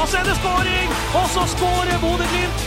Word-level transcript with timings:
Og 0.00 0.08
så 0.08 0.16
er 0.20 0.24
det 0.28 0.36
skåring, 0.36 0.88
og 1.18 1.26
så 1.34 1.42
skårer 1.56 2.00
Bodø-Glimt. 2.02 2.60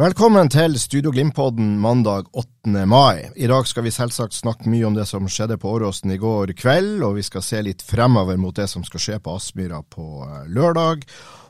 Velkommen 0.00 0.48
til 0.48 0.78
Studio 0.80 1.10
Glimt-podden 1.12 1.74
mandag 1.80 2.28
8. 2.32 2.86
mai. 2.88 3.26
I 3.36 3.48
dag 3.50 3.66
skal 3.68 3.84
vi 3.84 3.90
selvsagt 3.92 4.32
snakke 4.32 4.70
mye 4.72 4.86
om 4.88 4.94
det 4.96 5.04
som 5.08 5.28
skjedde 5.28 5.58
på 5.60 5.72
Åråsen 5.76 6.14
i 6.14 6.16
går 6.16 6.54
kveld, 6.56 7.02
og 7.04 7.18
vi 7.18 7.24
skal 7.26 7.44
se 7.44 7.60
litt 7.66 7.84
fremover 7.84 8.40
mot 8.40 8.56
det 8.56 8.64
som 8.72 8.84
skal 8.84 9.04
skje 9.04 9.18
på 9.20 9.34
Aspmyra 9.36 9.82
på 9.84 10.06
eh, 10.24 10.48
lørdag. 10.56 11.04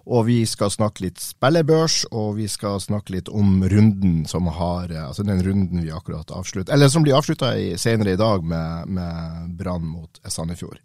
Og 0.08 0.26
vi 0.30 0.38
skal 0.48 0.72
snakke 0.72 1.04
litt 1.04 1.20
spillebørs, 1.22 2.04
og 2.10 2.38
vi 2.38 2.48
skal 2.50 2.80
snakke 2.82 3.14
litt 3.16 3.28
om 3.28 3.60
runden 3.68 4.24
som 4.30 4.48
har 4.48 4.92
eh, 4.92 5.06
Altså 5.06 5.26
den 5.26 5.42
runden 5.44 5.82
vi 5.84 5.92
akkurat 5.92 6.30
avslutta 6.32 6.72
eller 6.72 6.88
som 6.88 7.04
blir 7.04 7.16
avslutta 7.18 7.52
senere 7.80 8.14
i 8.14 8.20
dag 8.20 8.44
med, 8.44 8.88
med 8.88 9.56
Brann 9.58 9.84
mot 9.84 10.20
Sandefjord. 10.24 10.80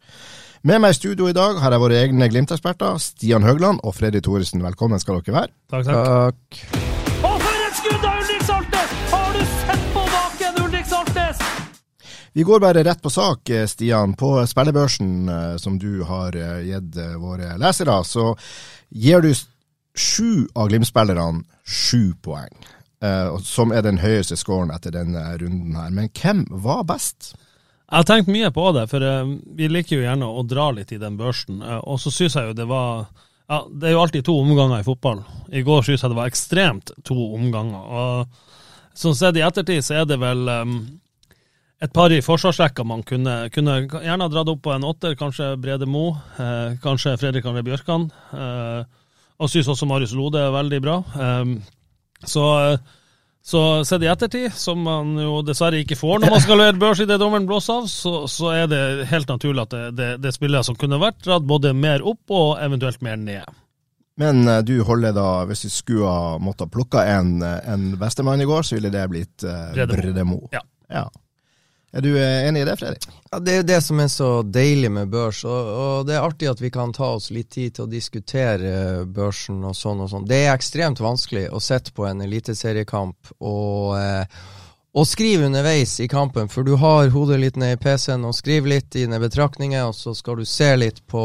Med 0.65 0.81
meg 0.81 0.95
i 0.95 0.97
studio 0.97 1.29
i 1.29 1.35
dag 1.37 1.59
har 1.61 1.75
jeg 1.75 1.83
våre 1.83 1.99
egne 2.01 2.29
Glimt-eksperter, 2.31 2.97
Stian 2.97 3.45
Høgland 3.45 3.83
og 3.85 3.93
Freddy 3.99 4.23
Thoresen. 4.25 4.65
Velkommen 4.65 5.01
skal 5.01 5.21
dere 5.21 5.41
være. 5.43 5.53
Takk, 5.69 5.91
takk. 5.91 6.63
Og 6.73 7.04
Vi 12.35 12.43
går 12.43 12.59
bare 12.59 12.83
rett 12.83 13.01
på 13.01 13.09
sak, 13.09 13.49
eh, 13.49 13.67
Stian. 13.67 14.13
På 14.13 14.47
spillebørsen 14.47 15.29
eh, 15.29 15.57
som 15.57 15.77
du 15.79 16.03
har 16.03 16.35
eh, 16.35 16.65
gitt 16.67 16.97
våre 17.15 17.53
lesere, 17.57 17.95
så 18.03 18.33
gir 18.89 19.21
du 19.23 19.29
sju 19.95 20.43
av 20.51 20.67
Glimt-spillerne 20.67 21.45
sju 21.63 22.11
poeng. 22.21 22.51
Som 23.43 23.71
er 23.71 23.83
den 23.85 23.99
høyeste 24.01 24.35
scoren 24.39 24.71
etter 24.73 24.91
denne 24.91 25.21
runden 25.37 25.75
her. 25.77 25.93
Men 25.93 26.09
hvem 26.09 26.41
var 26.49 26.83
best? 26.89 27.35
Jeg 27.85 28.01
har 28.01 28.07
tenkt 28.09 28.31
mye 28.33 28.49
på 28.51 28.65
det, 28.75 28.87
for 28.89 29.05
vi 29.55 29.69
liker 29.69 29.99
jo 29.99 30.03
gjerne 30.03 30.27
å 30.27 30.43
dra 30.43 30.71
litt 30.75 30.91
i 30.91 30.99
den 30.99 31.15
børsen. 31.19 31.61
og 31.61 31.99
så 32.01 32.11
syns 32.11 32.35
jeg 32.35 32.49
jo 32.49 32.57
det 32.57 32.65
var 32.67 33.05
ja, 33.47 33.61
Det 33.69 33.87
er 33.87 33.93
jo 33.93 34.01
alltid 34.01 34.25
to 34.25 34.39
omganger 34.41 34.79
i 34.79 34.87
fotball. 34.87 35.23
I 35.53 35.61
går 35.61 35.85
syns 35.85 36.03
jeg 36.03 36.11
det 36.11 36.19
var 36.19 36.33
ekstremt 36.33 36.91
to 37.05 37.19
omganger. 37.35 37.83
Og 38.01 38.97
sånn 38.97 39.15
sett 39.15 39.37
i 39.37 39.45
ettertid 39.45 39.85
så 39.85 40.01
er 40.01 40.09
det 40.09 40.19
vel 40.19 40.47
eh, 40.49 40.65
et 41.83 41.93
par 41.93 42.13
i 42.13 42.21
forsvarsrekka 42.23 42.85
man 42.87 43.03
kunne, 43.03 43.49
kunne 43.53 43.79
gjerne 43.89 44.29
dratt 44.31 44.51
opp 44.51 44.61
på 44.63 44.73
en 44.75 44.85
åtter, 44.87 45.15
kanskje 45.19 45.55
Brede 45.61 45.87
Mo, 45.89 46.11
eh, 46.39 46.77
kanskje 46.83 47.17
Fredrik 47.19 47.47
André 47.49 47.65
Bjørkan. 47.67 48.07
Eh, 48.33 48.83
og 49.35 49.51
syns 49.51 49.67
også 49.67 49.87
Marius 49.89 50.15
Lode 50.15 50.39
er 50.39 50.53
veldig 50.55 50.79
bra. 50.83 50.99
Eh, 51.19 51.57
så 52.25 52.45
eh, 52.59 52.93
så 53.45 53.59
sett 53.85 54.01
i 54.01 54.07
ettertid, 54.09 54.53
som 54.57 54.79
man 54.81 55.11
jo 55.21 55.43
dessverre 55.45 55.77
ikke 55.83 55.93
får 55.99 56.23
når 56.23 56.31
man 56.33 56.41
skal 56.41 56.57
levere 56.57 56.79
børs 56.81 57.03
i 57.03 57.05
det 57.05 57.19
dommeren 57.21 57.45
blåser 57.45 57.83
av, 57.83 57.89
så, 57.91 58.13
så 58.25 58.49
er 58.55 58.71
det 58.71 58.79
helt 59.11 59.29
naturlig 59.29 59.61
at 59.67 59.75
det, 59.75 59.83
det, 60.17 60.31
det 60.33 60.49
er 60.49 60.65
som 60.65 60.77
kunne 60.81 60.97
vært 60.97 61.19
dratt 61.27 61.45
både 61.45 61.75
mer 61.77 62.01
opp 62.01 62.33
og 62.33 62.55
eventuelt 62.57 63.05
mer 63.05 63.19
ned. 63.21 63.45
Men 64.17 64.47
eh, 64.47 64.63
du 64.65 64.79
holder 64.87 65.13
da, 65.13 65.27
hvis 65.45 65.61
du 65.67 65.75
skulle 65.75 66.09
ha 66.09 66.39
måttet 66.41 66.73
plukke 66.73 67.03
en, 67.05 67.35
eh, 67.45 67.69
en 67.69 67.91
bestemann 68.01 68.41
i 68.41 68.49
går, 68.49 68.65
så 68.65 68.79
ville 68.79 68.89
det 68.89 69.05
blitt 69.11 69.45
uh, 69.45 69.69
Bredemo. 69.75 70.01
Bredemo. 70.01 70.39
Ja. 70.55 70.63
ja. 70.89 71.05
Er 71.95 72.01
du 72.01 72.17
eh, 72.19 72.47
enig 72.47 72.61
i 72.61 72.65
det, 72.65 72.75
Fredrik? 72.77 73.07
Ja, 73.31 73.39
Det 73.39 73.53
er 73.55 73.63
det 73.63 73.79
som 73.83 73.99
er 74.03 74.09
så 74.11 74.29
deilig 74.43 74.91
med 74.91 75.07
børs, 75.13 75.45
og, 75.47 75.69
og 75.71 76.09
det 76.09 76.17
er 76.17 76.25
artig 76.25 76.49
at 76.51 76.59
vi 76.59 76.71
kan 76.73 76.91
ta 76.93 77.13
oss 77.15 77.29
litt 77.31 77.53
tid 77.55 77.77
til 77.77 77.85
å 77.85 77.91
diskutere 77.91 78.73
eh, 78.81 79.05
børsen 79.07 79.63
og 79.63 79.77
sånn 79.79 80.03
og 80.03 80.11
sånn. 80.11 80.27
Det 80.27 80.41
er 80.43 80.51
ekstremt 80.57 80.99
vanskelig 80.99 81.47
å 81.55 81.63
sitte 81.63 81.95
på 81.95 82.03
en 82.09 82.25
eliteseriekamp 82.25 83.31
og, 83.39 83.95
eh, 83.95 84.43
og 84.95 85.07
skrive 85.07 85.47
underveis 85.47 85.95
i 86.03 86.09
kampen, 86.11 86.51
for 86.51 86.67
du 86.67 86.73
har 86.83 87.13
hodet 87.15 87.39
litt 87.39 87.59
ned 87.59 87.77
i 87.77 87.79
PC-en 87.79 88.27
og 88.27 88.35
skriver 88.35 88.73
litt 88.75 88.91
dine 88.91 89.21
betraktninger, 89.23 89.87
og 89.87 89.95
så 89.95 90.11
skal 90.19 90.39
du 90.39 90.45
se 90.47 90.73
litt 90.75 90.99
på 91.07 91.23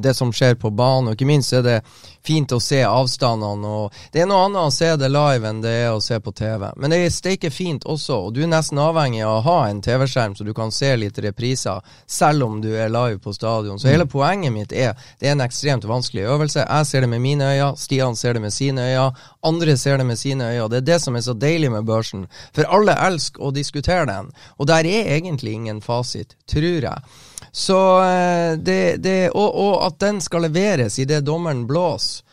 det 0.00 0.14
som 0.16 0.32
skjer 0.32 0.56
på 0.60 0.72
banen, 0.72 1.08
og 1.08 1.16
ikke 1.16 1.28
minst 1.28 1.52
er 1.56 1.64
det 1.64 1.82
fint 2.26 2.52
å 2.52 2.60
se 2.60 2.80
avstandene. 2.84 3.68
og 3.68 3.92
Det 4.12 4.22
er 4.22 4.28
noe 4.28 4.46
annet 4.46 4.62
å 4.62 4.72
se 4.72 4.90
det 4.96 5.10
live 5.12 5.48
enn 5.48 5.60
det 5.64 5.72
er 5.84 5.92
å 5.92 6.00
se 6.02 6.18
på 6.20 6.32
TV. 6.32 6.70
Men 6.76 6.92
det 6.92 7.00
er 7.04 7.12
steike 7.12 7.50
fint 7.52 7.84
også, 7.84 8.18
og 8.26 8.34
du 8.34 8.42
er 8.44 8.50
nesten 8.50 8.80
avhengig 8.80 9.22
av 9.24 9.38
å 9.38 9.44
ha 9.48 9.58
en 9.68 9.82
TV-skjerm 9.84 10.36
så 10.36 10.46
du 10.46 10.54
kan 10.56 10.72
se 10.72 10.94
litt 10.96 11.18
repriser, 11.20 11.84
selv 12.06 12.46
om 12.46 12.60
du 12.64 12.70
er 12.72 12.92
live 12.92 13.20
på 13.22 13.34
stadion. 13.36 13.78
Så 13.78 13.90
hele 13.92 14.08
poenget 14.10 14.54
mitt 14.54 14.72
er 14.72 14.94
det 15.20 15.28
er 15.28 15.36
en 15.36 15.44
ekstremt 15.44 15.84
vanskelig 15.88 16.26
øvelse. 16.32 16.64
Jeg 16.64 16.88
ser 16.88 17.04
det 17.04 17.12
med 17.12 17.24
mine 17.24 17.50
øyne, 17.52 17.74
Stian 17.80 18.16
ser 18.16 18.38
det 18.38 18.44
med 18.44 18.54
sine 18.54 18.88
øyne, 18.88 19.10
andre 19.44 19.76
ser 19.76 20.00
det 20.00 20.08
med 20.08 20.18
sine 20.18 20.48
øyne. 20.54 20.70
Det 20.72 20.82
er 20.82 20.88
det 20.92 21.00
som 21.02 21.16
er 21.16 21.26
så 21.26 21.36
deilig 21.36 21.70
med 21.74 21.86
børsen. 21.86 22.26
For 22.56 22.68
alle 22.72 22.96
elsker 23.06 23.44
å 23.44 23.52
diskutere 23.54 24.08
den, 24.08 24.32
og 24.58 24.68
der 24.70 24.88
er 24.88 25.12
egentlig 25.18 25.58
ingen 25.58 25.84
fasit, 25.84 26.36
tror 26.48 26.88
jeg. 26.88 27.06
Så 27.52 27.78
eh, 28.04 28.52
det, 28.58 28.96
det 29.04 29.18
og, 29.32 29.50
og 29.50 29.74
at 29.86 29.98
den 30.02 30.20
skal 30.24 30.46
leveres 30.48 30.98
idet 30.98 31.24
dommeren 31.26 31.66
blåser, 31.66 32.24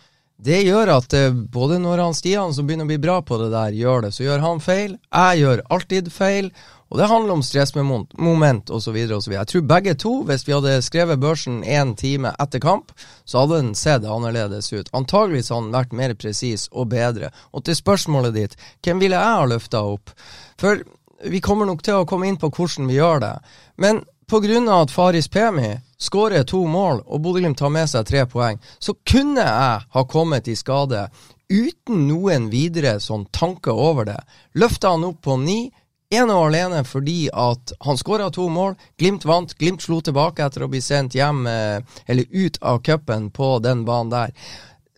det 0.42 0.64
gjør 0.66 0.90
at 0.96 1.14
eh, 1.14 1.30
både 1.30 1.78
når 1.82 2.02
han 2.02 2.16
Stian 2.18 2.54
som 2.54 2.66
begynner 2.66 2.88
å 2.88 2.92
bli 2.92 3.02
bra 3.02 3.20
på 3.22 3.38
det 3.38 3.52
der, 3.54 3.76
gjør 3.78 4.08
det, 4.08 4.14
så 4.16 4.26
gjør 4.26 4.42
han 4.42 4.62
feil. 4.64 4.96
Jeg 5.14 5.42
gjør 5.44 5.66
alltid 5.70 6.14
feil. 6.14 6.50
Og 6.92 6.98
det 7.00 7.08
handler 7.08 7.38
om 7.38 7.44
stressmoment 7.46 8.72
osv. 8.76 8.96
osv. 9.16 9.36
Jeg 9.38 9.48
tror 9.48 9.62
begge 9.64 9.94
to, 9.96 10.12
hvis 10.28 10.44
vi 10.44 10.56
hadde 10.58 10.74
skrevet 10.84 11.22
børsen 11.24 11.62
én 11.64 11.94
time 11.96 12.34
etter 12.36 12.60
kamp, 12.60 12.92
så 13.24 13.46
hadde 13.46 13.62
den 13.62 13.78
sett 13.80 14.04
annerledes 14.04 14.74
ut. 14.74 14.90
Antageligvis 14.92 15.54
hadde 15.54 15.70
den 15.70 15.78
vært 15.78 15.96
mer 15.96 16.16
presis 16.20 16.66
og 16.74 16.90
bedre. 16.92 17.30
Og 17.56 17.64
til 17.64 17.78
spørsmålet 17.80 18.36
ditt, 18.36 18.58
hvem 18.84 19.00
ville 19.00 19.16
jeg 19.16 19.40
ha 19.40 19.48
løfta 19.48 19.86
opp? 19.94 20.12
For 20.60 20.84
vi 21.32 21.40
kommer 21.40 21.70
nok 21.70 21.86
til 21.86 22.02
å 22.02 22.10
komme 22.10 22.28
inn 22.28 22.42
på 22.42 22.52
hvordan 22.52 22.92
vi 22.92 23.00
gjør 23.00 23.24
det. 23.24 23.36
Men 23.80 24.04
pga. 24.32 24.82
at 24.82 24.92
Faris 24.92 25.28
Pemi 25.28 25.80
skårer 25.98 26.44
to 26.44 26.68
mål 26.68 27.04
og 27.06 27.22
Bodø-Glimt 27.22 27.58
tar 27.60 27.70
med 27.70 27.90
seg 27.90 28.08
tre 28.08 28.24
poeng, 28.26 28.60
så 28.80 28.94
kunne 29.04 29.44
jeg 29.44 29.84
ha 29.92 30.04
kommet 30.08 30.48
i 30.48 30.56
skade 30.56 31.10
uten 31.52 32.08
noen 32.08 32.48
videre 32.50 33.00
sånn 33.04 33.26
tanke 33.36 33.72
over 33.72 34.08
det. 34.08 34.20
Løfta 34.56 34.96
han 34.96 35.04
opp 35.04 35.22
på 35.28 35.36
ni. 35.38 35.72
Ene 36.12 36.36
og 36.36 36.50
alene 36.50 36.82
fordi 36.84 37.30
at 37.32 37.72
han 37.86 38.00
skåra 38.00 38.30
to 38.32 38.50
mål, 38.52 38.76
Glimt 39.00 39.26
vant, 39.28 39.54
Glimt 39.60 39.84
slo 39.84 40.02
tilbake 40.04 40.44
etter 40.44 40.64
å 40.64 40.72
bli 40.72 40.82
sendt 40.84 41.16
hjem, 41.16 41.46
eh, 41.48 41.80
eller 42.08 42.26
ut 42.32 42.58
av 42.62 42.82
cupen 42.84 43.30
på 43.32 43.60
den 43.60 43.86
banen 43.88 44.12
der. 44.12 44.34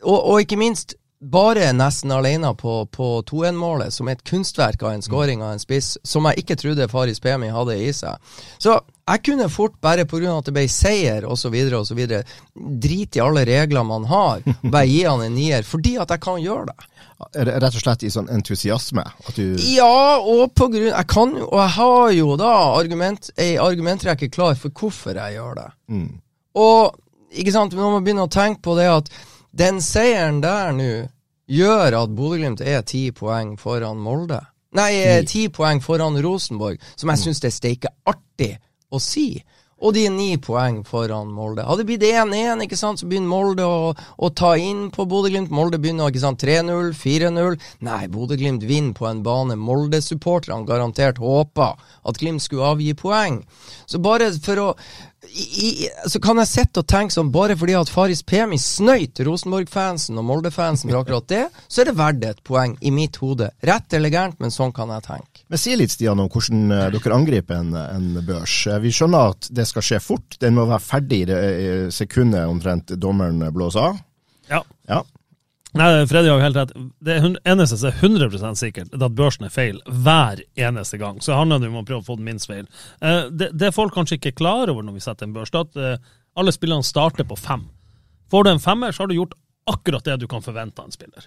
Og, 0.03 0.17
og 0.17 0.41
ikke 0.41 0.57
minst, 0.57 0.95
bare 1.23 1.69
nesten 1.73 2.11
alene 2.11 2.53
på, 2.55 2.85
på 2.85 3.21
2-1-målet, 3.29 3.93
som 3.93 4.09
er 4.09 4.17
et 4.17 4.25
kunstverk 4.27 4.83
av 4.83 4.93
en 4.93 5.05
skåring 5.05 5.43
av 5.43 5.53
en 5.53 5.61
spiss, 5.61 5.95
som 6.03 6.25
jeg 6.29 6.43
ikke 6.43 6.57
trodde 6.59 6.89
Faris 6.91 7.21
Pemi 7.23 7.51
hadde 7.53 7.77
i 7.79 7.93
seg. 7.95 8.17
Så 8.57 8.79
jeg 9.09 9.23
kunne 9.25 9.49
fort, 9.51 9.73
bare 9.83 10.05
pga. 10.07 10.37
at 10.37 10.45
det 10.47 10.53
ble 10.55 10.63
seier 10.71 11.25
osv., 11.27 11.55
osv., 11.75 11.99
drite 12.55 13.19
i 13.19 13.21
alle 13.23 13.43
regler 13.45 13.83
man 13.83 14.05
har, 14.07 14.41
og 14.47 14.71
bare 14.71 14.87
gi 14.87 15.03
han 15.03 15.21
en 15.25 15.35
nier, 15.35 15.63
fordi 15.67 15.97
at 15.99 16.09
jeg 16.13 16.21
kan 16.23 16.39
gjøre 16.41 16.65
det. 16.71 16.89
R- 17.35 17.51
Rett 17.61 17.75
og 17.75 17.81
slett 17.83 18.03
i 18.03 18.09
sånn 18.11 18.29
entusiasme? 18.31 19.03
At 19.27 19.35
du 19.35 19.55
Ja, 19.73 20.17
og 20.19 20.51
på 20.57 20.65
grunn 20.73 20.89
Jeg 20.91 21.07
kan 21.07 21.29
jo, 21.37 21.45
og 21.47 21.59
jeg 21.61 21.71
har 21.77 22.09
jo 22.17 22.35
da 22.41 22.51
argument, 22.79 23.29
ei 23.39 23.53
argumentrekke 23.61 24.27
klar 24.33 24.55
for 24.59 24.69
hvorfor 24.75 25.15
jeg 25.15 25.37
gjør 25.37 25.55
det. 25.61 25.69
mm. 25.93 26.09
Og 26.55 26.97
ikke 27.31 27.51
sant, 27.55 27.73
når 27.73 27.91
man 27.95 28.03
begynner 28.05 28.27
å 28.27 28.33
tenke 28.33 28.61
på 28.61 28.75
det 28.77 28.89
at 28.91 29.07
den 29.55 29.79
seieren 29.81 30.41
der 30.43 30.71
nå 30.75 30.89
gjør 31.49 31.95
at 32.03 32.11
Bodø-Glimt 32.15 32.61
er 32.61 32.81
ti 32.85 33.07
poeng 33.11 33.55
foran 33.59 33.97
Molde. 34.01 34.39
Nei, 34.73 35.21
ti 35.29 35.47
poeng 35.53 35.81
foran 35.81 36.15
Rosenborg, 36.21 36.77
som 36.95 37.09
jeg 37.09 37.19
syns 37.23 37.39
det 37.41 37.49
er 37.51 37.55
steike 37.57 37.91
artig 38.09 38.51
å 38.93 39.01
si. 39.01 39.41
Og 39.83 39.91
de 39.95 40.05
er 40.07 40.13
ni 40.15 40.37
poeng 40.39 40.79
foran 40.87 41.31
Molde. 41.35 41.65
Hadde 41.67 41.83
det 41.83 41.89
blitt 41.89 42.05
1-1, 42.07 42.61
ikke 42.63 42.77
sant, 42.79 43.01
så 43.01 43.07
begynner 43.09 43.27
Molde 43.27 43.65
å, 43.67 43.91
å 43.91 44.29
ta 44.31 44.53
inn 44.55 44.85
på 44.95 45.03
Bodø-Glimt. 45.11 45.51
Molde 45.51 45.79
begynner 45.83 46.11
ikke 46.11 46.21
sant, 46.23 46.39
3-0, 46.43 46.93
4-0. 46.95 47.57
Nei, 47.83 48.01
Bodø-Glimt 48.13 48.63
vinner 48.69 48.95
på 48.95 49.09
en 49.09 49.23
bane 49.25 49.57
Molde-supporterne 49.59 50.63
garantert 50.69 51.19
håpa 51.19 51.73
at 52.07 52.21
Glimt 52.21 52.45
skulle 52.45 52.69
avgi 52.77 52.93
poeng. 52.95 53.41
Så 53.83 53.99
bare 54.03 54.31
for 54.45 54.63
å 54.63 54.69
i, 55.29 55.89
så 56.07 56.19
kan 56.21 56.37
jeg 56.41 56.49
sitte 56.49 56.83
og 56.83 56.87
tenke 56.89 57.15
sånn, 57.15 57.31
bare 57.33 57.55
fordi 57.57 57.75
at 57.77 57.89
Faris 57.91 58.21
Pemi 58.27 58.59
snøyt 58.61 59.21
Rosenborg-fansen 59.25 60.19
og 60.19 60.27
Molde-fansen 60.27 60.91
for 60.91 60.99
akkurat 60.99 61.29
det, 61.31 61.43
så 61.67 61.81
er 61.81 61.89
det 61.89 61.95
verdt 61.97 62.27
et 62.27 62.43
poeng 62.45 62.75
i 62.81 62.91
mitt 62.93 63.17
hode. 63.21 63.49
Rett 63.65 63.95
eller 63.97 64.13
gærent, 64.13 64.39
men 64.43 64.53
sånn 64.53 64.73
kan 64.75 64.91
jeg 64.93 65.05
tenke. 65.07 65.45
Men 65.47 65.61
Si 65.63 65.75
litt 65.79 65.93
Stian, 65.93 66.19
om 66.19 66.29
hvordan 66.31 66.65
uh, 66.73 66.85
dere 66.93 67.15
angriper 67.15 67.61
en, 67.61 67.73
en, 67.77 68.09
børs. 68.25 68.55
Uh, 68.67 68.77
vi 68.83 68.93
skjønner 68.93 69.33
at 69.33 69.49
det 69.55 69.67
skal 69.69 69.87
skje 69.87 70.01
fort. 70.03 70.37
Den 70.43 70.57
må 70.57 70.67
være 70.69 70.83
ferdig 70.83 71.23
i 71.23 71.29
det 71.29 71.41
sekundet 71.95 72.49
omtrent 72.49 72.95
dommeren 72.99 73.41
blåser 73.55 73.93
av. 73.93 74.01
Ja. 74.51 74.63
ja. 74.89 75.01
Nei, 75.73 76.05
Freddy 76.05 76.29
har 76.29 76.41
helt 76.43 76.57
rett. 76.57 76.71
Det 77.01 77.15
eneste 77.49 77.79
som 77.81 77.89
er 77.89 77.95
100 77.97 78.55
sikkert, 78.59 78.91
er 78.93 79.05
at 79.07 79.15
børsen 79.17 79.47
er 79.47 79.53
feil 79.53 79.79
hver 79.89 80.43
eneste 80.53 80.99
gang. 81.01 81.17
Så 81.21 81.33
handler 81.33 81.63
det 81.63 81.71
om 81.71 81.79
å 81.81 81.85
prøve 81.87 82.03
å 82.03 82.09
få 82.11 82.17
den 82.19 82.27
minst 82.27 82.49
feil. 82.49 82.67
Eh, 83.01 83.31
det, 83.33 83.49
det 83.57 83.71
folk 83.73 83.95
kanskje 83.95 84.19
ikke 84.19 84.35
er 84.35 84.41
klar 84.43 84.69
over 84.69 84.85
når 84.85 84.99
vi 84.99 85.05
setter 85.05 85.25
en 85.25 85.33
børs, 85.33 85.49
det 85.49 85.63
er 85.63 85.65
at 85.65 85.79
eh, 85.81 86.11
alle 86.37 86.53
spillerne 86.53 86.85
starter 86.85 87.25
på 87.25 87.39
fem. 87.41 87.65
Får 88.29 88.45
du 88.45 88.51
en 88.51 88.61
femmer, 88.61 88.93
så 88.93 89.03
har 89.03 89.09
du 89.09 89.17
gjort 89.17 89.33
akkurat 89.69 90.05
det 90.05 90.19
du 90.21 90.27
kan 90.29 90.45
forvente 90.45 90.81
av 90.81 90.91
en 90.91 90.93
spiller. 90.93 91.25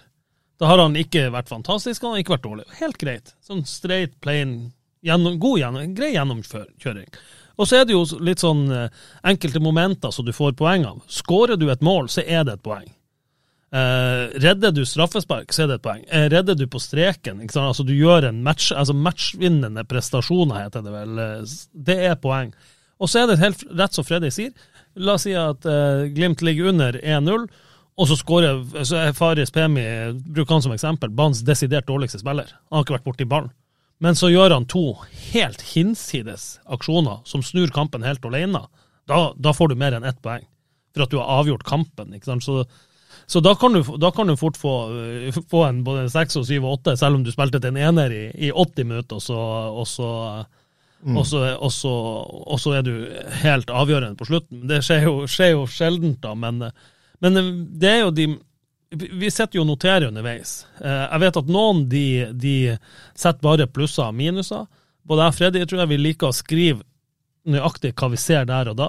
Da 0.57 0.71
har 0.71 0.79
han 0.79 0.95
ikke 0.97 1.27
vært 1.33 1.51
fantastisk, 1.51 2.03
han 2.03 2.15
har 2.15 2.23
ikke 2.23 2.37
vært 2.37 2.47
dårlig. 2.47 2.67
Helt 2.79 2.97
greit. 3.01 3.35
Sånn 3.43 3.65
straight, 3.67 4.15
plain, 4.23 4.71
gjennom, 5.05 5.35
god 5.43 5.59
gjennom, 5.61 5.95
grei 5.97 6.13
gjennomkjøring. 6.15 7.11
Og 7.57 7.67
så 7.67 7.81
er 7.81 7.87
det 7.89 7.97
jo 7.97 8.05
litt 8.23 8.41
sånn 8.41 8.67
eh, 8.71 9.03
enkelte 9.27 9.59
momenter 9.63 10.13
som 10.13 10.25
du 10.25 10.31
får 10.35 10.55
poeng 10.55 10.87
av. 10.87 11.03
Skårer 11.11 11.59
du 11.59 11.67
et 11.73 11.83
mål, 11.85 12.07
så 12.13 12.23
er 12.23 12.47
det 12.47 12.57
et 12.57 12.65
poeng. 12.65 12.87
Uh, 13.67 14.31
redder 14.39 14.71
du 14.71 14.85
straffespark, 14.87 15.51
så 15.51 15.65
er 15.65 15.67
det 15.67 15.79
et 15.81 15.83
poeng. 15.83 16.03
Uh, 16.07 16.29
redder 16.31 16.55
du 16.55 16.63
på 16.71 16.79
streken, 16.79 17.41
altså 17.43 17.83
du 17.83 17.91
gjør 17.97 18.29
en 18.29 18.39
match, 18.45 18.69
altså 18.71 18.95
matchvinnende 18.95 19.83
prestasjoner, 19.83 20.61
heter 20.63 20.85
det 20.85 20.93
vel. 20.93 21.19
Uh, 21.19 21.55
det 21.73 21.97
er 22.07 22.15
poeng. 22.21 22.53
Og 22.97 23.11
så 23.11 23.21
er 23.21 23.29
det 23.29 23.41
helt 23.41 23.65
rett 23.77 23.97
som 23.97 24.07
Freddy 24.07 24.31
sier. 24.33 24.53
La 24.97 25.17
oss 25.17 25.27
si 25.27 25.35
at 25.37 25.61
Glimt 26.15 26.41
ligger 26.41 26.71
under 26.71 26.95
1-0, 26.97 27.43
og 27.97 28.07
så 28.09 28.15
skårer 28.17 28.63
så 28.87 28.97
er 29.03 29.13
Faris 29.13 29.51
Pemi, 29.53 29.83
bruker 30.25 30.55
han 30.55 30.63
som 30.65 30.73
eksempel, 30.73 31.11
banens 31.13 31.43
desidert 31.45 31.85
dårligste 31.85 32.23
spiller. 32.23 32.49
Han 32.71 32.79
har 32.79 32.87
ikke 32.87 32.95
vært 32.95 33.05
borti 33.05 33.27
ballen. 33.29 33.51
Men 34.01 34.17
så 34.17 34.29
gjør 34.29 34.55
han 34.55 34.65
to 34.69 34.95
helt 35.33 35.61
hinsides 35.73 36.49
aksjoner 36.65 37.21
som 37.29 37.45
snur 37.45 37.69
kampen 37.73 38.05
helt 38.05 38.25
alene. 38.25 38.63
Da, 39.09 39.21
da 39.37 39.53
får 39.53 39.71
du 39.71 39.79
mer 39.81 39.97
enn 39.97 40.05
ett 40.05 40.21
poeng, 40.25 40.45
for 40.93 41.05
at 41.05 41.13
du 41.13 41.19
har 41.19 41.41
avgjort 41.41 41.65
kampen. 41.67 42.13
ikke 42.13 42.31
sant? 42.31 42.45
Så 42.45 42.63
så 43.29 43.39
da 43.39 43.55
kan 43.55 43.73
du, 43.73 43.83
da 43.97 44.11
kan 44.11 44.27
du 44.27 44.37
fort 44.37 44.57
få, 44.57 44.73
eh, 45.03 45.35
få, 45.51 45.63
en 45.67 45.83
både 45.83 46.07
seks 46.09 46.39
og 46.39 46.45
syv 46.47 46.65
og 46.65 46.79
åtte, 46.79 46.95
selv 46.97 47.19
om 47.19 47.25
du 47.25 47.31
spilte 47.33 47.59
til 47.59 47.75
en 47.75 47.81
ener 47.89 48.13
i, 48.15 48.23
i 48.47 48.51
80 48.51 48.87
minutter, 48.87 49.19
og 49.19 49.23
så, 49.23 49.39
og, 49.81 49.87
så, 49.87 50.11
mm. 51.03 51.17
og, 51.17 52.61
så, 52.63 52.75
er 52.77 52.85
du 52.87 52.93
helt 53.43 53.69
avgjørende 53.69 54.15
på 54.19 54.29
slutten. 54.29 54.63
Det 54.69 54.79
skjer 54.85 55.09
jo, 55.09 55.15
skjer 55.27 55.57
jo 55.57 55.65
sjeldent, 55.67 56.21
da, 56.23 56.31
men, 56.39 56.69
men, 57.19 57.41
det 57.75 57.91
er 57.97 58.05
jo 58.05 58.13
de 58.15 58.29
Vi 58.87 59.27
sitter 59.27 59.57
jo 59.57 59.65
og 59.65 59.73
noterer 59.73 60.07
underveis. 60.07 60.61
Eh, 60.79 61.03
jeg 61.11 61.19
vet 61.25 61.39
at 61.41 61.49
noen 61.51 61.81
de, 61.91 62.07
de 62.31 62.57
setter 63.11 63.43
bare 63.43 63.67
plusser 63.67 64.05
og 64.05 64.15
minuser. 64.15 64.63
Både 65.03 65.25
jeg 65.25 65.33
og 65.33 65.35
Freddy 65.35 65.65
tror 65.67 65.81
jeg 65.83 65.91
vi 65.91 65.97
liker 65.99 66.29
å 66.29 66.35
skrive 66.35 66.85
nøyaktig 67.47 67.91
hva 67.99 68.07
vi 68.13 68.19
ser 68.21 68.47
der 68.47 68.71
og 68.71 68.79
da. 68.79 68.87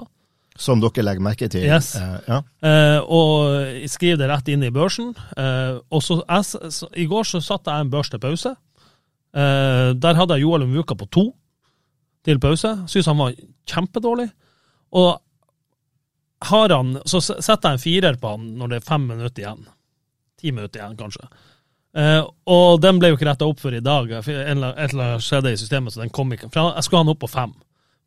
Som 0.59 0.81
dere 0.83 1.05
legger 1.07 1.23
merke 1.23 1.47
til? 1.51 1.63
Yes. 1.69 1.93
Uh, 1.95 2.17
ja. 2.27 2.39
uh, 2.67 3.13
og 3.15 3.91
skriver 3.91 4.19
det 4.19 4.31
rett 4.31 4.49
inn 4.51 4.65
i 4.67 4.73
børsen. 4.75 5.13
Uh, 5.39 5.79
og 5.95 6.03
så, 6.03 6.19
jeg, 6.25 6.73
så, 6.75 6.89
I 6.99 7.07
går 7.11 7.29
så 7.31 7.41
satte 7.45 7.71
jeg 7.71 7.87
en 7.87 7.93
børs 7.93 8.11
til 8.11 8.23
pause. 8.23 8.57
der 9.39 10.19
hadde 10.19 10.35
jeg 10.35 10.43
Joel 10.43 10.67
Muka 10.67 10.95
på 10.99 11.07
to 11.13 11.25
til 12.25 12.41
pause. 12.41 12.73
Syns 12.91 13.07
han 13.07 13.21
var 13.21 13.37
kjempedårlig. 13.71 14.27
Og 14.99 15.21
har 16.49 16.75
han, 16.75 16.97
så 17.07 17.21
setter 17.21 17.69
jeg 17.69 17.77
en 17.77 17.83
firer 17.83 18.19
på 18.19 18.33
han 18.35 18.49
når 18.59 18.73
det 18.73 18.81
er 18.81 18.89
fem 18.89 19.07
minutter 19.07 19.45
igjen. 19.45 19.63
Ti 20.41 20.51
minutter 20.51 20.81
igjen, 20.81 20.97
kanskje. 20.99 21.29
og 22.47 22.81
den 22.83 22.99
ble 22.99 23.11
jo 23.11 23.19
ikke 23.19 23.29
retta 23.29 23.47
opp 23.47 23.61
for 23.61 23.75
i 23.75 23.85
dag. 23.85 24.11
Et 24.11 24.29
eller 24.29 24.75
annet 24.75 25.23
skjedde 25.23 25.53
i 25.53 25.61
systemet, 25.61 25.95
så 25.95 26.03
den 26.03 26.15
kom 26.15 26.33
ikke. 26.33 26.51
For 26.51 26.73
jeg 26.73 26.87
skulle 26.87 27.05
ha 27.05 27.07
den 27.07 27.15
opp 27.15 27.23
på 27.23 27.31
fem. 27.31 27.55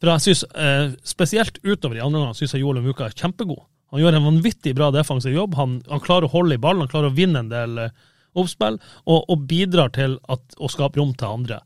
For 0.01 0.09
jeg 0.09 0.25
synes, 0.25 0.43
eh, 0.57 0.93
Spesielt 1.05 1.59
utover 1.63 1.99
i 1.99 2.03
andre 2.03 2.23
omgang 2.23 2.37
syns 2.37 2.55
jeg 2.55 2.63
Joel 2.63 2.81
Muka 2.81 3.05
er 3.05 3.17
kjempegod. 3.17 3.61
Han 3.91 4.01
gjør 4.01 4.17
en 4.17 4.29
vanvittig 4.29 4.73
bra 4.75 4.89
defensiv 4.91 5.35
jobb. 5.35 5.57
Han, 5.59 5.81
han, 5.89 6.01
klarer 6.01 6.25
å 6.25 6.33
holde 6.33 6.55
i 6.55 6.61
ballen, 6.61 6.85
han 6.85 6.91
klarer 6.91 7.11
å 7.11 7.15
vinne 7.15 7.43
en 7.43 7.51
del 7.51 7.77
eh, 7.85 7.93
oppspill, 8.39 8.79
og, 9.03 9.19
og, 9.27 9.45
bidrar 9.49 9.91
til 9.93 10.15
at, 10.31 10.43
å 10.57 10.69
skape 10.71 11.01
rom 11.01 11.11
til 11.19 11.27
andre. 11.27 11.59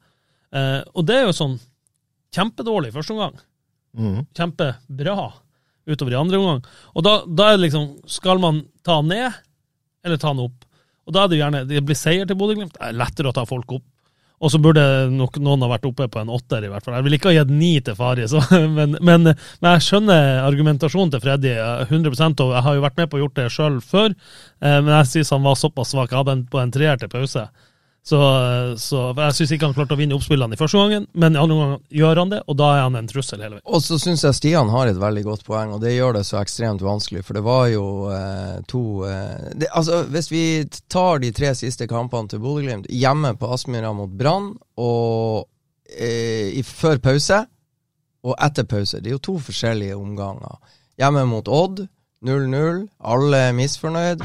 Eh, 0.49 0.81
og 0.97 1.05
det 1.05 1.19
er 1.19 1.27
jo 1.27 1.37
sånn 1.37 1.59
kjempedårlig 2.35 2.91
første 2.95 3.13
omgang. 3.13 3.37
Mm. 3.95 4.23
Kjempebra 4.35 5.29
utover 5.85 6.15
i 6.15 6.19
andre 6.19 6.41
omgang. 6.41 6.63
Og 6.97 7.05
da, 7.05 7.19
da, 7.29 7.51
er 7.51 7.59
det 7.59 7.67
liksom 7.67 7.91
Skal 8.09 8.41
man 8.41 8.63
ta 8.83 8.97
han 8.99 9.11
ned, 9.13 9.37
eller 10.03 10.19
ta 10.19 10.33
han 10.33 10.41
opp? 10.43 10.65
Og 11.05 11.13
da 11.13 11.23
er 11.23 11.29
det 11.31 11.37
gjerne 11.37 11.61
Det 11.69 11.83
blir 11.85 11.97
seier 11.97 12.25
til 12.27 12.37
Bodø-Glimt. 12.39 12.73
Det 12.73 12.89
er 12.89 12.97
lettere 12.97 13.29
å 13.29 13.37
ta 13.37 13.45
folk 13.47 13.77
opp 13.77 13.85
og 14.45 14.51
så 14.53 14.59
burde 14.61 14.81
nok 15.09 15.39
noen 15.41 15.63
ha 15.65 15.71
vært 15.71 15.87
oppe 15.89 16.05
på 16.11 16.21
en 16.21 16.29
åtter, 16.29 16.67
i 16.67 16.69
hvert 16.69 16.85
fall. 16.85 16.99
Jeg 16.99 17.07
vil 17.07 17.17
ikke 17.17 17.31
ha 17.31 17.37
gitt 17.39 17.53
ni 17.53 17.71
til 17.81 17.97
Fari, 17.97 18.27
men, 18.77 18.97
men, 19.01 19.31
men, 19.31 19.69
jeg 19.71 19.85
skjønner 19.87 20.43
argumentasjonen 20.45 21.15
til 21.15 21.23
Freddy 21.23 21.55
100 21.89 22.13
og 22.45 22.53
jeg 22.53 22.65
har 22.67 22.77
jo 22.77 22.83
vært 22.85 22.99
med 23.01 23.09
på 23.09 23.17
å 23.17 23.23
gjort 23.23 23.39
det 23.39 23.47
sjøl 23.53 23.79
før. 23.81 24.13
Eh, 24.61 24.77
men 24.77 24.91
jeg 24.99 25.11
syns 25.15 25.33
han 25.33 25.47
var 25.47 25.57
såpass 25.57 25.95
svak. 25.95 26.11
Jeg 26.11 26.21
hadde 26.21 26.37
en 26.37 26.45
på 26.51 26.61
en 26.61 26.75
treer 26.75 27.01
til 27.01 27.09
pause. 27.09 27.47
Så, 28.05 28.17
så 28.77 28.99
jeg 29.17 29.33
syns 29.33 29.51
ikke 29.55 29.65
han 29.65 29.73
klarte 29.73 29.95
å 29.95 29.97
vinne 29.97 30.13
oppspillene 30.13 30.53
i 30.53 30.59
første 30.59 30.77
gangen, 30.77 31.07
men 31.17 31.33
i 31.33 31.39
andre 31.41 31.55
gang 31.57 31.71
gjør 31.97 32.19
han 32.21 32.33
det, 32.35 32.41
og 32.45 32.57
da 32.59 32.67
er 32.75 32.83
han 32.83 32.97
en 32.99 33.07
trussel 33.09 33.41
hele 33.41 33.57
veien. 33.57 33.65
Og 33.65 33.81
så 33.81 33.97
syns 33.97 34.21
jeg 34.27 34.37
Stian 34.37 34.69
har 34.69 34.91
et 34.91 34.99
veldig 35.01 35.23
godt 35.25 35.45
poeng, 35.47 35.73
og 35.73 35.81
det 35.81 35.95
gjør 35.95 36.19
det 36.19 36.21
så 36.27 36.37
ekstremt 36.37 36.85
vanskelig. 36.85 37.23
For 37.25 37.39
det 37.39 37.41
var 37.47 37.65
jo 37.73 37.87
eh, 38.13 38.59
to 38.69 38.83
eh, 39.09 39.49
det, 39.57 39.71
Altså, 39.73 40.03
hvis 40.13 40.29
vi 40.29 40.43
tar 40.85 41.23
de 41.25 41.33
tre 41.33 41.55
siste 41.57 41.89
kampene 41.89 42.29
til 42.29 42.45
Bodø-Glimt, 42.45 42.85
hjemme 42.93 43.33
på 43.41 43.49
Aspmyra 43.57 43.89
mot 43.97 44.13
Brann, 44.13 44.53
og 44.77 45.49
eh, 45.89 46.61
før 46.61 47.01
pause 47.01 47.41
og 48.25 48.37
etter 48.37 48.69
pause, 48.69 49.01
det 49.01 49.09
er 49.09 49.17
jo 49.17 49.25
to 49.31 49.39
forskjellige 49.49 49.97
omganger. 49.97 50.61
Hjemme 51.01 51.25
mot 51.33 51.49
Odd, 51.49 51.87
0-0, 52.25 52.85
alle 53.01 53.47
er 53.49 53.57
misfornøyd 53.57 54.21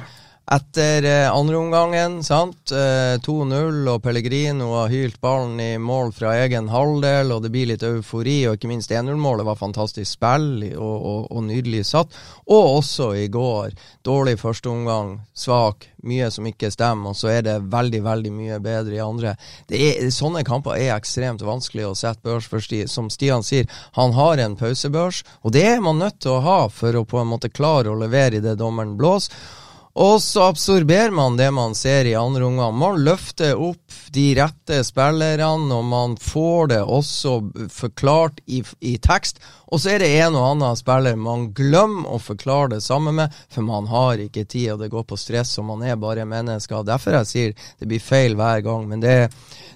etter 0.51 1.05
eh, 1.05 1.33
andre 1.37 1.57
omgangen. 1.57 2.25
sant? 2.25 2.73
Eh, 2.73 3.19
2-0, 3.23 3.89
og 3.89 4.03
Pellegrino 4.03 4.73
har 4.75 4.91
hylt 4.91 5.21
ballen 5.23 5.61
i 5.63 5.79
mål 5.79 6.11
fra 6.13 6.33
egen 6.43 6.69
halvdel, 6.73 7.31
og 7.31 7.45
det 7.45 7.53
blir 7.55 7.69
litt 7.71 7.85
eufori. 7.87 8.41
Og 8.49 8.59
ikke 8.59 8.71
minst 8.71 8.91
1-0-målet 8.91 9.47
var 9.47 9.61
fantastisk 9.61 10.11
spill 10.11 10.65
og, 10.73 10.97
og, 10.97 11.29
og, 11.31 11.45
nydelig 11.47 11.85
satt. 11.93 12.19
Og 12.51 12.81
også 12.81 13.13
i 13.21 13.29
går. 13.31 13.77
Dårlig 14.07 14.41
første 14.43 14.73
omgang, 14.73 15.21
svak, 15.39 15.87
mye 16.03 16.33
som 16.35 16.51
ikke 16.51 16.73
stemmer, 16.75 17.13
og 17.15 17.21
så 17.21 17.31
er 17.37 17.47
det 17.47 17.57
veldig, 17.71 18.03
veldig 18.09 18.35
mye 18.35 18.59
bedre 18.65 18.99
i 18.99 19.05
andre. 19.05 19.37
Er, 19.71 20.11
sånne 20.11 20.43
kamper 20.49 20.81
er 20.81 20.97
ekstremt 20.97 21.47
vanskelig 21.47 21.87
å 21.93 21.95
sette 21.95 22.27
børs 22.27 22.51
for. 22.51 22.59
Som 22.91 23.07
Stian 23.11 23.47
sier, 23.47 23.71
han 23.95 24.19
har 24.19 24.43
en 24.43 24.59
pausebørs, 24.59 25.23
og 25.47 25.55
det 25.55 25.65
er 25.77 25.81
man 25.85 26.03
nødt 26.03 26.19
til 26.25 26.35
å 26.35 26.45
ha 26.45 26.61
for 26.75 26.97
å 26.97 27.07
på 27.07 27.23
en 27.23 27.31
måte 27.31 27.55
klare 27.55 27.93
å 27.93 27.99
levere 27.99 28.41
i 28.41 28.45
det 28.45 28.59
dommeren 28.59 28.99
blåser. 28.99 29.35
Og 29.95 30.23
så 30.23 30.45
absorberer 30.47 31.11
man 31.11 31.37
det 31.37 31.51
man 31.51 31.75
ser 31.75 32.05
i 32.07 32.15
andre 32.15 32.45
omgang. 32.47 32.77
Man 32.79 33.01
løfter 33.05 33.59
opp 33.59 33.97
de 34.15 34.27
rette 34.39 34.85
spillerne, 34.87 35.75
og 35.75 35.85
man 35.85 36.17
får 36.17 36.71
det 36.71 36.83
også 36.83 37.35
forklart 37.75 38.39
i, 38.47 38.63
i 38.81 38.97
tekst. 39.03 39.43
Og 39.71 39.79
så 39.81 39.93
er 39.95 40.03
det 40.03 40.11
en 40.19 40.35
og 40.35 40.47
annen 40.49 40.79
spiller 40.79 41.19
man 41.19 41.51
glemmer 41.55 42.17
å 42.17 42.19
forklare 42.23 42.75
det 42.75 42.83
samme 42.83 43.13
med, 43.15 43.35
for 43.51 43.67
man 43.67 43.87
har 43.91 44.19
ikke 44.19 44.45
tid, 44.45 44.73
og 44.75 44.83
det 44.83 44.91
går 44.91 45.07
på 45.07 45.19
stress, 45.19 45.57
og 45.63 45.69
man 45.69 45.85
er 45.87 45.99
bare 46.01 46.27
mennesker. 46.27 46.83
Derfor 46.87 47.21
jeg 47.21 47.31
sier 47.31 47.53
det 47.79 47.91
blir 47.91 48.03
feil 48.03 48.35
hver 48.39 48.65
gang. 48.67 48.89
Men 48.91 49.03
det, 49.03 49.15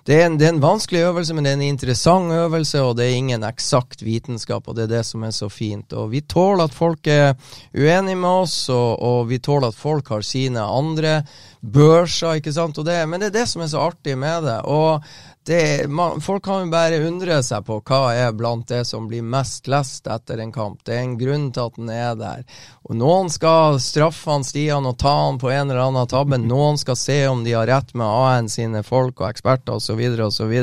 det, 0.06 0.16
er 0.18 0.26
en, 0.26 0.38
det 0.40 0.48
er 0.48 0.56
en 0.56 0.64
vanskelig 0.64 1.04
øvelse, 1.10 1.36
men 1.36 1.46
det 1.46 1.52
er 1.52 1.58
en 1.60 1.66
interessant 1.68 2.34
øvelse, 2.34 2.82
og 2.82 2.96
det 2.98 3.06
er 3.06 3.20
ingen 3.20 3.46
eksakt 3.46 4.02
vitenskap, 4.02 4.66
og 4.66 4.78
det 4.78 4.88
er 4.88 4.96
det 4.96 5.04
som 5.06 5.22
er 5.26 5.34
så 5.36 5.50
fint. 5.52 5.94
Og 5.94 6.10
vi 6.10 6.24
tåler 6.26 6.66
at 6.66 6.74
folk 6.74 7.06
er 7.06 7.36
uenige 7.70 8.18
med 8.18 8.42
oss, 8.44 8.56
og, 8.74 8.98
og 8.98 9.30
vi 9.30 9.38
tåler 9.38 9.70
at 9.70 9.78
folk 9.78 10.03
har 10.08 10.24
sine 10.26 10.62
andre 10.62 11.20
børser, 11.60 12.40
ikke 12.40 12.52
sant. 12.52 12.80
Det, 12.84 12.98
men 13.08 13.22
det 13.22 13.30
er 13.32 13.38
det 13.40 13.46
som 13.50 13.62
er 13.64 13.70
så 13.72 13.86
artig 13.86 14.16
med 14.20 14.44
det. 14.44 14.58
Og 14.68 15.04
det, 15.46 15.88
man, 15.88 16.20
folk 16.24 16.44
kan 16.44 16.64
jo 16.64 16.72
bare 16.72 17.00
undre 17.04 17.40
seg 17.44 17.66
på 17.66 17.76
hva 17.84 18.14
er 18.16 18.32
blant 18.36 18.68
det 18.70 18.82
som 18.88 19.08
blir 19.10 19.24
mest 19.24 19.68
lest 19.68 20.08
etter 20.08 20.40
en 20.40 20.52
kamp. 20.52 20.80
Det 20.84 20.96
er 20.96 21.02
en 21.04 21.18
grunn 21.20 21.50
til 21.52 21.68
at 21.68 21.76
den 21.76 21.90
er 21.92 22.14
der. 22.16 22.46
Og 22.88 22.96
Noen 22.96 23.28
skal 23.32 23.76
straffe 23.84 24.32
han 24.32 24.46
Stian 24.46 24.88
og 24.88 24.96
ta 25.00 25.12
han 25.26 25.40
på 25.40 25.52
en 25.52 25.68
eller 25.68 25.84
annen 25.84 26.08
tabbe. 26.08 26.40
Noen 26.40 26.80
skal 26.80 26.96
se 26.96 27.18
om 27.28 27.44
de 27.44 27.52
har 27.56 27.68
rett 27.68 27.92
med 27.92 28.08
AN 28.08 28.48
sine 28.52 28.80
folk 28.86 29.20
og 29.20 29.28
eksperter 29.28 29.76
osv. 29.76 30.00
osv. 30.28 30.56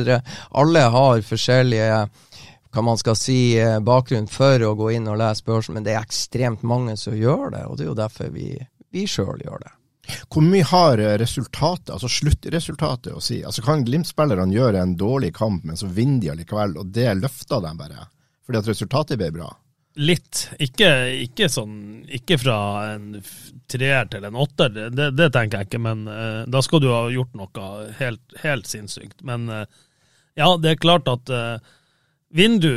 Alle 0.64 0.90
har 0.98 1.26
forskjellige 1.30 1.94
hva 2.72 2.82
man 2.88 2.98
skal 2.98 3.18
si, 3.20 3.60
eh, 3.60 3.80
bakgrunn 3.84 4.30
for 4.32 4.64
å 4.64 4.76
gå 4.80 4.94
inn 4.96 5.10
og 5.12 5.20
lese 5.20 5.44
børsen, 5.44 5.76
men 5.76 5.84
det 5.84 5.94
er 5.94 6.06
ekstremt 6.06 6.64
mange 6.64 6.96
som 6.98 7.14
gjør 7.14 7.52
det, 7.52 7.66
og 7.68 7.78
det 7.78 7.86
er 7.86 7.90
jo 7.90 7.98
derfor 8.00 8.32
vi, 8.32 8.56
vi 8.92 9.06
sjøl 9.10 9.42
gjør 9.44 9.64
det. 9.64 9.72
Hvor 10.32 10.44
mye 10.44 10.66
har 10.66 11.02
eh, 11.02 11.18
resultatet, 11.22 11.92
altså 11.94 12.10
sluttresultatet, 12.10 13.14
å 13.16 13.24
si? 13.24 13.42
Altså 13.46 13.64
Kan 13.66 13.86
Glimt-spillerne 13.88 14.56
gjøre 14.56 14.82
en 14.82 14.96
dårlig 15.00 15.34
kamp, 15.38 15.66
men 15.68 15.80
så 15.80 15.90
vinner 15.92 16.22
de 16.24 16.32
allikevel, 16.34 16.78
og 16.82 16.94
det 16.96 17.10
løfter 17.22 17.62
dem 17.64 17.80
bare? 17.80 18.08
Fordi 18.46 18.62
at 18.62 18.72
resultatet 18.72 19.22
ble 19.22 19.30
bra? 19.36 19.52
Litt. 20.02 20.46
Ikke, 20.64 20.90
ikke, 21.28 21.50
sånn, 21.52 21.76
ikke 22.08 22.38
fra 22.40 22.58
en 22.94 23.20
treer 23.72 24.08
til 24.12 24.24
en 24.28 24.40
åtter, 24.40 24.72
det, 24.96 25.10
det, 25.18 25.28
tenker 25.36 25.62
jeg 25.62 25.70
ikke. 25.70 25.82
Men 25.84 26.06
uh, 26.08 26.48
da 26.48 26.62
skal 26.64 26.82
du 26.84 26.88
ha 26.94 27.04
gjort 27.12 27.36
noe 27.36 27.68
helt, 28.00 28.24
helt 28.40 28.70
sinnssykt. 28.72 29.20
Men 29.28 29.50
uh, 29.52 29.66
ja, 30.40 30.48
det 30.56 30.74
er 30.74 30.82
klart 30.82 31.12
at 31.12 31.32
uh, 31.36 31.60
vinner 32.32 32.64
du 32.64 32.74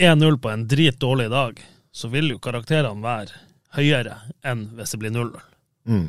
1-0 0.00 0.40
på 0.40 0.52
en 0.52 0.64
drit 0.68 0.96
dårlig 1.00 1.28
dag, 1.32 1.60
så 1.92 2.08
vil 2.12 2.32
jo 2.32 2.40
karakterene 2.42 3.04
være 3.04 3.45
høyere 3.76 4.20
enn 4.46 4.68
hvis 4.76 4.94
det 4.94 5.02
blir 5.02 5.14
0-0. 5.14 5.42
Mm. 5.86 6.06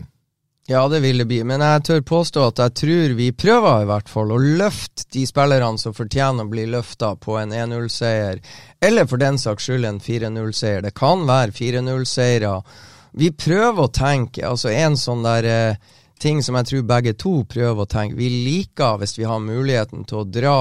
Ja, 0.67 0.81
det 0.91 0.99
vil 0.99 1.21
det 1.21 1.29
bli, 1.29 1.37
men 1.47 1.61
jeg 1.63 1.83
tør 1.87 2.01
påstå 2.03 2.41
at 2.49 2.59
jeg 2.59 2.73
tror 2.75 3.13
vi 3.15 3.29
prøver 3.31 3.85
i 3.85 3.87
hvert 3.87 4.09
fall 4.11 4.33
å 4.35 4.39
løfte 4.41 5.05
de 5.15 5.21
spillerne 5.29 5.79
som 5.79 5.95
fortjener 5.95 6.43
å 6.43 6.51
bli 6.51 6.65
løfta 6.67 7.13
på 7.23 7.37
en 7.39 7.53
1-0-seier, 7.55 8.41
eller 8.83 9.07
for 9.07 9.21
den 9.21 9.39
saks 9.39 9.69
skyld 9.69 9.87
en 9.87 10.01
4-0-seier. 10.03 10.83
Det 10.83 10.91
kan 10.97 11.23
være 11.29 11.55
4-0-seire. 11.55 12.51
Vi 13.15 13.31
prøver 13.31 13.79
å 13.85 13.93
tenke, 13.95 14.43
altså 14.43 14.73
en 14.73 14.99
sånn 14.99 15.23
der 15.23 15.47
eh, 15.47 15.95
ting 16.19 16.43
som 16.43 16.59
jeg 16.59 16.67
tror 16.73 16.83
begge 16.91 17.15
to 17.15 17.37
prøver 17.47 17.85
å 17.85 17.89
tenke. 17.89 18.19
Vi 18.19 18.27
liker, 18.49 18.99
hvis 18.99 19.15
vi 19.21 19.23
har 19.29 19.39
muligheten 19.39 20.03
til 20.03 20.25
å 20.25 20.27
dra 20.27 20.59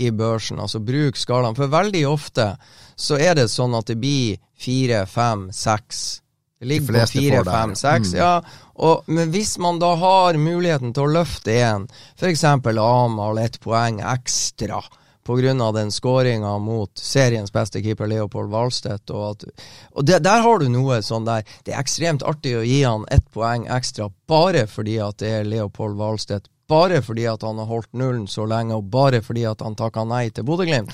i 0.00 0.08
børsen, 0.16 0.64
altså 0.64 0.80
bruk 0.80 1.20
skalaen. 1.20 1.60
For 1.60 1.68
veldig 1.68 2.06
ofte 2.08 2.54
så 2.96 3.20
er 3.20 3.36
det 3.36 3.50
sånn 3.52 3.76
at 3.76 3.92
det 3.92 4.00
blir 4.00 4.40
fire, 4.56 5.04
fem, 5.04 5.50
seks 5.52 6.22
det 6.62 6.68
ligger 6.70 7.00
på 7.02 7.06
fire, 7.10 7.44
fem, 7.44 7.74
seks. 7.74 8.12
Mm. 8.14 8.18
Ja, 8.20 8.32
og, 8.74 9.02
men 9.10 9.32
hvis 9.34 9.56
man 9.58 9.80
da 9.82 9.96
har 9.98 10.36
muligheten 10.38 10.92
til 10.94 11.08
å 11.08 11.14
løfte 11.18 11.56
en, 11.58 11.88
f.eks. 12.14 12.44
Amahl 12.46 13.40
ett 13.42 13.58
poeng 13.64 13.98
ekstra 13.98 14.78
pga. 15.26 15.72
den 15.72 15.90
skåringa 15.90 16.58
mot 16.58 16.98
seriens 16.98 17.52
beste 17.52 17.82
keeper 17.82 18.06
Leopold 18.06 18.50
Wahlstedt. 18.50 19.10
Og, 19.10 19.30
at, 19.30 19.66
og 19.90 20.06
det, 20.06 20.22
der 20.22 20.46
har 20.46 20.62
du 20.62 20.68
noe 20.70 21.02
sånn 21.02 21.26
der 21.26 21.42
Det 21.64 21.74
er 21.74 21.82
ekstremt 21.82 22.22
artig 22.22 22.54
å 22.58 22.62
gi 22.62 22.82
han 22.82 23.06
ett 23.10 23.26
poeng 23.34 23.66
ekstra 23.66 24.10
bare 24.30 24.66
fordi 24.70 25.00
at 25.02 25.18
det 25.18 25.34
er 25.40 25.50
Leopold 25.50 25.98
Valstedt 25.98 26.46
bare 26.72 27.02
fordi 27.04 27.26
at 27.28 27.44
han 27.46 27.60
har 27.60 27.68
holdt 27.68 27.92
nullen 27.98 28.26
så 28.30 28.46
lenge, 28.48 28.76
og 28.78 28.90
bare 28.92 29.22
fordi 29.24 29.44
at 29.48 29.62
han 29.64 29.76
takka 29.78 30.06
nei 30.08 30.26
til 30.32 30.46
Bodø-Glimt. 30.48 30.92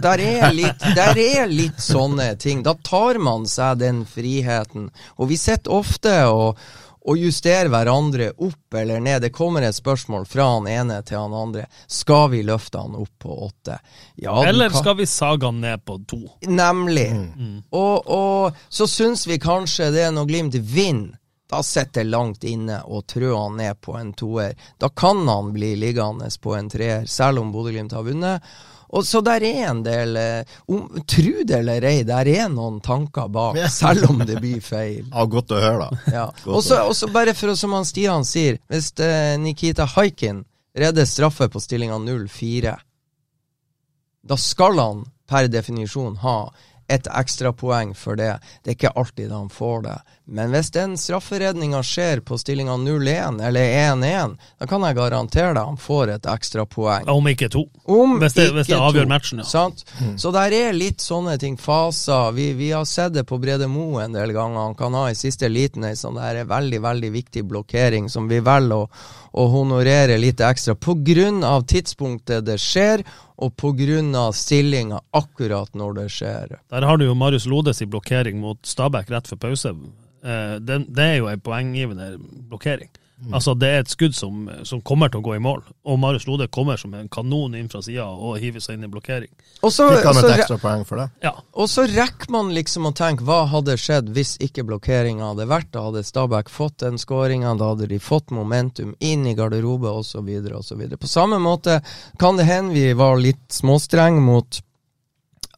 Der 0.00 0.22
er, 0.24 0.50
litt, 0.56 0.84
der 0.96 1.18
er 1.20 1.50
litt 1.50 1.80
sånne 1.84 2.32
ting. 2.40 2.64
Da 2.66 2.74
tar 2.86 3.20
man 3.22 3.46
seg 3.50 3.80
den 3.82 4.04
friheten. 4.08 4.88
Og 5.18 5.30
vi 5.30 5.38
sitter 5.40 5.74
ofte 5.80 6.14
og, 6.32 6.58
og 7.00 7.20
justerer 7.20 7.70
hverandre 7.72 8.30
opp 8.36 8.76
eller 8.80 9.02
ned. 9.02 9.22
Det 9.24 9.32
kommer 9.36 9.64
et 9.66 9.76
spørsmål 9.76 10.26
fra 10.30 10.48
han 10.54 10.68
ene 10.70 11.00
til 11.06 11.20
han 11.20 11.36
andre. 11.36 11.66
Skal 11.90 12.30
vi 12.34 12.42
løfte 12.46 12.82
han 12.82 12.96
opp 12.98 13.12
på 13.20 13.36
åtte? 13.48 13.78
Ja, 14.20 14.40
eller 14.48 14.72
skal 14.74 14.98
vi 15.00 15.08
sage 15.10 15.48
han 15.48 15.60
ned 15.64 15.84
på 15.84 16.00
to? 16.08 16.22
Nemlig. 16.48 17.08
Mm. 17.12 17.56
Og, 17.70 18.10
og 18.10 18.60
så 18.68 18.88
syns 18.90 19.26
vi 19.28 19.40
kanskje 19.42 19.92
det 19.96 20.10
når 20.16 20.30
Glimt 20.30 20.60
vinner 20.60 21.19
da 21.50 21.62
sitter 21.62 22.04
det 22.04 22.10
langt 22.10 22.44
inne 22.46 22.76
å 22.86 23.00
trø 23.02 23.32
han 23.34 23.56
ned 23.58 23.80
på 23.82 23.96
en 23.98 24.12
toer. 24.14 24.52
Da 24.78 24.88
kan 24.88 25.24
han 25.28 25.50
bli 25.52 25.72
liggende 25.76 26.28
på 26.40 26.54
en 26.54 26.68
treer, 26.70 27.08
selv 27.10 27.42
om 27.42 27.50
Bodø-Glimt 27.50 27.96
har 27.96 28.06
vunnet. 28.06 28.52
Og 28.90 29.06
Så 29.06 29.20
der 29.22 29.42
er 29.46 29.68
en 29.70 29.82
del 29.86 30.16
eh, 30.18 30.54
om, 30.66 30.86
Tro 31.06 31.44
det 31.46 31.58
eller 31.60 31.84
ei, 31.86 32.02
der 32.06 32.28
er 32.30 32.48
noen 32.50 32.80
tanker 32.82 33.28
bak, 33.30 33.58
selv 33.70 34.10
om 34.10 34.22
det 34.26 34.38
blir 34.42 34.62
feil. 34.62 35.04
Ja, 35.10 35.26
Godt 35.26 35.54
å 35.54 35.60
høre, 35.62 35.90
da. 35.90 36.00
Ja. 36.20 36.24
Og 36.46 36.62
så 36.62 37.10
bare 37.10 37.34
for 37.38 37.52
å, 37.52 37.58
som 37.58 37.74
han 37.74 37.86
Stian 37.86 38.26
sier, 38.26 38.58
hvis 38.70 38.92
uh, 39.02 39.34
Nikita 39.42 39.86
Haikin 39.96 40.44
redder 40.78 41.06
straffe 41.06 41.50
på 41.50 41.62
stillinga 41.62 41.98
0-4, 42.02 42.74
da 44.22 44.36
skal 44.38 44.78
han 44.78 45.06
per 45.30 45.50
definisjon 45.50 46.18
ha 46.22 46.38
et 46.90 47.06
ekstrapoeng 47.06 47.94
for 47.94 48.18
det. 48.18 48.32
Det 48.62 48.72
er 48.72 48.78
ikke 48.78 48.96
alltid 48.98 49.30
han 49.34 49.50
får 49.52 49.84
det. 49.86 49.96
Men 50.30 50.52
hvis 50.54 50.68
den 50.70 50.92
strafferedninga 50.98 51.80
skjer 51.82 52.20
på 52.22 52.36
stillinga 52.38 52.76
0-1 52.78 53.40
eller 53.42 53.72
1-1, 53.94 54.36
da 54.60 54.66
kan 54.70 54.84
jeg 54.86 54.94
garantere 54.94 55.54
deg 55.56 55.70
han 55.72 55.78
får 55.80 56.12
et 56.14 56.28
ekstrapoeng. 56.30 57.08
Om 57.10 57.30
ikke 57.32 57.48
to. 57.50 57.64
Om 57.90 58.20
hvis, 58.22 58.36
det, 58.38 58.44
hvis 58.54 58.70
det 58.70 58.78
avgjør 58.78 59.08
to. 59.08 59.10
matchen, 59.10 59.42
ja. 59.42 59.64
Mm. 59.98 60.12
Så 60.22 60.30
der 60.34 60.54
er 60.54 60.76
litt 60.76 61.02
sånne 61.02 61.34
ting, 61.42 61.56
faser. 61.58 62.30
Vi, 62.36 62.52
vi 62.54 62.70
har 62.70 62.86
sett 62.86 63.16
det 63.16 63.24
på 63.26 63.40
Brede 63.42 63.66
Mo 63.66 63.98
en 63.98 64.14
del 64.14 64.30
ganger. 64.36 64.68
Han 64.68 64.76
kan 64.78 64.94
ha 64.94 65.08
i 65.10 65.18
siste 65.18 65.50
liten 65.50 65.88
ei 65.88 65.96
sånn 65.98 66.20
der 66.20 66.44
veldig, 66.46 66.78
veldig 66.84 67.10
viktig 67.16 67.42
blokkering 67.50 68.06
som 68.12 68.28
vi 68.30 68.38
velger 68.38 68.84
å, 68.84 68.86
å 69.34 69.46
honorere 69.50 70.18
litt 70.18 70.42
ekstra 70.46 70.76
av 71.50 71.66
tidspunktet 71.66 72.46
det 72.46 72.58
skjer 72.62 73.02
og 73.40 73.56
pga. 73.56 74.30
stillinga 74.32 75.00
akkurat 75.10 75.74
når 75.74 75.94
det 75.94 76.08
skjer. 76.12 76.60
Der 76.70 76.86
har 76.86 76.96
du 76.96 77.06
jo 77.06 77.14
Marius 77.14 77.46
Lodes 77.46 77.82
i 77.82 77.86
blokkering 77.86 78.38
mot 78.38 78.58
Stabæk 78.66 79.10
rett 79.10 79.26
før 79.26 79.36
pause. 79.48 79.74
Eh, 80.22 80.56
det, 80.60 80.82
det 80.88 81.06
er 81.06 81.20
jo 81.20 81.30
en 81.30 81.44
poenggivende 81.44 82.14
blokkering. 82.50 82.90
Mm. 83.20 83.34
Altså 83.36 83.52
Det 83.54 83.68
er 83.68 83.82
et 83.82 83.90
skudd 83.92 84.14
som, 84.16 84.46
som, 84.64 84.80
kommer 84.80 85.10
til 85.12 85.20
å 85.20 85.24
gå 85.24 85.34
i 85.36 85.42
mål, 85.44 85.60
og 85.84 85.98
Marius 86.00 86.24
Lode 86.24 86.46
kommer 86.48 86.80
som 86.80 86.94
en 86.96 87.08
kanon 87.12 87.52
inn 87.58 87.68
fra 87.68 87.82
sida 87.84 88.06
og 88.08 88.38
hiver 88.40 88.64
seg 88.64 88.78
inn 88.78 88.86
i 88.86 88.88
blokkering. 88.88 89.28
Og 89.60 89.74
så, 89.74 89.90
Fikk 89.92 90.08
han 90.08 90.20
et 90.22 90.36
ekstra 90.38 90.56
poeng 90.62 90.86
for 90.88 91.02
det? 91.02 91.06
Ja. 91.26 91.34
Og 91.52 91.68
så 91.68 91.84
rekker 91.90 92.32
man 92.32 92.54
liksom 92.56 92.88
å 92.88 92.94
tenke 92.96 93.26
hva 93.28 93.42
hadde 93.52 93.76
skjedd 93.80 94.08
hvis 94.16 94.38
ikke 94.40 94.64
blokkeringa 94.70 95.34
hadde 95.34 95.48
vært 95.50 95.68
Da 95.74 95.84
hadde 95.90 96.04
Stabæk 96.06 96.48
fått 96.48 96.78
den 96.80 96.96
skåringa, 97.00 97.52
da 97.60 97.74
hadde 97.74 97.90
de 97.92 98.00
fått 98.00 98.32
momentum 98.32 98.96
inn 99.04 99.28
i 99.28 99.36
garderobe 99.36 99.92
osv. 100.00 100.32
osv. 100.56 100.88
På 100.96 101.12
samme 101.12 101.42
måte 101.44 101.82
kan 102.18 102.40
det 102.40 102.48
hende 102.48 102.72
vi 102.72 102.88
var 102.96 103.20
litt 103.20 103.44
småstrenge 103.52 104.24
mot 104.24 104.62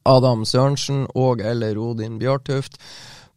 Adam 0.03 0.43
Sørensen 0.43 1.07
og 1.15 1.47
eller 1.47 1.79
Odin 1.79 2.19
Bjørtuft. 2.19 2.81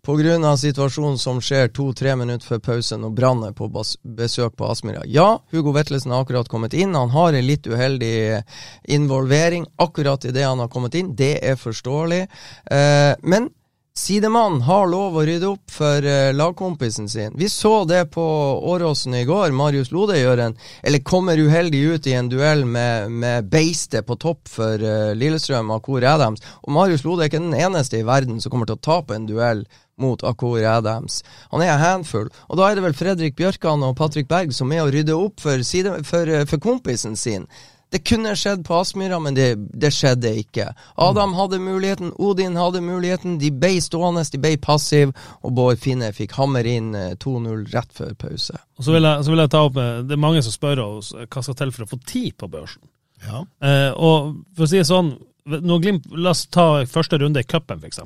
Pga. 0.06 0.58
situasjonen 0.58 1.18
som 1.18 1.40
skjer 1.42 1.72
to-tre 1.74 2.12
minutter 2.16 2.46
før 2.46 2.60
pausen 2.62 3.04
og 3.08 3.16
Brann 3.18 3.42
er 3.48 3.56
på 3.58 3.66
besøk 4.04 4.54
på 4.56 4.68
Aspmyra. 4.70 5.02
Ja, 5.10 5.40
Hugo 5.50 5.74
Vetlesen 5.74 6.14
har 6.14 6.22
akkurat 6.22 6.50
kommet 6.50 6.76
inn. 6.78 6.94
Han 6.94 7.10
har 7.10 7.34
en 7.34 7.48
litt 7.48 7.66
uheldig 7.66 8.44
involvering 8.86 9.66
akkurat 9.82 10.26
idet 10.30 10.46
han 10.46 10.62
har 10.62 10.70
kommet 10.70 10.94
inn. 10.94 11.16
Det 11.18 11.40
er 11.42 11.58
forståelig. 11.58 12.22
Eh, 12.70 13.16
men 13.24 13.50
sidemannen 13.98 14.62
har 14.68 14.90
lov 14.92 15.16
å 15.16 15.24
rydde 15.26 15.48
opp 15.48 15.72
for 15.72 16.06
eh, 16.06 16.34
lagkompisen 16.36 17.08
sin. 17.10 17.34
Vi 17.40 17.50
så 17.50 17.86
det 17.88 18.06
på 18.12 18.26
Åråsen 18.72 19.16
i 19.16 19.24
går. 19.26 19.56
Marius 19.56 19.92
Lode 19.96 20.20
gjør 20.20 20.44
en, 20.48 20.58
eller 20.84 21.04
kommer 21.08 21.40
uheldig 21.40 21.82
ut 21.96 22.08
i 22.08 22.18
en 22.20 22.30
duell 22.30 22.66
med, 22.66 23.12
med 23.12 23.48
beistet 23.52 24.06
på 24.08 24.20
topp 24.20 24.52
for 24.52 24.84
eh, 24.84 25.16
Lillestrøm, 25.16 25.72
Akur 25.78 26.04
Adams. 26.04 26.44
Og 26.68 26.76
Marius 26.76 27.06
Lode 27.08 27.24
er 27.24 27.32
ikke 27.32 27.44
den 27.44 27.56
eneste 27.56 28.02
i 28.02 28.08
verden 28.08 28.42
som 28.44 28.54
kommer 28.54 28.70
til 28.70 28.80
å 28.80 28.86
tape 28.92 29.16
en 29.16 29.30
duell 29.30 29.66
mot 29.98 30.24
Akor 30.24 30.60
Adams. 30.68 31.24
Han 31.52 31.64
er 31.64 31.72
en 31.74 31.80
handfull. 31.84 32.28
Og 32.50 32.60
da 32.60 32.68
er 32.68 32.76
det 32.76 32.84
vel 32.86 32.98
Fredrik 32.98 33.38
Bjørkan 33.40 33.84
og 33.88 33.96
Patrick 34.00 34.28
Berg 34.28 34.52
som 34.56 34.74
er 34.76 34.84
å 34.84 34.92
rydde 34.92 35.16
opp 35.16 35.40
for, 35.44 35.64
side, 35.64 36.02
for, 36.08 36.28
eh, 36.28 36.44
for 36.50 36.62
kompisen 36.64 37.16
sin. 37.16 37.48
Det 37.94 38.02
kunne 38.04 38.34
skjedd 38.36 38.64
på 38.66 38.76
Aspmyra, 38.76 39.20
men 39.24 39.36
det, 39.38 39.56
det, 39.56 39.92
skjedde 39.94 40.32
ikke. 40.42 40.72
Adam 41.00 41.30
mm. 41.32 41.36
hadde 41.38 41.60
muligheten, 41.64 42.12
Odin 42.18 42.58
hadde 42.60 42.82
muligheten. 42.84 43.38
De 43.40 43.52
ble 43.54 43.78
stående, 43.84 44.26
de 44.32 44.42
ble 44.42 44.56
passive, 44.62 45.14
og 45.46 45.54
Bård 45.56 45.80
Finne 45.80 46.10
fikk 46.16 46.36
hammer 46.40 46.68
inn 46.68 46.92
2-0 46.96 47.52
eh, 47.54 47.62
rett 47.76 47.94
før 47.96 48.12
pause. 48.20 48.58
Og 48.76 48.88
så 48.88 48.98
vil, 48.98 49.08
jeg, 49.08 49.24
så 49.24 49.32
vil, 49.32 49.44
jeg, 49.46 49.54
ta 49.54 49.64
opp 49.70 49.78
med, 49.78 50.10
Det 50.10 50.18
er 50.18 50.26
mange 50.26 50.44
som 50.44 50.56
spør 50.56 50.84
oss 50.88 51.14
hva 51.16 51.46
skal 51.46 51.60
til 51.62 51.72
for 51.76 51.86
å 51.86 51.92
få 51.94 52.02
tid 52.10 52.36
på 52.42 52.52
børsen. 52.52 52.84
Ja. 53.24 53.46
Eh, 53.64 53.92
og 53.94 54.34
for 54.58 54.66
å 54.66 54.70
si 54.74 54.82
det 54.82 54.90
sånn, 54.90 55.14
når 55.46 55.86
Glimt, 55.86 56.12
La 56.18 56.34
oss 56.34 56.48
ta 56.50 56.68
første 56.90 57.22
runde 57.22 57.46
i 57.46 57.48
cupen, 57.48 57.80
f.eks. 57.80 58.02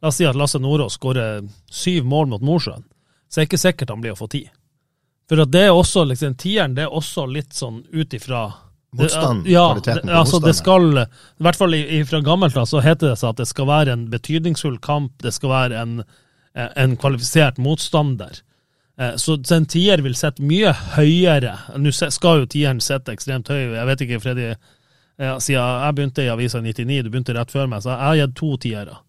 La 0.00 0.10
oss 0.10 0.18
si 0.18 0.26
at 0.26 0.36
Lasse 0.36 0.58
Nordås 0.58 0.98
skårer 0.98 1.44
syv 1.70 2.08
mål 2.08 2.32
mot 2.32 2.44
Mosjøen, 2.44 2.84
så 3.28 3.40
er 3.40 3.44
det 3.44 3.50
ikke 3.52 3.64
sikkert 3.68 3.92
han 3.92 4.02
blir 4.02 4.16
å 4.16 4.18
få 4.18 4.32
tid. 4.32 4.50
For 5.28 5.40
at 5.40 5.52
det 5.52 5.68
er 5.68 5.72
også, 5.72 6.04
liksom, 6.10 6.34
tieren 6.40 6.74
det 6.76 6.84
er 6.84 6.92
også 6.92 7.24
litt 7.30 7.54
sånn 7.56 7.82
ut 7.92 8.16
ifra 8.16 8.46
Motstand, 8.94 9.46
ja, 9.50 9.66
kvaliteten 9.72 10.08
på 10.08 10.16
altså 10.20 10.40
det 10.44 10.54
skal, 10.58 10.88
I 11.02 11.44
hvert 11.46 11.58
fall 11.58 11.76
fra 12.08 12.20
gammelt 12.24 12.58
av 12.60 12.68
så 12.70 12.82
heter 12.84 13.12
det 13.12 13.18
seg 13.20 13.34
at 13.34 13.42
det 13.42 13.48
skal 13.50 13.68
være 13.70 13.94
en 13.96 14.08
betydningsfull 14.12 14.76
kamp, 14.84 15.12
det 15.24 15.34
skal 15.34 15.52
være 15.52 15.80
en, 15.82 15.94
en 16.54 16.96
kvalifisert 17.00 17.58
motstander. 17.62 18.42
Eh, 19.00 19.16
så 19.18 19.38
en 19.54 19.66
tier 19.66 20.02
vil 20.04 20.14
sitte 20.18 20.44
mye 20.46 20.72
høyere. 20.94 21.56
Nå 21.80 21.92
skal 21.94 22.44
jo 22.44 22.50
tieren 22.50 22.82
sitte 22.84 23.14
ekstremt 23.14 23.50
høy. 23.50 23.74
Jeg 23.74 23.88
vet 23.90 24.04
ikke, 24.06 24.20
Freddy, 24.22 24.52
siden 25.18 25.58
jeg 25.58 25.96
begynte 25.96 26.26
i 26.26 26.30
avisa 26.32 26.62
99, 26.62 27.02
du 27.02 27.10
begynte 27.10 27.34
rett 27.36 27.52
før 27.54 27.68
meg, 27.70 27.82
så 27.82 27.92
jeg 27.94 28.02
har 28.02 28.20
gitt 28.22 28.38
to 28.38 28.54
tiere. 28.62 29.00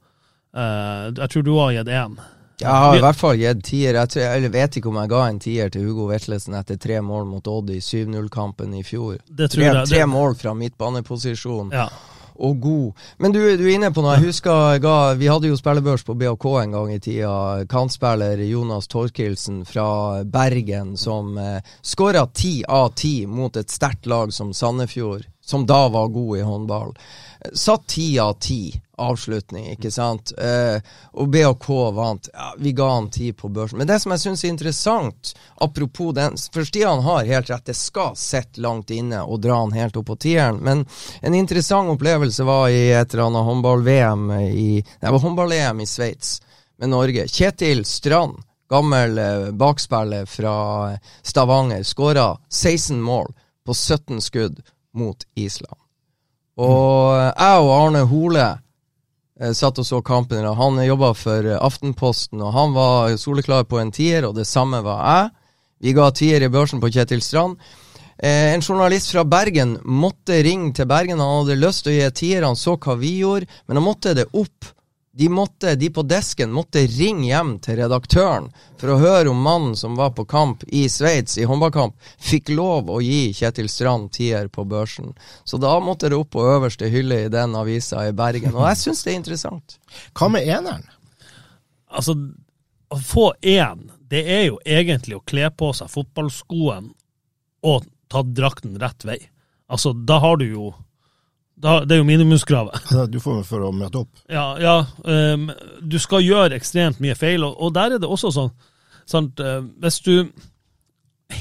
Uh, 0.55 1.11
jeg 1.11 1.31
tror 1.33 1.43
du 1.43 1.53
har 1.57 1.73
gitt 1.75 1.89
én. 1.91 2.13
Jeg 2.61 2.71
har 2.71 2.95
i 2.95 3.03
hvert 3.03 3.19
fall 3.19 3.39
gitt 3.39 3.63
tier. 3.67 3.97
Jeg, 3.97 4.11
tror, 4.11 4.23
jeg, 4.23 4.51
vet 4.53 4.79
ikke 4.79 4.91
om 4.91 4.99
jeg 5.01 5.11
ga 5.11 5.21
en 5.27 5.39
tier 5.43 5.71
til 5.73 5.87
Hugo 5.89 6.07
Vetlesen 6.11 6.55
etter 6.55 6.79
tre 6.79 7.01
mål 7.03 7.27
mot 7.27 7.47
Odd 7.51 7.71
i 7.75 7.81
7-0-kampen 7.83 8.75
i 8.79 8.83
fjor. 8.87 9.17
Det 9.27 9.49
tror 9.51 9.71
tre, 9.81 9.87
tre 9.91 10.03
mål 10.07 10.37
fra 10.39 10.55
midtbaneposisjon. 10.57 11.73
Ja. 11.75 11.89
og 12.35 12.59
god. 12.59 13.03
Men 13.17 13.31
du, 13.31 13.39
du 13.55 13.63
er 13.63 13.73
inne 13.75 13.91
på 13.95 14.03
noe. 14.03 14.15
Jeg 14.17 14.29
husker 14.29 14.79
ga, 14.83 14.95
vi 15.19 15.29
hadde 15.31 15.51
jo 15.51 15.59
spillebørs 15.59 16.03
på 16.07 16.15
BHK 16.19 16.47
en 16.61 16.75
gang 16.75 16.95
i 16.95 16.99
tida. 17.03 17.35
Kantspiller 17.71 18.43
Jonas 18.47 18.89
Torkildsen 18.91 19.63
fra 19.67 20.23
Bergen 20.23 20.95
som 20.99 21.37
eh, 21.39 21.75
skåra 21.83 22.25
ti 22.31 22.57
av 22.67 22.91
ti 22.95 23.17
mot 23.27 23.55
et 23.55 23.71
sterkt 23.71 24.07
lag 24.11 24.35
som 24.35 24.51
Sandefjord, 24.55 25.27
som 25.43 25.67
da 25.67 25.85
var 25.91 26.11
god 26.11 26.37
i 26.39 26.43
håndball. 26.43 26.95
Satt 27.53 27.87
ti 27.87 28.19
av 28.19 28.33
ti 28.39 28.81
avslutning, 28.97 29.67
ikke 29.73 29.91
sant. 29.91 30.31
Eh, 30.37 30.79
og 31.19 31.29
BHK 31.29 31.67
vant. 31.95 32.29
Ja, 32.33 32.53
vi 32.57 32.71
ga 32.71 32.89
han 32.93 33.09
ti 33.11 33.33
på 33.33 33.49
børsen. 33.49 33.77
Men 33.77 33.87
det 33.87 33.99
som 33.99 34.13
jeg 34.13 34.23
syns 34.23 34.43
er 34.43 34.53
interessant, 34.53 35.33
apropos 35.61 36.13
den 36.15 36.37
For 36.53 36.67
Stian 36.67 37.03
har 37.03 37.27
helt 37.27 37.49
rett, 37.49 37.65
det 37.65 37.75
skal 37.75 38.15
sitte 38.19 38.61
langt 38.63 38.91
inne 38.95 39.23
og 39.23 39.41
dra 39.43 39.59
han 39.63 39.75
helt 39.75 39.97
opp 39.99 40.07
på 40.11 40.19
tieren. 40.27 40.61
Men 40.63 40.85
en 41.21 41.35
interessant 41.35 41.91
opplevelse 41.91 42.47
var 42.47 42.69
i 42.69 42.89
et 42.91 43.13
eller 43.13 43.27
annet 43.27 43.47
håndball-VM 43.49 44.27
i 44.41 44.69
Det 44.81 45.11
var 45.11 45.23
håndball-EM 45.23 45.81
i 45.81 45.89
Sveits 45.89 46.39
med 46.79 46.89
Norge. 46.89 47.27
Kjetil 47.27 47.85
Strand, 47.85 48.39
gammel 48.69 49.17
eh, 49.17 49.49
bakspiller 49.51 50.25
fra 50.25 50.57
Stavanger, 51.21 51.83
skåra 51.83 52.37
16 52.49 53.01
mål 53.01 53.33
på 53.65 53.73
17 53.73 54.21
skudd 54.21 54.61
mot 54.95 55.27
Island. 55.35 55.84
Og 56.55 57.15
jeg 57.19 57.63
og 57.63 57.71
Arne 57.75 58.03
Hole 58.07 58.43
eh, 58.45 59.51
satt 59.51 59.79
og 59.81 59.87
så 59.87 60.01
kampen. 60.05 60.45
og 60.45 60.55
Han 60.59 60.79
jobba 60.85 61.13
for 61.17 61.47
eh, 61.47 61.59
Aftenposten, 61.59 62.41
og 62.41 62.53
han 62.55 62.75
var 62.75 63.15
soleklar 63.19 63.67
på 63.67 63.81
en 63.81 63.91
tier, 63.91 64.27
og 64.27 64.35
det 64.37 64.47
samme 64.47 64.81
var 64.85 65.01
jeg. 65.03 65.33
Vi 65.85 65.95
ga 65.97 66.07
tier 66.15 66.45
i 66.45 66.51
børsen 66.51 66.79
på 66.79 66.89
Kjetil 66.93 67.21
Strand. 67.21 67.59
Eh, 68.17 68.53
en 68.53 68.63
journalist 68.63 69.11
fra 69.11 69.25
Bergen 69.27 69.75
måtte 69.83 70.39
ringe 70.47 70.71
til 70.73 70.87
Bergen. 70.87 71.19
Han 71.19 71.43
hadde 71.43 71.59
lyst 71.59 71.83
til 71.83 71.91
å 71.91 71.97
gi 71.97 72.13
tier, 72.15 72.47
han 72.47 72.55
så 72.55 72.77
hva 72.79 72.95
vi 72.99 73.17
gjorde, 73.19 73.51
men 73.67 73.81
han 73.81 73.87
måtte 73.89 74.15
det 74.15 74.29
opp 74.31 74.71
de, 75.17 75.29
måtte, 75.29 75.75
de 75.75 75.89
på 75.89 76.03
desken 76.03 76.51
måtte 76.51 76.81
ringe 76.91 77.29
hjem 77.29 77.53
til 77.63 77.77
redaktøren 77.79 78.49
for 78.75 78.91
å 78.91 78.97
høre 78.99 79.31
om 79.31 79.39
mannen 79.39 79.77
som 79.79 79.95
var 79.95 80.11
på 80.17 80.25
kamp 80.27 80.65
i 80.67 80.89
Sveits, 80.91 81.37
i 81.39 81.47
håndballkamp, 81.47 81.95
fikk 82.19 82.51
lov 82.51 82.91
å 82.91 82.99
gi 82.99 83.29
Kjetil 83.37 83.69
Strand 83.71 84.11
tier 84.17 84.49
på 84.51 84.65
børsen. 84.67 85.13
Så 85.47 85.55
da 85.63 85.77
måtte 85.79 86.11
det 86.11 86.19
opp 86.19 86.33
på 86.35 86.43
øverste 86.43 86.91
hylle 86.91 87.21
i 87.23 87.31
den 87.31 87.55
avisa 87.55 88.03
i 88.09 88.11
Bergen, 88.11 88.57
og 88.57 88.67
jeg 88.67 88.81
syns 88.81 89.05
det 89.05 89.13
er 89.13 89.19
interessant. 89.21 89.77
Hva 90.19 90.27
med 90.35 90.51
eneren? 90.51 90.83
Altså, 91.95 92.17
å 92.91 92.99
få 92.99 93.29
én, 93.39 93.87
det 94.11 94.25
er 94.27 94.49
jo 94.49 94.59
egentlig 94.67 95.15
å 95.15 95.23
kle 95.23 95.47
på 95.55 95.71
seg 95.79 95.95
fotballskoen 95.95 96.91
og 97.63 97.87
ta 98.11 98.19
drakten 98.27 98.75
rett 98.83 99.07
vei. 99.07 99.21
Altså, 99.71 99.95
da 99.95 100.19
har 100.19 100.43
du 100.43 100.49
jo 100.49 100.73
da, 101.55 101.77
det 101.87 101.95
er 101.95 102.01
jo 102.01 102.07
minimumskravet. 102.07 102.89
Du 103.13 103.19
får 103.23 103.39
meg 103.39 103.47
for 103.47 103.63
å 103.63 103.71
møte 103.75 104.01
opp. 104.03 104.23
Ja, 104.31 104.47
ja 104.59 104.75
um, 105.07 105.49
du 105.81 105.97
skal 106.03 106.25
gjøre 106.25 106.57
ekstremt 106.57 106.99
mye 107.03 107.15
feil, 107.17 107.45
og, 107.47 107.55
og 107.59 107.75
der 107.77 107.95
er 107.95 108.01
det 108.03 108.09
også 108.09 108.33
sånn 108.35 108.51
sant, 109.07 109.39
uh, 109.39 109.61
Hvis 109.83 110.01
du 110.05 110.15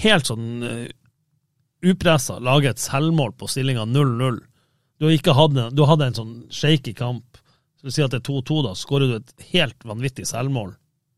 helt 0.04 0.30
sånn 0.30 0.62
uh, 0.62 0.86
upressa 1.84 2.38
lager 2.42 2.72
et 2.72 2.82
selvmål 2.82 3.34
på 3.36 3.48
stillinga 3.50 3.84
0-0 3.90 4.38
Du 4.98 5.08
har 5.08 5.16
ikke 5.16 5.34
hatt 5.36 5.56
en, 5.58 5.74
du 5.74 5.84
hadde 5.88 6.08
en 6.08 6.18
sånn 6.20 6.34
shaky 6.54 6.94
kamp, 6.96 7.40
så 7.80 7.88
vil 7.88 7.96
si 7.96 8.04
at 8.06 8.14
det 8.14 8.22
er 8.22 8.28
2-2, 8.30 8.60
da 8.68 8.74
skårer 8.78 9.10
du 9.10 9.16
et 9.18 9.48
helt 9.50 9.82
vanvittig 9.84 10.28
selvmål, 10.30 10.76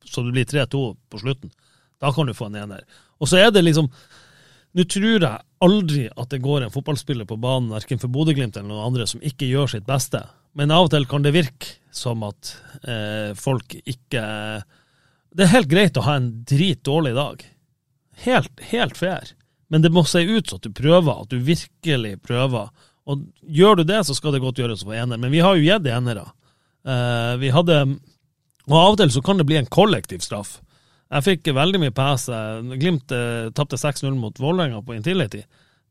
så 0.08 0.24
du 0.24 0.32
blir 0.32 0.48
3-2 0.48 0.86
på 1.12 1.20
slutten. 1.20 1.52
Da 2.00 2.10
kan 2.14 2.26
du 2.26 2.34
få 2.36 2.48
en 2.48 2.56
ener. 2.64 2.82
Og 3.20 3.28
så 3.30 3.38
er 3.40 3.52
det 3.52 3.62
liksom 3.62 3.90
nå 4.76 4.84
tror 4.92 5.22
jeg 5.24 5.45
aldri 5.64 6.06
at 6.12 6.30
det 6.32 6.42
går 6.44 6.66
en 6.66 6.72
fotballspiller 6.72 7.28
på 7.28 7.38
banen, 7.40 7.72
verken 7.72 8.00
for 8.02 8.12
Bodø-Glimt 8.12 8.56
eller 8.56 8.68
noen 8.70 8.90
andre, 8.90 9.06
som 9.08 9.22
ikke 9.25 9.48
gjør 9.48 9.72
sitt 9.76 9.86
beste. 9.88 10.20
Men 10.56 10.72
av 10.72 10.86
og 10.86 10.92
til 10.94 11.06
kan 11.08 11.25
det 11.25 11.34
virke 11.36 11.76
som 11.94 12.25
at 12.26 12.52
eh, 12.84 13.32
folk 13.36 13.76
ikke 13.84 14.22
Det 15.36 15.44
er 15.44 15.52
helt 15.52 15.68
greit 15.68 15.98
å 16.00 16.04
ha 16.06 16.16
en 16.16 16.30
drit 16.48 16.82
dårlig 16.84 17.12
dag. 17.16 17.42
Helt, 18.25 18.62
helt 18.72 18.96
fair. 18.96 19.32
Men 19.68 19.82
det 19.84 19.92
må 19.92 20.04
se 20.08 20.22
ut 20.25 20.48
som 20.48 20.60
at 20.60 20.64
du 20.64 20.72
prøver, 20.72 21.12
at 21.12 21.32
du 21.32 21.42
virkelig 21.44 22.14
prøver. 22.25 22.70
Og 23.06 23.26
gjør 23.42 23.80
du 23.80 23.84
det, 23.84 24.00
så 24.06 24.16
skal 24.16 24.32
det 24.32 24.40
godt 24.44 24.62
gjøres 24.62 24.84
å 24.84 24.90
få 24.90 24.96
ener. 24.96 25.20
Men 25.20 25.34
vi 25.34 25.42
har 25.44 25.58
jo 25.58 25.66
gitt 25.66 25.88
enere. 25.92 26.25
Eh, 26.86 27.34
vi 27.42 27.52
hadde 27.54 27.80
Og 28.66 28.75
av 28.75 28.94
og 28.94 28.96
til 28.98 29.12
så 29.14 29.20
kan 29.22 29.38
det 29.38 29.46
bli 29.46 29.60
en 29.60 29.68
kollektiv 29.70 30.25
straff. 30.25 30.56
Jeg 31.07 31.23
fikk 31.23 31.53
veldig 31.55 31.81
mye 31.85 31.95
pes. 31.95 32.27
Glimt 32.81 33.14
eh, 33.14 33.49
tapte 33.55 33.79
6-0 33.79 34.16
mot 34.19 34.40
Vålerenga 34.42 34.83
på 34.83 34.97
Intility. 34.97 35.45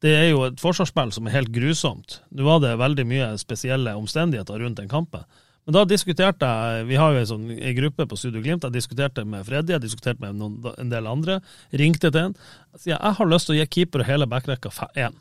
Det 0.04 0.12
er 0.12 0.30
jo 0.34 0.44
et 0.50 0.60
forsvarsspill 0.60 1.14
som 1.16 1.28
er 1.28 1.38
helt 1.38 1.54
grusomt. 1.56 2.20
Nå 2.36 2.46
var 2.46 2.60
det 2.64 2.76
veldig 2.82 3.06
mye 3.08 3.30
spesielle 3.40 3.96
omstendigheter 3.96 4.60
rundt 4.60 4.82
den 4.82 4.92
kampen. 4.92 5.24
Men 5.66 5.74
da 5.80 5.82
diskuterte 5.90 6.46
jeg 6.46 6.86
Vi 6.92 6.98
har 7.00 7.14
jo 7.14 7.22
en, 7.24 7.30
sånn, 7.30 7.46
gruppe 7.80 8.06
på 8.06 8.20
Studio 8.20 8.44
Glimt. 8.44 8.68
Jeg 8.68 8.76
diskuterte 8.76 9.26
med 9.26 9.48
Freddy, 9.48 9.74
jeg 9.74 9.86
diskuterte 9.88 10.22
med 10.22 10.38
noen, 10.38 10.60
en 10.78 10.92
del 10.92 11.08
andre. 11.10 11.40
Ringte 11.74 12.12
til 12.12 12.28
en. 12.28 12.36
Jeg 12.76 12.84
sier 12.84 12.98
jeg 12.98 13.18
har 13.20 13.32
lyst 13.32 13.50
til 13.50 13.56
å 13.56 13.60
gi 13.62 13.70
keeper 13.80 14.04
og 14.04 14.10
hele 14.12 14.30
backrekka 14.30 14.74
én. 14.94 15.16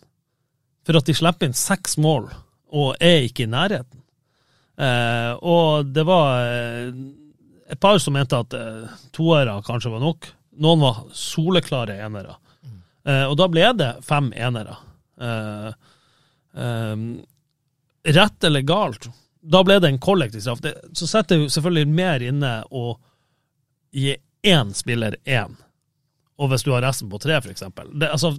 For 0.84 0.98
at 0.98 1.08
de 1.08 1.16
slipper 1.16 1.48
inn 1.48 1.56
seks 1.56 1.96
mål 1.96 2.28
og 2.74 2.96
er 3.00 3.24
ikke 3.24 3.46
i 3.46 3.52
nærheten. 3.52 4.02
Eh, 4.74 5.32
og 5.38 5.94
det 5.94 6.02
var 6.04 6.42
eh, 6.50 6.90
et 7.74 7.80
par 7.82 7.98
som 7.98 8.14
mente 8.14 8.38
at 8.38 8.54
eh, 8.54 8.96
toere 9.14 9.58
kanskje 9.66 9.92
var 9.92 10.02
nok. 10.02 10.30
Noen 10.62 10.82
var 10.84 11.02
soleklare 11.16 11.98
enere. 12.04 12.36
Mm. 12.62 12.80
Eh, 13.10 13.24
og 13.26 13.36
da 13.40 13.48
ble 13.50 13.72
det 13.78 13.90
fem 14.06 14.30
enere. 14.36 14.76
Eh, 15.20 15.70
eh, 16.62 16.96
rett 18.14 18.44
eller 18.44 18.60
galt, 18.60 19.08
da 19.42 19.64
ble 19.64 19.80
det 19.80 19.90
en 19.90 19.98
kollektiv 19.98 20.44
straff. 20.44 20.62
Det, 20.62 20.74
så 20.92 21.08
setter 21.08 21.42
jo 21.42 21.50
selvfølgelig 21.52 21.90
mer 21.90 22.24
inne 22.24 22.52
å 22.70 22.94
gi 23.94 24.14
én 24.44 24.72
spiller 24.76 25.16
én, 25.24 25.54
og 26.38 26.50
hvis 26.50 26.64
du 26.66 26.72
har 26.74 26.84
resten 26.84 27.10
på 27.10 27.20
tre, 27.22 27.38
f.eks. 27.38 27.64
Det, 27.94 28.08
altså, 28.10 28.34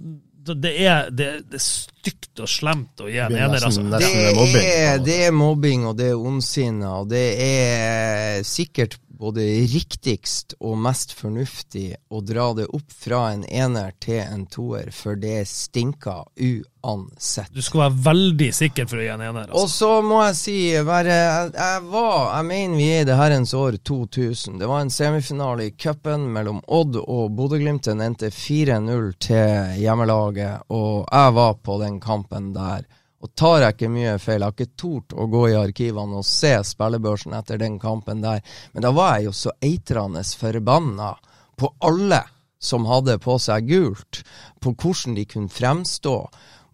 det 0.54 0.72
er, 0.84 1.10
det, 1.10 1.30
det 1.50 1.58
er 1.58 1.66
stygt 2.06 2.42
og 2.42 2.50
slemt 2.50 3.02
å 3.02 3.08
gi 3.10 3.18
en 3.22 3.34
ener. 3.34 3.58
Altså. 3.66 3.82
Det, 3.82 4.62
er, 4.62 5.00
det 5.02 5.18
er 5.26 5.34
mobbing, 5.34 5.86
og 5.90 5.98
det 5.98 6.12
er 6.12 6.20
ondsinne, 6.20 6.92
og 7.00 7.10
det 7.10 7.26
er 7.42 8.46
sikkert 8.46 8.98
både 9.16 9.42
riktigst 9.72 10.56
og 10.60 10.76
mest 10.80 11.14
fornuftig 11.16 11.88
å 12.12 12.20
dra 12.24 12.50
det 12.56 12.68
opp 12.76 12.92
fra 12.92 13.30
en 13.32 13.44
ener 13.48 13.94
til 14.02 14.20
en 14.20 14.44
toer, 14.50 14.90
for 14.92 15.16
det 15.20 15.46
stinker 15.48 16.26
uansett. 16.36 17.52
Du 17.54 17.62
skal 17.64 17.86
være 17.86 18.02
veldig 18.10 18.50
sikker 18.54 18.88
for 18.90 19.00
å 19.00 19.06
gi 19.06 19.10
en 19.14 19.24
ener. 19.24 19.48
Altså. 19.48 19.62
Og 19.62 19.72
så 19.72 19.90
må 20.04 20.20
jeg 20.26 20.36
si, 20.40 20.56
bare, 20.86 21.16
jeg, 21.54 21.84
var 21.90 22.14
Jeg 22.36 22.48
mener 22.50 22.80
vi 22.80 22.88
er 22.92 23.04
i 23.04 23.08
det 23.08 23.18
herrens 23.18 23.54
år 23.56 23.78
2000. 23.80 24.58
Det 24.60 24.68
var 24.68 24.84
en 24.84 24.92
semifinale 24.92 25.70
i 25.70 25.74
cupen 25.74 26.28
mellom 26.34 26.60
Odd 26.66 27.00
og 27.00 27.32
Bodø-Glimt. 27.38 27.88
Den 27.88 28.04
endte 28.04 28.30
4-0 28.34 29.12
til 29.22 29.80
hjemmelaget, 29.80 30.68
og 30.68 31.06
jeg 31.08 31.36
var 31.40 31.56
på 31.64 31.80
den 31.82 31.95
kampen 32.00 32.52
der. 32.54 32.86
Og 33.24 33.32
tar 33.34 33.62
jeg 33.62 33.74
ikke 33.74 33.90
mye 33.90 34.16
feil, 34.20 34.42
jeg 34.42 34.46
har 34.46 34.54
ikke 34.54 34.78
tort 34.78 35.14
å 35.16 35.26
gå 35.32 35.46
i 35.50 35.56
arkivene 35.58 36.20
og 36.20 36.26
se 36.28 36.52
spillebørsen 36.68 37.34
etter 37.38 37.58
den 37.60 37.78
kampen 37.82 38.20
der, 38.22 38.42
men 38.74 38.84
da 38.84 38.92
var 38.94 39.16
jeg 39.16 39.30
jo 39.30 39.36
så 39.36 39.54
eitrende 39.64 40.22
forbanna 40.36 41.14
på 41.56 41.72
alle 41.88 42.20
som 42.60 42.86
hadde 42.88 43.16
på 43.22 43.38
seg 43.40 43.68
gult, 43.70 44.20
på 44.60 44.72
hvordan 44.72 45.16
de 45.16 45.24
kunne 45.28 45.52
fremstå 45.52 46.16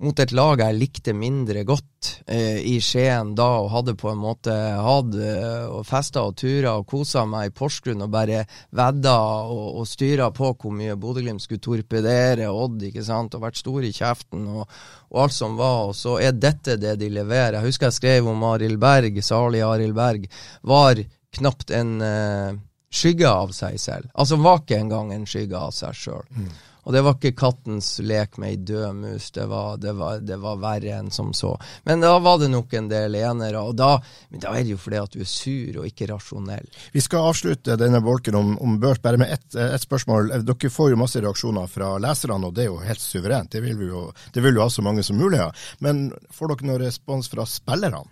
mot 0.03 0.19
et 0.19 0.33
lag 0.35 0.61
jeg 0.61 0.77
likte 0.79 1.15
mindre 1.15 1.63
godt 1.67 2.09
eh, 2.27 2.59
i 2.67 2.75
Skien 2.83 3.33
da, 3.39 3.47
og 3.63 3.71
hadde 3.73 3.95
på 3.99 4.11
en 4.11 4.21
måte 4.21 4.53
hatt 4.53 5.15
eh, 5.15 5.67
og 5.71 5.87
festa 5.87 6.25
og 6.27 6.35
tura 6.41 6.75
og 6.81 6.87
kosa 6.91 7.25
meg 7.29 7.51
i 7.51 7.55
Porsgrunn 7.55 8.03
og 8.05 8.11
bare 8.13 8.43
vedda 8.75 9.15
og, 9.53 9.79
og 9.83 9.87
styra 9.89 10.31
på 10.35 10.53
hvor 10.53 10.75
mye 10.75 10.99
Bodø-Glimt 10.99 11.45
skulle 11.45 11.63
torpedere 11.63 12.51
Odd, 12.51 12.83
ikke 12.89 13.05
sant, 13.07 13.37
og 13.37 13.47
vært 13.47 13.61
stor 13.63 13.87
i 13.87 13.93
kjeften 13.95 14.49
og, 14.51 14.67
og, 15.13 15.23
alt 15.25 15.37
som 15.37 15.57
var, 15.61 15.93
og 15.93 15.97
så 15.99 16.19
er 16.23 16.35
dette 16.35 16.77
det 16.81 16.97
de 17.01 17.13
leverer. 17.13 17.61
Jeg 17.61 17.71
husker 17.71 17.91
jeg 17.91 18.01
skrev 18.01 18.33
om 18.33 18.45
Arild 18.51 18.81
Berg, 18.83 19.23
salig 19.25 19.63
Arild 19.67 19.97
Berg, 19.97 20.27
var 20.67 21.01
knapt 21.33 21.73
en 21.73 21.95
eh, 22.05 22.61
skygge 22.93 23.31
av 23.31 23.55
seg 23.57 23.79
selv. 23.81 24.11
Altså 24.13 24.39
var 24.43 24.63
ikke 24.63 24.83
engang 24.83 25.15
en 25.15 25.27
skygge 25.29 25.59
av 25.59 25.73
seg 25.77 25.97
sjøl. 25.97 26.27
Mm. 26.37 26.53
Og 26.83 26.95
det 26.95 27.03
var 27.07 27.15
ikke 27.17 27.35
kattens 27.39 27.95
lek 28.03 28.39
med 28.43 28.53
ei 28.53 28.57
død 28.59 28.97
mus, 28.99 29.31
det 29.35 29.47
var, 29.51 29.77
det, 29.83 29.93
var, 29.99 30.19
det 30.19 30.39
var, 30.43 30.59
verre 30.63 30.97
enn 30.99 31.11
som 31.15 31.31
så. 31.37 31.53
Men 31.87 32.03
da 32.03 32.17
var 32.23 32.41
det 32.43 32.51
nok 32.51 32.75
en 32.75 32.89
del 32.91 33.17
enere, 33.21 33.61
og 33.63 33.77
da, 33.79 33.93
da 34.35 34.55
er 34.57 34.65
det 34.65 34.75
jo 34.75 34.81
fordi 34.83 34.99
at 34.99 35.15
du 35.15 35.23
er 35.23 35.31
sur 35.31 35.79
og 35.83 35.87
ikke 35.89 36.11
rasjonell. 36.11 36.67
Vi 36.93 37.05
skal 37.05 37.29
avslutte 37.31 37.79
denne 37.79 38.03
bolken 38.03 38.39
om, 38.39 38.55
om 38.63 38.81
børs 38.83 39.03
bare 39.03 39.21
med 39.21 39.33
ett 39.33 39.55
et 39.55 39.85
spørsmål. 39.85 40.33
Dere 40.47 40.71
får 40.73 40.91
jo 40.93 40.99
masse 41.01 41.21
reaksjoner 41.23 41.69
fra 41.71 41.95
leserne, 42.03 42.49
og 42.49 42.57
det 42.57 42.67
er 42.67 42.73
jo 42.73 42.81
helt 42.83 43.03
suverent. 43.03 43.53
Det 43.53 43.63
vil 43.65 43.79
vi 43.79 43.91
jo, 43.91 44.09
det 44.35 44.43
vil 44.45 44.59
jo 44.59 44.65
ha 44.65 44.71
så 44.73 44.85
mange 44.85 45.05
som 45.07 45.21
mulig 45.21 45.41
Ja. 45.43 45.53
Men 45.79 46.11
får 46.31 46.53
dere 46.53 46.69
noe 46.69 46.83
respons 46.83 47.31
fra 47.33 47.47
spillerne? 47.49 48.05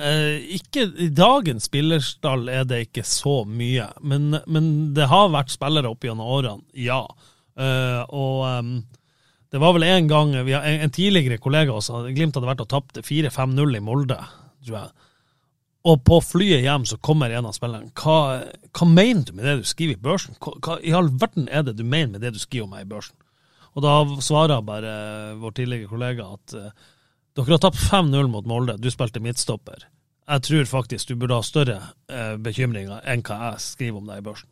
Eh, 0.00 0.38
ikke, 0.56 0.86
I 0.96 1.10
dagens 1.12 1.66
spillerstall 1.68 2.48
er 2.48 2.64
det 2.64 2.84
ikke 2.86 3.04
så 3.04 3.42
mye, 3.44 3.90
men, 4.00 4.38
men 4.46 4.70
det 4.96 5.10
har 5.10 5.32
vært 5.34 5.52
spillere 5.52 5.90
opp 5.90 6.06
gjennom 6.06 6.30
årene, 6.38 6.64
ja. 6.72 7.02
Uh, 7.60 8.02
og 8.16 8.44
um, 8.48 8.72
det 9.52 9.60
var 9.60 9.74
vel 9.76 9.84
en 9.84 10.08
gang 10.08 10.32
vi, 10.46 10.54
en, 10.56 10.84
en 10.86 10.92
tidligere 10.94 11.40
kollega 11.42 11.74
også, 11.74 12.06
Glimt 12.14 12.36
hadde 12.38 12.48
vært 12.48 12.64
og 12.64 12.70
tapt 12.70 13.00
4-5-0 13.04 13.76
i 13.76 13.82
Molde. 13.84 14.18
tror 14.64 14.76
jeg. 14.78 15.08
Og 15.90 16.02
på 16.04 16.20
flyet 16.20 16.60
hjem 16.60 16.84
så 16.88 16.98
kommer 17.00 17.32
en 17.32 17.48
av 17.48 17.56
spillerne. 17.56 17.90
Hva, 17.96 18.44
hva 18.76 18.86
mener 18.88 19.24
du 19.26 19.32
med 19.36 19.48
det 19.48 19.56
du 19.62 19.68
skriver 19.68 19.96
i 19.96 20.04
børsen? 20.04 20.36
Hva, 20.40 20.54
hva 20.60 20.76
i 20.84 20.94
all 20.96 21.08
verden 21.20 21.48
er 21.48 21.64
det 21.66 21.78
du 21.78 21.84
mener 21.84 22.14
med 22.14 22.24
det 22.24 22.34
du 22.36 22.40
skriver 22.42 22.68
om 22.68 22.74
meg 22.74 22.84
i 22.84 22.90
børsen? 22.90 23.16
Og 23.78 23.84
da 23.86 23.94
svarer 24.22 24.64
bare 24.66 24.92
vår 25.40 25.54
tidligere 25.56 25.88
kollega 25.90 26.26
at 26.34 26.56
uh, 26.58 26.70
dere 27.38 27.54
har 27.54 27.62
tapt 27.62 27.80
5-0 27.80 28.28
mot 28.28 28.46
Molde, 28.50 28.76
du 28.82 28.90
spilte 28.92 29.22
midtstopper. 29.24 29.86
Jeg 30.30 30.46
tror 30.46 30.68
faktisk 30.68 31.08
du 31.08 31.16
burde 31.18 31.38
ha 31.38 31.46
større 31.46 31.78
uh, 32.12 32.36
bekymringer 32.42 33.00
enn 33.08 33.24
hva 33.26 33.38
jeg 33.46 33.64
skriver 33.64 34.02
om 34.02 34.10
deg 34.10 34.20
i 34.20 34.26
børsen. 34.26 34.50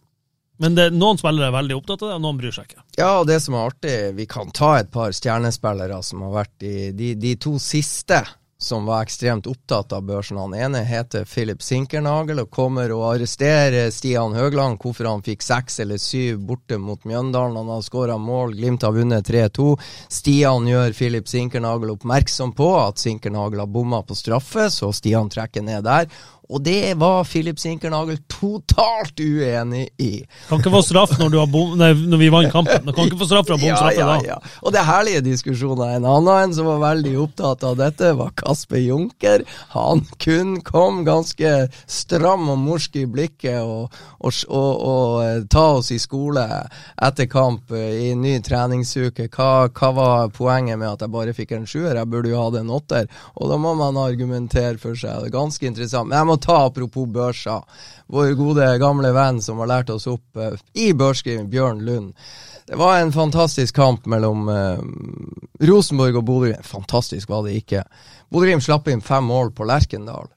Men 0.59 0.75
det, 0.75 0.89
noen 0.95 1.21
spillere 1.21 1.53
er 1.53 1.55
veldig 1.55 1.77
opptatt 1.79 2.03
av 2.03 2.11
det, 2.11 2.17
og 2.19 2.25
noen 2.25 2.41
bryr 2.41 2.55
seg 2.55 2.67
ikke. 2.67 2.83
Ja, 2.99 3.13
og 3.21 3.29
det 3.31 3.39
som 3.45 3.55
er 3.55 3.71
artig, 3.71 3.95
vi 4.19 4.27
kan 4.31 4.51
ta 4.55 4.75
et 4.81 4.91
par 4.95 5.15
stjernespillere 5.15 6.03
som 6.03 6.27
har 6.27 6.35
vært 6.41 6.67
i 6.67 6.91
de, 6.97 7.15
de 7.19 7.35
to 7.39 7.57
siste 7.63 8.25
som 8.61 8.87
var 8.87 9.03
ekstremt 9.03 9.47
opptatt 9.47 9.93
av 9.93 10.03
børsen. 10.03 10.37
Han 10.37 10.55
ene 10.55 10.81
heter 10.83 11.25
Philip 11.25 11.63
Sinkernagel 11.63 12.43
og 12.43 12.51
kommer 12.51 12.91
og 12.91 13.05
arresterer 13.13 13.93
Stian 13.95 14.35
Høgland 14.35 14.81
hvorfor 14.83 15.07
han 15.07 15.23
fikk 15.23 15.45
seks 15.47 15.79
eller 15.85 16.01
syv 16.03 16.41
borte 16.49 16.79
mot 16.83 17.05
Mjøndalen. 17.07 17.55
Han 17.57 17.71
har 17.71 17.85
skåra 17.87 18.17
mål, 18.19 18.57
Glimt 18.59 18.83
har 18.83 18.97
vunnet 18.97 19.31
3-2. 19.31 19.77
Stian 20.11 20.67
gjør 20.67 20.91
Philip 20.99 21.31
Sinkernagel 21.31 21.95
oppmerksom 21.95 22.57
på 22.59 22.73
at 22.81 22.99
Sinkernagel 22.99 23.63
har 23.63 23.71
bomma 23.71 24.03
på 24.03 24.19
straffe, 24.19 24.67
så 24.75 24.91
Stian 24.93 25.31
trekker 25.31 25.63
ned 25.63 25.87
der. 25.87 26.11
Og 26.49 26.63
det 26.65 26.95
var 26.97 27.27
Philip 27.29 27.59
Sinkernagel 27.61 28.17
totalt 28.31 29.21
uenig 29.21 29.89
i. 30.01 30.23
Kan 30.49 30.63
ikke 30.63 30.73
få 30.73 30.81
straff 30.87 31.13
når, 31.21 31.43
bom, 31.53 31.75
nei, 31.77 31.91
når 31.93 32.23
vi 32.23 32.31
vant 32.33 32.53
kampen. 32.53 32.87
Du 32.87 32.95
kan 32.97 33.09
ikke 33.09 33.21
få 33.21 33.29
straff 33.29 33.51
fra 33.51 33.59
bom 33.61 33.75
straffe 33.77 33.99
ja, 33.99 34.07
ja, 34.17 34.31
ja. 34.33 34.39
Og 34.63 34.73
det 34.73 34.81
er 34.81 34.89
herlige 34.89 35.25
diskusjoner. 35.27 35.99
En 35.99 36.09
annen 36.09 36.49
en 36.49 36.55
som 36.57 36.69
var 36.71 36.81
veldig 36.87 37.13
opptatt 37.21 37.67
av 37.69 37.77
dette, 37.81 38.15
var 38.17 38.33
Kasper 38.39 38.81
Junker. 38.81 39.45
Han 39.75 40.07
kun 40.17 40.57
kom 40.65 41.03
ganske 41.05 41.53
stram 41.85 42.49
og 42.49 42.63
morsk 42.63 42.97
i 43.03 43.05
blikket 43.11 43.61
og, 43.61 43.93
og, 44.19 44.41
og, 44.49 44.73
og 44.73 45.13
eh, 45.27 45.45
ta 45.53 45.67
oss 45.77 45.93
i 45.93 46.01
skole 46.01 46.47
etter 46.49 47.29
kamp 47.29 47.77
eh, 47.77 48.09
i 48.09 48.15
ny 48.17 48.39
treningsuke. 48.45 49.29
Hva, 49.37 49.69
hva, 49.69 49.93
var 49.99 50.33
poenget 50.33 50.81
med 50.81 50.95
at 50.95 51.05
jeg 51.05 51.13
bare 51.13 51.37
fikk 51.37 51.55
en 51.59 51.69
sjuer? 51.69 51.93
Jeg 51.93 52.09
burde 52.09 52.33
jo 52.33 52.41
hatt 52.41 52.57
en 52.63 52.73
åtter. 52.73 53.13
Og 53.37 53.53
da 53.53 53.61
må 53.61 53.77
man 53.77 54.01
argumentere 54.01 54.79
for 54.81 54.97
seg. 54.97 55.27
Det 55.27 55.29
er 55.29 55.37
ganske 55.37 55.69
interessant. 55.69 56.09
Men 56.09 56.23
jeg 56.23 56.31
må 56.31 56.38
ta, 56.43 56.65
apropos 56.67 57.09
børser, 57.13 57.65
vår 58.07 58.33
gode, 58.39 58.69
gamle 58.81 59.13
venn 59.17 59.43
som 59.45 59.61
har 59.63 59.71
lært 59.71 59.91
oss 59.95 60.09
opp 60.11 60.41
uh, 60.41 60.55
i 60.75 60.93
børsskriving, 60.97 61.51
Bjørn 61.51 61.85
Lund. 61.87 62.15
Det 62.69 62.77
var 62.77 62.99
en 63.01 63.13
fantastisk 63.13 63.77
kamp 63.77 64.07
mellom 64.07 64.49
uh, 64.49 64.81
Rosenborg 65.61 66.21
og 66.21 66.25
Bodø-Glimt. 66.29 66.67
Fantastisk 66.67 67.31
var 67.33 67.47
det 67.47 67.57
ikke. 67.63 67.85
Bodø-Glimt 68.29 68.67
slapp 68.67 68.91
inn 68.93 69.05
fem 69.05 69.25
mål 69.25 69.55
på 69.57 69.67
Lerkendal. 69.69 70.29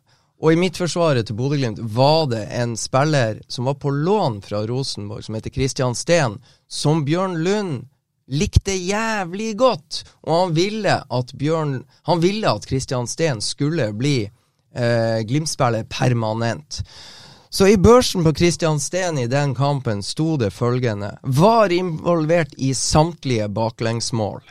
Og 0.42 0.54
i 0.54 0.58
midtforsvaret 0.58 1.28
til 1.28 1.38
Bodø-Glimt 1.38 1.82
var 1.94 2.26
det 2.32 2.48
en 2.58 2.74
spiller 2.80 3.42
som 3.52 3.68
var 3.70 3.76
på 3.78 3.92
lån 3.94 4.40
fra 4.42 4.64
Rosenborg, 4.66 5.26
som 5.28 5.36
heter 5.38 5.54
Christian 5.54 5.96
Steen, 5.96 6.40
som 6.68 7.04
Bjørn 7.06 7.36
Lund 7.44 7.84
likte 8.32 8.74
jævlig 8.74 9.58
godt. 9.60 10.02
Og 10.26 10.34
han 10.38 10.56
ville 10.56 10.96
at 11.04 11.34
Bjørn 11.38 11.84
Han 12.10 12.24
ville 12.24 12.50
at 12.50 12.66
Christian 12.66 13.08
Steen 13.08 13.42
skulle 13.42 13.92
bli 13.94 14.32
eh, 14.76 15.20
Glimt-spillet 15.28 15.90
permanent. 15.90 16.82
Så 17.50 17.68
i 17.68 17.78
børsen 17.78 18.24
på 18.24 18.34
Kristiansten 18.34 19.18
i 19.18 19.28
den 19.28 19.56
kampen 19.56 20.04
sto 20.04 20.38
det 20.38 20.54
følgende 20.56 21.18
Var 21.22 21.72
involvert 21.72 22.54
i 22.58 22.74
samtlige 22.74 23.50
baklengsmål. 23.50 24.42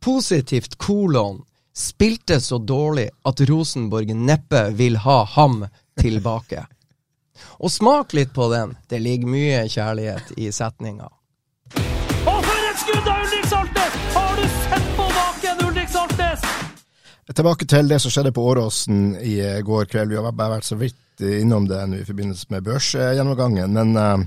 Positivt 0.00 0.78
kolon. 0.78 1.42
Spilte 1.74 2.38
så 2.40 2.58
dårlig 2.58 3.08
at 3.26 3.40
Rosenborg 3.48 4.14
neppe 4.14 4.68
vil 4.78 5.00
ha 5.02 5.24
ham 5.24 5.64
tilbake. 5.98 6.66
Og 7.58 7.72
smak 7.72 8.14
litt 8.14 8.30
på 8.34 8.46
den. 8.52 8.76
Det 8.88 9.02
ligger 9.02 9.34
mye 9.34 9.64
kjærlighet 9.66 10.36
i 10.38 10.52
setninga. 10.54 11.10
Tilbake 17.32 17.64
til 17.64 17.88
det 17.88 17.96
som 18.02 18.12
skjedde 18.12 18.34
på 18.36 18.42
Åråsen 18.44 19.14
i 19.16 19.38
går 19.64 19.86
kveld. 19.88 20.12
Vi 20.12 20.18
har 20.20 20.32
bare 20.36 20.58
vært 20.58 20.68
så 20.68 20.76
vidt 20.76 21.22
innom 21.24 21.64
det 21.70 21.80
i 21.96 22.04
forbindelse 22.04 22.50
med 22.52 22.66
børsgjennomgangen. 22.66 23.72
Men 23.72 23.96
uh, 23.96 24.26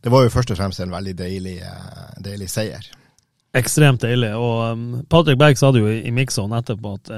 det 0.00 0.12
var 0.12 0.24
jo 0.24 0.32
først 0.32 0.54
og 0.54 0.60
fremst 0.60 0.80
en 0.80 0.94
veldig 0.94 1.14
deilig, 1.18 1.58
deilig 2.24 2.48
seier. 2.48 2.86
Ekstremt 3.56 4.00
deilig. 4.06 4.32
Og 4.38 4.72
um, 4.72 4.86
Patrick 5.10 5.40
Berg 5.40 5.60
sa 5.60 5.68
det 5.74 5.82
jo 5.82 5.90
i, 5.92 6.14
Mixon 6.16 6.54
etterpå 6.56 6.94
at 6.96 7.12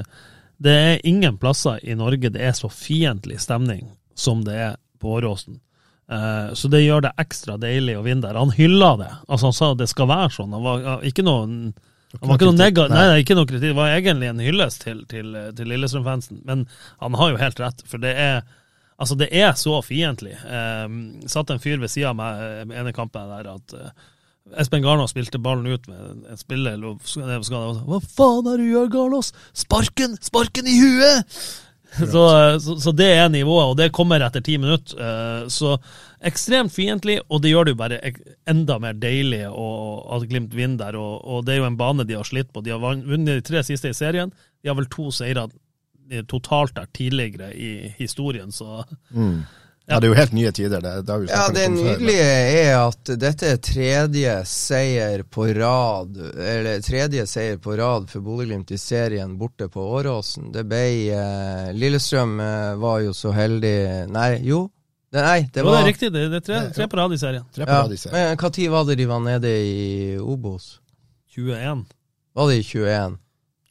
det 0.62 0.74
er 0.74 1.06
ingen 1.06 1.38
plasser 1.38 1.78
i 1.82 1.94
Norge 1.98 2.30
det 2.32 2.42
er 2.42 2.56
så 2.58 2.70
fiendtlig 2.70 3.38
stemning 3.42 3.92
som 4.18 4.42
det 4.46 4.58
er 4.58 4.74
på 5.02 5.16
Åråsen. 5.18 5.58
så 6.54 6.68
det 6.68 6.82
gjør 6.84 7.00
det 7.02 7.10
ekstra 7.18 7.56
deilig 7.58 7.96
å 7.98 8.04
vinne 8.04 8.22
der. 8.22 8.38
Han 8.38 8.52
hylla 8.54 8.92
det. 9.00 9.10
Altså 9.26 9.48
Han 9.48 9.56
sa 9.56 9.70
det 9.74 9.88
skal 9.90 10.10
være 10.10 10.30
sånn. 10.30 10.52
Han 10.54 10.62
var 10.62 11.06
ikke 11.08 11.24
noen 11.26 11.72
det 12.12 12.28
var 12.28 12.36
ikke 12.36 12.48
noe, 12.48 12.56
kritikk, 12.58 12.80
nei. 12.92 13.04
Nei, 13.08 13.20
ikke 13.22 13.36
noe 13.38 13.48
kritikk. 13.48 13.70
Det 13.70 13.76
var 13.78 13.92
egentlig 13.94 14.28
en 14.28 14.42
hyllest 14.44 14.82
til, 14.84 15.04
til, 15.08 15.36
til 15.56 15.70
Lillestrøm-fansen. 15.72 16.42
Men 16.48 16.66
han 17.00 17.16
har 17.20 17.32
jo 17.32 17.40
helt 17.40 17.62
rett, 17.62 17.86
for 17.88 18.02
det 18.02 18.16
er 18.20 18.42
Altså, 19.02 19.16
det 19.18 19.32
er 19.34 19.54
så 19.58 19.80
fiendtlig. 19.82 20.36
Eh, 20.46 20.92
satt 21.26 21.50
en 21.50 21.58
fyr 21.58 21.80
ved 21.82 21.90
sida 21.90 22.12
av 22.12 22.18
meg 22.20 22.42
i 22.70 22.76
ene 22.78 22.92
kampen 22.94 23.32
der 23.32 23.48
at 23.50 23.74
eh, 23.74 23.88
Espen 24.62 24.84
Garnås 24.84 25.10
spilte 25.10 25.40
ballen 25.42 25.66
ut 25.66 25.88
med 25.90 26.28
en 26.30 26.38
spiller. 26.38 26.78
Hva 26.78 27.98
faen 28.04 28.46
er 28.52 28.60
det 28.60 28.62
du 28.62 28.72
gjør, 28.76 28.88
Garnås? 28.92 29.32
Sparken! 29.58 30.14
Sparken 30.22 30.70
i 30.70 30.76
huet! 30.78 31.42
Så, 32.12 32.22
så, 32.64 32.78
så, 32.80 32.92
det 32.96 33.08
er 33.18 33.26
nivået, 33.28 33.66
og 33.68 33.76
det 33.76 33.90
kommer 33.92 34.22
etter 34.24 34.40
ti 34.40 34.54
minutter. 34.56 34.96
Uh, 34.96 35.48
så 35.52 35.74
ekstremt 36.24 36.72
fiendtlig, 36.72 37.18
og 37.28 37.42
det 37.44 37.52
gjør 37.52 37.68
det 37.68 37.74
jo 37.74 37.80
bare 37.82 37.98
enda 38.48 38.78
mer 38.80 38.96
deilig 38.96 39.42
at 39.44 40.24
Glimt 40.30 40.54
vinner 40.56 40.86
der. 40.86 40.96
Og, 40.96 41.18
og, 41.20 41.42
det 41.44 41.54
er 41.56 41.60
jo 41.60 41.68
en 41.68 41.76
bane 41.76 42.06
de 42.08 42.16
har 42.16 42.24
slitt 42.24 42.48
på. 42.52 42.62
De 42.64 42.72
har 42.72 42.80
vunnet 42.80 43.34
de 43.34 43.44
tre 43.44 43.60
siste 43.66 43.92
i 43.92 43.96
serien. 43.96 44.32
De 44.62 44.70
har 44.70 44.78
vel 44.78 44.88
to 44.92 45.10
seire 45.12 45.48
totalt 46.28 46.74
der 46.76 46.88
tidligere 46.96 47.52
i 47.56 47.92
historien, 47.98 48.52
så 48.52 48.82
mm. 49.10 49.42
Ja. 49.86 49.94
ja, 49.94 50.00
det 50.00 50.06
er 50.06 50.12
jo 50.12 50.16
helt 50.16 50.34
nye 50.36 50.50
tider. 50.54 50.80
Det, 50.80 50.90
det 51.06 51.14
ja, 51.32 51.46
det 51.50 51.64
nydelige 51.74 52.26
er 52.62 52.76
at 52.76 53.10
dette 53.18 53.48
er 53.50 53.56
tredje 53.58 54.34
seier 54.46 55.24
på 55.26 55.48
rad 55.56 56.20
Eller 56.38 56.84
tredje 56.86 57.24
seier 57.26 57.58
på 57.58 57.74
rad 57.80 58.06
for 58.10 58.22
Bodø-Glimt 58.22 58.70
i 58.70 58.78
serien 58.78 59.34
borte 59.40 59.66
på 59.72 59.82
Åråsen. 59.98 60.52
Det 60.54 60.62
ble 60.70 60.84
eh, 61.10 61.72
Lillestrøm 61.74 62.38
eh, 62.44 62.68
var 62.78 63.02
jo 63.08 63.16
så 63.16 63.34
heldig 63.34 63.74
Nei, 64.14 64.30
jo. 64.46 64.68
Det, 65.12 65.20
nei, 65.20 65.40
det 65.52 65.60
jo, 65.60 65.66
var 65.66 65.74
det 65.74 65.82
er 65.82 65.90
riktig. 65.90 66.12
Det, 66.14 66.22
er 66.30 66.46
tre, 66.46 66.60
tre 66.72 66.86
på 66.88 66.96
rad 67.02 67.12
i 67.12 67.18
serien. 67.20 67.42
Tre 67.52 67.66
på 67.66 67.74
ja, 67.74 67.82
rad 67.82 67.92
i 67.92 67.98
serien. 68.00 68.14
Men 68.16 68.38
Når 68.38 68.70
var 68.76 68.86
det 68.88 68.96
de 69.02 69.08
var 69.10 69.26
nede 69.26 69.50
i 69.66 69.82
Obos? 70.22 70.78
21. 71.34 71.84
Var 72.38 72.48
det 72.48 72.56
i 72.62 72.62
21? 72.62 73.18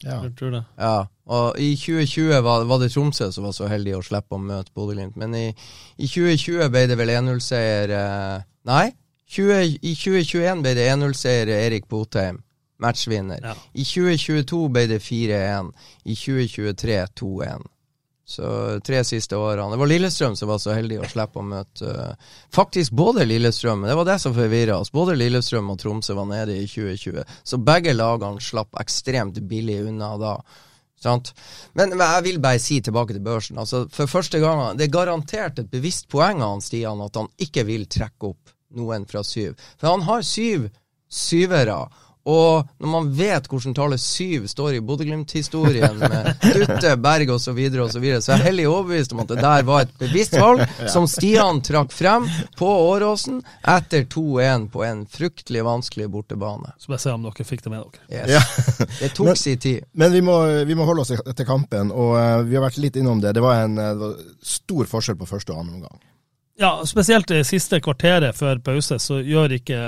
Ja. 0.02 0.20
Jeg 0.22 0.34
tror 0.38 0.50
det. 0.50 0.62
Ja. 0.78 0.94
Og 1.32 1.60
I 1.60 1.74
2020 1.76 2.42
var, 2.42 2.64
var, 2.64 2.78
det 2.82 2.90
Tromsø 2.92 3.30
som 3.32 3.46
var 3.46 3.54
så 3.56 3.68
heldig 3.70 3.96
å 3.96 4.04
slippe 4.04 4.36
å 4.36 4.42
møte 4.42 4.74
Bodø-Glimt. 4.74 5.16
Men 5.20 5.34
i, 5.38 5.48
i, 5.96 6.08
2020 6.08 6.70
ble 6.72 6.86
det 6.90 6.98
vel 6.98 7.14
1-0-seier 7.14 7.94
eh, 7.96 8.48
Nei, 8.68 8.86
20, 9.32 9.78
i 9.82 9.94
2021 9.98 10.64
ble 10.64 10.74
det 10.78 10.88
1-0-seier 10.92 11.52
Erik 11.54 11.88
Botheim. 11.90 12.42
Matchvinner. 12.82 13.38
Ja. 13.42 13.54
I 13.78 13.84
2022 13.86 14.62
ble 14.74 14.88
det 14.90 14.98
4-1. 15.04 15.70
I 16.04 16.16
2023 16.18 16.98
2-1. 17.22 17.68
Så 18.32 18.80
tre 18.84 19.02
siste 19.04 19.36
årene. 19.36 19.74
Det 19.74 19.80
var 19.82 19.90
Lillestrøm 19.90 20.36
som 20.38 20.48
var 20.48 20.60
så 20.62 20.72
heldig 20.72 21.02
å 21.02 21.08
slippe 21.10 21.40
å 21.40 21.44
møte 21.44 21.88
uh, 21.92 22.32
faktisk 22.54 22.94
både 22.96 23.26
Lillestrøm 23.28 23.84
Det 23.84 23.96
var 23.98 24.08
det 24.08 24.18
som 24.22 24.32
forvirra 24.36 24.78
oss. 24.80 24.92
Både 24.94 25.18
Lillestrøm 25.20 25.68
og 25.74 25.80
Tromsø 25.82 26.16
var 26.16 26.30
nede 26.30 26.56
i 26.56 26.64
2020. 26.64 27.36
Så 27.44 27.60
begge 27.60 27.92
lagene 27.92 28.40
slapp 28.40 28.78
ekstremt 28.80 29.40
billig 29.50 29.82
unna 29.90 30.14
da. 30.20 30.34
Sant? 31.02 31.34
Men, 31.76 31.92
men 31.96 32.06
jeg 32.06 32.26
vil 32.30 32.40
bare 32.40 32.62
si 32.62 32.80
tilbake 32.80 33.16
til 33.16 33.24
børsen. 33.26 33.58
Altså, 33.60 33.84
for 33.92 34.08
første 34.08 34.40
gang 34.40 34.78
Det 34.78 34.86
er 34.86 34.94
garantert 34.94 35.58
et 35.58 35.70
bevisst 35.70 36.08
poeng 36.08 36.40
av 36.46 36.62
Stian 36.64 37.02
at 37.04 37.18
han 37.18 37.28
ikke 37.42 37.66
vil 37.68 37.88
trekke 37.90 38.32
opp 38.32 38.54
noen 38.78 39.04
fra 39.10 39.20
syv. 39.26 39.58
For 39.76 39.92
han 39.92 40.06
har 40.08 40.24
syv 40.24 40.70
syvere. 41.12 41.76
Og 42.22 42.68
når 42.78 42.90
man 42.90 43.08
vet 43.18 43.48
hvordan 43.50 43.74
tallet 43.74 44.00
syv 44.00 44.44
står 44.50 44.76
i 44.76 44.80
Bodø-Glimt-historien, 44.86 45.98
med 45.98 46.44
Dutte, 46.54 46.94
Berg 47.02 47.32
osv., 47.34 47.42
så, 47.42 47.54
videre, 47.56 47.82
og 47.82 47.90
så, 47.90 47.98
videre, 48.02 48.22
så 48.22 48.32
er 48.32 48.38
jeg 48.38 48.46
hellig 48.52 48.68
overbevist 48.70 49.14
om 49.14 49.24
at 49.24 49.32
det 49.32 49.40
der 49.42 49.64
var 49.66 49.82
et 49.82 49.96
bevisst 49.98 50.36
valg 50.38 50.62
som 50.94 51.08
Stian 51.10 51.58
trakk 51.66 51.90
frem 51.94 52.28
på 52.58 52.68
Åråsen 52.68 53.40
etter 53.74 54.06
2-1 54.06 54.68
på 54.70 54.84
en 54.86 55.02
fryktelig 55.10 55.66
vanskelig 55.66 56.06
bortebane. 56.14 56.76
Så 56.78 56.94
bare 56.94 57.02
se 57.02 57.16
om 57.16 57.26
dere 57.26 57.48
fikk 57.48 57.66
det 57.66 57.74
med 57.74 57.82
dere. 57.82 58.22
Yes. 58.22 58.30
Ja. 58.36 58.42
Det 59.02 59.10
tok 59.16 59.36
sin 59.38 59.58
tid. 59.58 59.84
Men 59.98 60.12
vi 60.14 60.22
må, 60.22 60.38
vi 60.68 60.76
må, 60.78 60.86
holde 60.86 61.02
oss 61.02 61.10
til 61.10 61.46
kampen, 61.48 61.90
og 61.90 62.14
uh, 62.14 62.46
vi 62.46 62.54
har 62.54 62.62
vært 62.62 62.78
litt 62.82 62.96
innom 63.00 63.20
det. 63.22 63.34
Det 63.34 63.42
var 63.42 63.64
en 63.64 63.78
uh, 63.78 64.08
stor 64.46 64.86
forskjell 64.90 65.18
på 65.18 65.26
første 65.26 65.54
og 65.54 65.64
andre 65.64 65.80
omgang. 65.80 66.02
Ja, 66.60 66.76
spesielt 66.86 67.26
det 67.32 67.42
siste 67.48 67.80
kvarteret 67.82 68.36
før 68.38 68.60
pause 68.62 69.00
så 69.02 69.18
gjør 69.24 69.56
ikke 69.56 69.80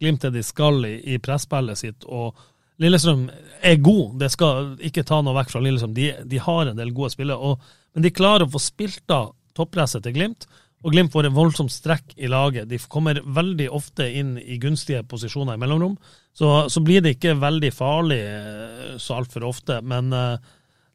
Glimt 0.00 0.24
det 0.24 0.32
de 0.34 0.44
skal 0.46 0.80
i, 0.88 0.94
i 1.14 1.18
presspillet 1.22 1.78
sitt, 1.78 2.06
og 2.08 2.38
Lillestrøm 2.80 3.26
er 3.60 3.82
god, 3.84 4.14
det 4.22 4.30
skal 4.32 4.72
ikke 4.88 5.04
ta 5.04 5.18
noe 5.20 5.36
vekk 5.36 5.52
fra 5.52 5.60
Lillestrøm. 5.60 5.92
De, 5.96 6.08
de 6.24 6.40
har 6.40 6.70
en 6.70 6.78
del 6.78 6.94
gode 6.96 7.12
spillere, 7.12 7.52
men 7.92 8.06
de 8.06 8.12
klarer 8.14 8.46
å 8.46 8.52
få 8.54 8.62
spilt 8.62 9.12
av 9.12 9.34
toppresset 9.56 10.06
til 10.06 10.16
Glimt. 10.16 10.46
Og 10.80 10.94
Glimt 10.94 11.12
får 11.12 11.28
en 11.28 11.36
voldsom 11.36 11.68
strekk 11.68 12.14
i 12.16 12.30
laget. 12.32 12.70
De 12.70 12.78
kommer 12.88 13.20
veldig 13.20 13.66
ofte 13.76 14.06
inn 14.16 14.38
i 14.40 14.56
gunstige 14.62 15.02
posisjoner 15.04 15.58
i 15.58 15.60
mellomrom. 15.60 15.98
Så, 16.32 16.48
så 16.72 16.80
blir 16.80 17.04
det 17.04 17.18
ikke 17.18 17.36
veldig 17.36 17.72
farlig 17.76 18.20
eh, 18.24 18.94
så 18.96 19.18
altfor 19.18 19.44
ofte. 19.50 19.82
Men 19.84 20.08
uh, 20.16 20.40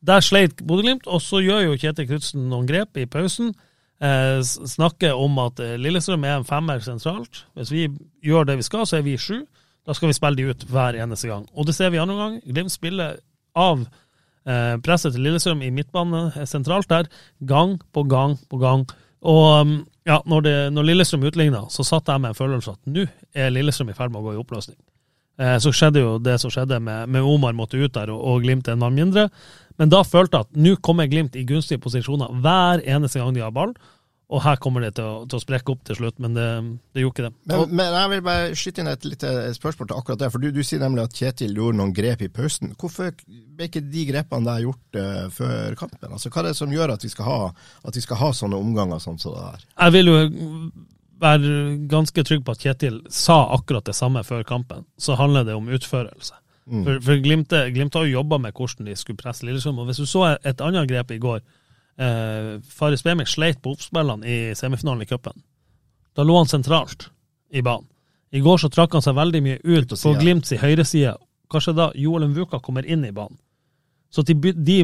der 0.06 0.26
sleit 0.26 0.63
Bodø-Glimt, 0.65 1.06
og 1.06 1.22
så 1.22 1.44
gjør 1.44 1.68
jo 1.68 1.78
Kjetil 1.84 2.10
Knutsen 2.10 2.50
noen 2.50 2.65
grep 2.70 2.98
i 2.98 3.06
pausen. 3.06 3.54
Eh, 4.04 4.42
snakker 4.44 5.14
om 5.16 5.38
at 5.40 5.60
eh, 5.64 5.78
Lillestrøm 5.80 6.26
er 6.28 6.40
en 6.40 6.48
femmer 6.48 6.82
sentralt. 6.84 7.46
Hvis 7.56 7.72
vi 7.72 7.86
gjør 8.26 8.50
det 8.50 8.58
vi 8.60 8.68
skal, 8.68 8.84
så 8.88 9.00
er 9.00 9.06
vi 9.06 9.16
sju. 9.18 9.46
Da 9.88 9.94
skal 9.96 10.10
vi 10.10 10.18
spille 10.18 10.40
de 10.40 10.50
ut 10.50 10.66
hver 10.68 10.98
eneste 11.00 11.30
gang. 11.30 11.46
Og 11.54 11.68
det 11.68 11.76
ser 11.78 11.94
vi 11.94 12.02
andre 12.02 12.18
gang. 12.20 12.40
Glimt 12.44 12.74
spiller 12.74 13.20
av 13.56 13.86
eh, 13.86 14.76
presset 14.84 15.16
til 15.16 15.24
Lillestrøm 15.24 15.64
i 15.64 15.72
midtbane 15.72 16.48
sentralt 16.50 16.90
der, 16.92 17.08
gang 17.40 17.78
på 17.94 18.04
gang 18.04 18.36
på 18.50 18.60
gang. 18.60 18.84
Og 19.26 19.68
mm, 19.68 19.78
ja, 20.10 20.20
når, 20.26 20.42
det, 20.42 20.58
når 20.74 20.90
Lillestrøm 20.90 21.24
utligna, 21.30 21.64
så 21.70 21.86
satt 21.88 22.12
jeg 22.12 22.22
med 22.22 22.34
en 22.34 22.38
følelse 22.38 22.76
at 22.76 22.92
nå 22.92 23.08
er 23.34 23.54
Lillestrøm 23.54 23.94
i 23.94 23.98
ferd 23.98 24.12
med 24.12 24.22
å 24.22 24.28
gå 24.28 24.36
i 24.36 24.42
oppløsning. 24.42 24.78
Eh, 25.41 25.58
så 25.60 25.74
skjedde 25.76 26.04
jo 26.04 26.15
det 26.24 26.38
som 26.41 26.54
skjedde 26.54 26.80
med, 26.84 27.12
med 27.12 27.26
Omar 27.28 27.56
måtte 27.58 27.80
ut 27.80 27.93
der, 27.95 28.13
og, 28.13 28.21
og 28.21 28.45
Glimt 28.45 28.69
en 28.71 28.82
mann 28.82 28.95
mindre. 28.95 29.28
Men 29.80 29.91
da 29.91 30.06
følte 30.08 30.39
jeg 30.39 30.48
at 30.48 30.63
nå 30.67 30.78
kommer 30.84 31.10
Glimt 31.12 31.36
i 31.36 31.43
gunstige 31.48 31.82
posisjoner 31.84 32.32
hver 32.43 32.86
eneste 32.86 33.19
gang 33.19 33.36
de 33.36 33.43
har 33.43 33.54
ball. 33.56 33.76
Og 34.34 34.41
her 34.41 34.58
kommer 34.58 34.82
det 34.82 34.95
til 34.98 35.06
å, 35.06 35.26
til 35.30 35.38
å 35.38 35.41
sprekke 35.43 35.69
opp 35.69 35.84
til 35.86 36.00
slutt, 36.00 36.15
men 36.24 36.34
det, 36.34 36.45
det 36.98 37.04
gjorde 37.04 37.13
ikke 37.13 37.26
det. 37.28 37.34
Men, 37.52 37.76
men, 37.78 37.91
jeg 37.93 38.10
vil 38.10 38.24
bare 38.26 38.48
skyte 38.58 38.82
inn 38.82 38.89
et 38.89 39.06
lite 39.06 39.34
spørsmål 39.54 39.91
til 39.91 40.00
akkurat 40.00 40.24
det. 40.24 40.30
For 40.34 40.41
du, 40.41 40.48
du, 40.56 40.63
sier 40.65 40.82
nemlig 40.82 41.04
at 41.04 41.19
Kjetil 41.19 41.54
gjorde 41.54 41.78
noen 41.78 41.93
grep 41.93 42.24
i 42.26 42.32
pausen. 42.34 42.74
Hvorfor 42.82 43.13
ble 43.21 43.69
ikke 43.69 43.84
de 43.86 44.08
grepene 44.10 44.50
der 44.50 44.65
gjort 44.65 44.98
uh, 44.98 45.21
før 45.36 45.78
kampen? 45.78 46.10
Altså, 46.10 46.34
Hva 46.34 46.41
er 46.41 46.50
det 46.50 46.56
som 46.58 46.74
gjør 46.74 46.95
at 46.95 47.06
vi 47.06 47.13
skal 47.13 47.30
ha, 47.30 47.38
at 47.86 48.02
vi 48.02 48.06
skal 48.08 48.21
ha 48.24 48.32
sånne 48.39 48.58
omganger 48.65 49.04
sånn 49.04 49.21
som 49.21 49.38
det 49.38 49.45
der? 49.45 49.69
Jeg 49.76 49.98
vil 50.00 50.13
jo 50.15 50.17
være 51.21 51.78
ganske 51.91 52.23
trygg 52.28 52.43
på 52.45 52.56
at 52.56 52.63
Kjetil 52.63 52.99
sa 53.10 53.45
akkurat 53.56 53.86
det 53.88 53.95
samme 53.95 54.23
før 54.23 54.43
kampen. 54.43 54.86
Så 54.97 55.15
handler 55.15 55.45
det 55.47 55.56
om 55.56 55.69
utførelse. 55.71 56.36
Mm. 56.65 56.84
For, 56.84 56.99
for 57.06 57.21
Glimt, 57.21 57.54
Glimt 57.73 57.93
har 57.93 58.06
jo 58.06 58.17
jobba 58.19 58.39
med 58.41 58.56
hvordan 58.58 58.89
de 58.89 58.95
skulle 58.97 59.21
presse 59.21 59.45
Lillestrøm. 59.45 59.80
Og 59.80 59.89
hvis 59.89 60.01
du 60.01 60.06
så 60.10 60.36
et 60.36 60.62
annet 60.62 60.89
grep 60.89 61.13
i 61.13 61.19
går 61.21 61.39
eh, 61.39 62.56
Faris 62.69 63.04
Bemik 63.04 63.30
sleit 63.32 63.62
på 63.62 63.75
oppspillene 63.75 64.28
i 64.28 64.38
semifinalen 64.58 65.06
i 65.06 65.10
cupen. 65.10 65.43
Da 66.15 66.23
lå 66.23 66.38
han 66.38 66.49
sentralt 66.49 67.10
i 67.51 67.62
banen. 67.62 67.88
I 68.36 68.41
går 68.43 68.58
så 68.60 68.69
trakk 68.73 68.95
han 68.97 69.04
seg 69.06 69.15
veldig 69.15 69.41
mye 69.45 69.60
ut 69.63 69.93
på 69.95 70.13
Glimt 70.19 70.51
i 70.51 70.60
høyreside. 70.60 71.15
Kanskje 71.51 71.75
da 71.78 71.91
Joel 71.95 72.28
Mvuka 72.32 72.60
kommer 72.60 72.86
inn 72.86 73.06
i 73.06 73.13
banen. 73.15 73.38
Så 74.12 74.23
de, 74.25 74.34
de 74.36 74.80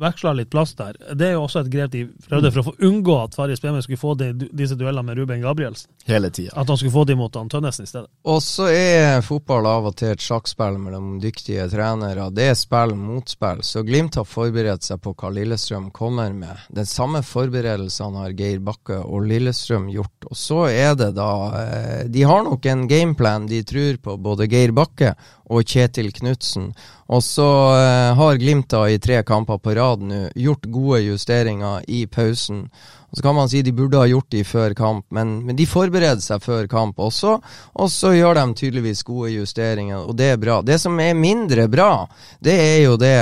veksla 0.00 0.32
litt 0.36 0.50
plass 0.50 0.74
der. 0.78 0.96
Det 1.14 1.28
er 1.28 1.36
jo 1.36 1.44
også 1.46 1.62
et 1.64 1.70
grep 1.72 1.92
de 1.92 2.04
prøvde 2.28 2.52
for 2.52 2.62
å 2.62 2.66
få 2.70 2.74
unngå 2.88 3.16
at 3.22 3.36
Farris 3.38 3.62
Bemir 3.62 3.84
skulle 3.84 4.00
få 4.00 4.14
de, 4.18 4.30
disse 4.52 4.76
duellene 4.78 5.06
med 5.06 5.18
Ruben 5.18 5.42
Gabrielsen. 5.44 5.90
Hele 6.06 6.30
tida. 6.30 6.52
At 6.54 6.68
han 6.68 6.78
skulle 6.78 6.94
få 6.94 7.04
de 7.08 7.16
mot 7.18 7.34
han 7.34 7.50
Tønnesen 7.52 7.86
i 7.86 7.90
stedet. 7.90 8.10
Og 8.28 8.42
så 8.44 8.68
er 8.72 9.24
fotball 9.26 9.68
av 9.70 9.88
og 9.90 9.96
til 9.98 10.14
et 10.14 10.22
sjakkspill 10.22 10.78
mellom 10.82 11.16
dyktige 11.22 11.68
trenere. 11.72 12.28
Det 12.34 12.50
er 12.50 12.58
spill 12.58 12.94
mot 12.98 13.28
spill. 13.30 13.62
Så 13.66 13.84
Glimt 13.86 14.18
har 14.18 14.28
forberedt 14.28 14.86
seg 14.86 15.00
på 15.02 15.14
hva 15.16 15.32
Lillestrøm 15.34 15.90
kommer 15.94 16.34
med. 16.36 16.66
Den 16.68 16.88
samme 16.88 17.22
forberedelsene 17.26 18.24
har 18.24 18.36
Geir 18.36 18.60
Bakke 18.64 19.00
og 19.04 19.26
Lillestrøm 19.30 19.88
gjort. 19.94 20.28
Og 20.30 20.36
så 20.38 20.60
er 20.72 20.94
det 20.98 21.12
da 21.16 21.30
eh, 21.62 22.04
De 22.12 22.26
har 22.26 22.44
nok 22.46 22.66
en 22.66 22.86
gameplan 22.90 23.48
de 23.50 23.62
tror 23.66 24.00
på, 24.02 24.16
både 24.20 24.50
Geir 24.50 24.74
Bakke 24.76 25.14
og 25.46 25.62
Kjetil 25.62 26.10
Knutsen. 26.14 26.72
Og 27.12 27.22
så 27.22 27.46
eh, 27.78 28.12
har 28.18 28.40
Glimt 28.40 28.70
da 28.72 28.86
i 28.90 28.98
tre 29.02 29.20
kamper 29.26 29.60
på 29.62 29.74
rad 29.78 29.85
nå 29.96 30.26
gjort 30.34 30.66
gode 30.74 31.00
justeringer 31.06 31.84
i 31.88 32.06
pausen. 32.06 32.64
Og 33.10 33.16
Så 33.16 33.22
kan 33.22 33.34
man 33.34 33.48
si 33.48 33.62
de 33.62 33.72
burde 33.72 34.00
ha 34.00 34.06
gjort 34.10 34.30
de 34.30 34.42
før 34.44 34.74
kamp, 34.74 35.06
men, 35.14 35.38
men 35.46 35.56
de 35.56 35.66
forbereder 35.66 36.20
seg 36.20 36.42
før 36.42 36.66
kamp 36.66 36.98
også. 36.98 37.36
Og 37.80 37.90
så 37.90 38.12
gjør 38.16 38.34
de 38.34 38.44
tydeligvis 38.58 39.04
gode 39.06 39.30
justeringer, 39.36 40.02
og 40.02 40.16
det 40.18 40.32
er 40.34 40.42
bra. 40.42 40.58
Det 40.62 40.80
som 40.82 40.98
er 41.00 41.14
mindre 41.14 41.68
bra, 41.72 42.06
det 42.40 42.56
er 42.56 42.82
jo 42.84 42.98
det 43.00 43.16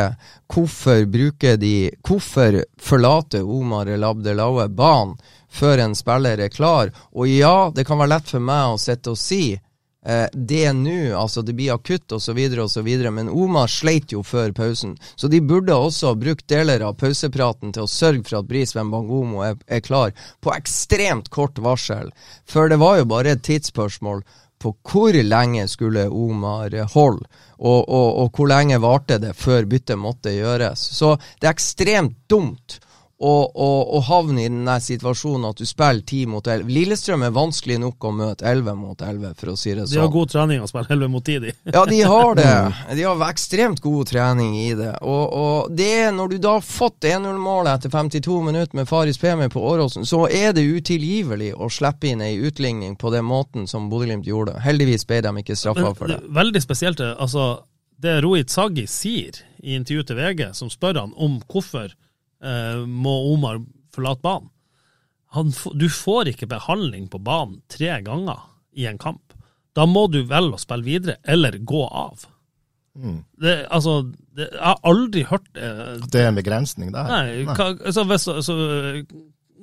Hvorfor 0.55 1.07
bruker 1.09 1.57
de 1.57 1.90
Hvorfor 2.05 2.61
forlater 2.79 3.42
Omar 3.42 3.88
Labdelaue 3.96 4.68
banen 4.68 5.16
før 5.55 5.85
en 5.85 5.94
spiller 5.94 6.40
er 6.40 6.53
klar? 6.53 6.90
Og 7.14 7.29
ja, 7.29 7.70
det 7.74 7.87
kan 7.87 7.98
være 8.00 8.16
lett 8.16 8.35
for 8.35 8.44
meg 8.44 8.74
å 8.74 8.81
sitte 8.81 9.14
og 9.14 9.20
si 9.20 9.57
eh, 10.05 10.27
det 10.33 10.73
nå, 10.73 11.14
altså 11.19 11.43
det 11.43 11.57
blir 11.57 11.75
akutt 11.75 12.12
osv., 12.12 12.38
osv., 12.64 12.90
men 13.11 13.29
Omar 13.29 13.71
sleit 13.73 14.12
jo 14.12 14.23
før 14.23 14.53
pausen. 14.53 14.97
Så 15.17 15.29
de 15.29 15.40
burde 15.40 15.75
også 15.75 16.14
brukt 16.19 16.47
deler 16.51 16.85
av 16.87 16.99
pausepraten 17.01 17.75
til 17.75 17.87
å 17.87 17.90
sørge 17.90 18.25
for 18.29 18.40
at 18.40 18.49
Brisveen 18.51 18.93
Bangomo 18.93 19.45
er, 19.47 19.59
er, 19.67 19.83
klar 19.85 20.14
på 20.45 20.55
ekstremt 20.55 21.31
kort 21.35 21.59
varsel. 21.59 22.12
For 22.49 22.71
det 22.71 22.81
var 22.83 23.01
jo 23.01 23.11
bare 23.11 23.35
et 23.35 23.45
tidsspørsmål 23.47 24.25
på 24.64 24.73
hvor 24.88 25.17
lenge 25.25 25.67
skulle 25.69 26.07
Omar 26.09 26.73
holde, 26.95 27.27
og, 27.59 27.81
og, 27.85 28.09
og 28.23 28.31
hvor 28.33 28.49
lenge 28.49 28.81
varte 28.81 29.19
det 29.21 29.35
før 29.37 29.69
byttet 29.69 30.01
måtte 30.01 30.33
gjøres. 30.33 30.81
Så 30.97 31.14
det 31.40 31.49
er 31.49 31.57
ekstremt 31.57 32.17
dumt 32.31 32.79
og 33.25 34.03
havne 34.09 34.45
i 34.45 34.51
den 34.51 34.69
situasjonen 34.81 35.49
at 35.51 35.61
du 35.61 35.67
spiller 35.69 36.05
ti 36.07 36.25
mot 36.31 36.47
elleve. 36.47 36.73
Lillestrøm 36.75 37.25
er 37.27 37.35
vanskelig 37.35 37.79
nok 37.83 38.07
å 38.09 38.13
møte 38.15 38.47
elleve 38.51 38.75
mot 38.77 39.01
elleve, 39.03 39.33
for 39.39 39.53
å 39.53 39.57
si 39.57 39.73
det 39.73 39.87
sånn. 39.87 39.95
De 39.95 40.01
har 40.01 40.09
sånn. 40.09 40.15
god 40.17 40.33
trening 40.35 40.65
å 40.65 40.69
spille 40.71 40.91
elleve 40.97 41.13
mot 41.13 41.25
ti, 41.25 41.39
de. 41.43 41.55
ja, 41.73 41.85
de 41.89 42.01
har 42.03 42.39
det. 42.39 42.53
De 42.95 43.03
har 43.03 43.23
ekstremt 43.27 43.81
god 43.83 44.09
trening 44.09 44.55
i 44.61 44.71
det. 44.79 44.93
Og, 45.03 45.35
og 45.35 45.73
det 45.75 46.11
når 46.15 46.35
du 46.35 46.37
da 46.45 46.57
har 46.59 46.65
fått 46.65 47.07
1-0-målet 47.09 47.81
etter 47.81 47.93
52 47.93 48.41
minutter 48.45 48.79
med 48.79 48.89
Faris 48.89 49.19
Pemi 49.21 49.49
på 49.53 49.63
Åråsen, 49.73 50.07
så 50.07 50.25
er 50.29 50.55
det 50.57 50.65
utilgivelig 50.65 51.53
å 51.57 51.71
slippe 51.73 52.11
inn 52.13 52.23
ei 52.25 52.37
utligning 52.39 52.97
på 53.01 53.13
den 53.15 53.27
måten 53.27 53.69
som 53.71 53.89
Bodø-Glimt 53.91 54.29
gjorde. 54.29 54.59
Heldigvis 54.65 55.07
ble 55.09 55.23
de 55.25 55.35
ikke 55.43 55.57
straffa 55.59 55.95
for 55.95 56.13
det. 56.13 56.21
det. 56.23 56.35
Veldig 56.37 56.63
spesielt, 56.63 57.01
altså 57.01 57.65
det 58.05 58.21
Rohit 58.25 58.51
Saggi 58.51 58.87
sier 58.91 59.39
i 59.63 59.77
intervju 59.79 60.09
til 60.09 60.19
VG, 60.19 60.49
som 60.57 60.71
spør 60.73 61.01
han 61.01 61.15
om 61.17 61.39
hvorfor 61.49 61.89
eh, 61.89 61.97
må 62.87 63.15
Omar 63.33 63.63
forlate 63.95 64.21
banen. 64.25 64.51
Han, 65.35 65.51
du 65.75 65.89
får 65.91 66.31
ikke 66.31 66.47
behandling 66.51 67.09
på 67.11 67.19
banen 67.25 67.59
tre 67.73 67.97
ganger 68.07 68.45
i 68.79 68.87
en 68.87 69.01
kamp. 69.03 69.35
Da 69.75 69.87
må 69.91 70.07
du 70.13 70.21
velge 70.29 70.55
å 70.55 70.63
spille 70.63 70.87
videre, 70.87 71.17
eller 71.27 71.59
gå 71.67 71.83
av. 71.89 72.27
Mm. 72.95 73.19
Det, 73.43 73.55
altså, 73.75 73.97
det, 74.37 74.47
jeg 74.53 74.63
har 74.63 74.79
aldri 74.87 75.25
hørt 75.27 75.49
eh, 75.59 75.79
At 75.97 76.13
det 76.15 76.21
er 76.21 76.29
en 76.31 76.37
begrensning 76.39 76.93
der? 76.95 77.09
Nei, 77.11 77.23
nei. 77.43 77.57
Hva, 77.57 77.73
altså, 77.75 78.05
hvis, 78.07 78.27
altså, 78.31 78.55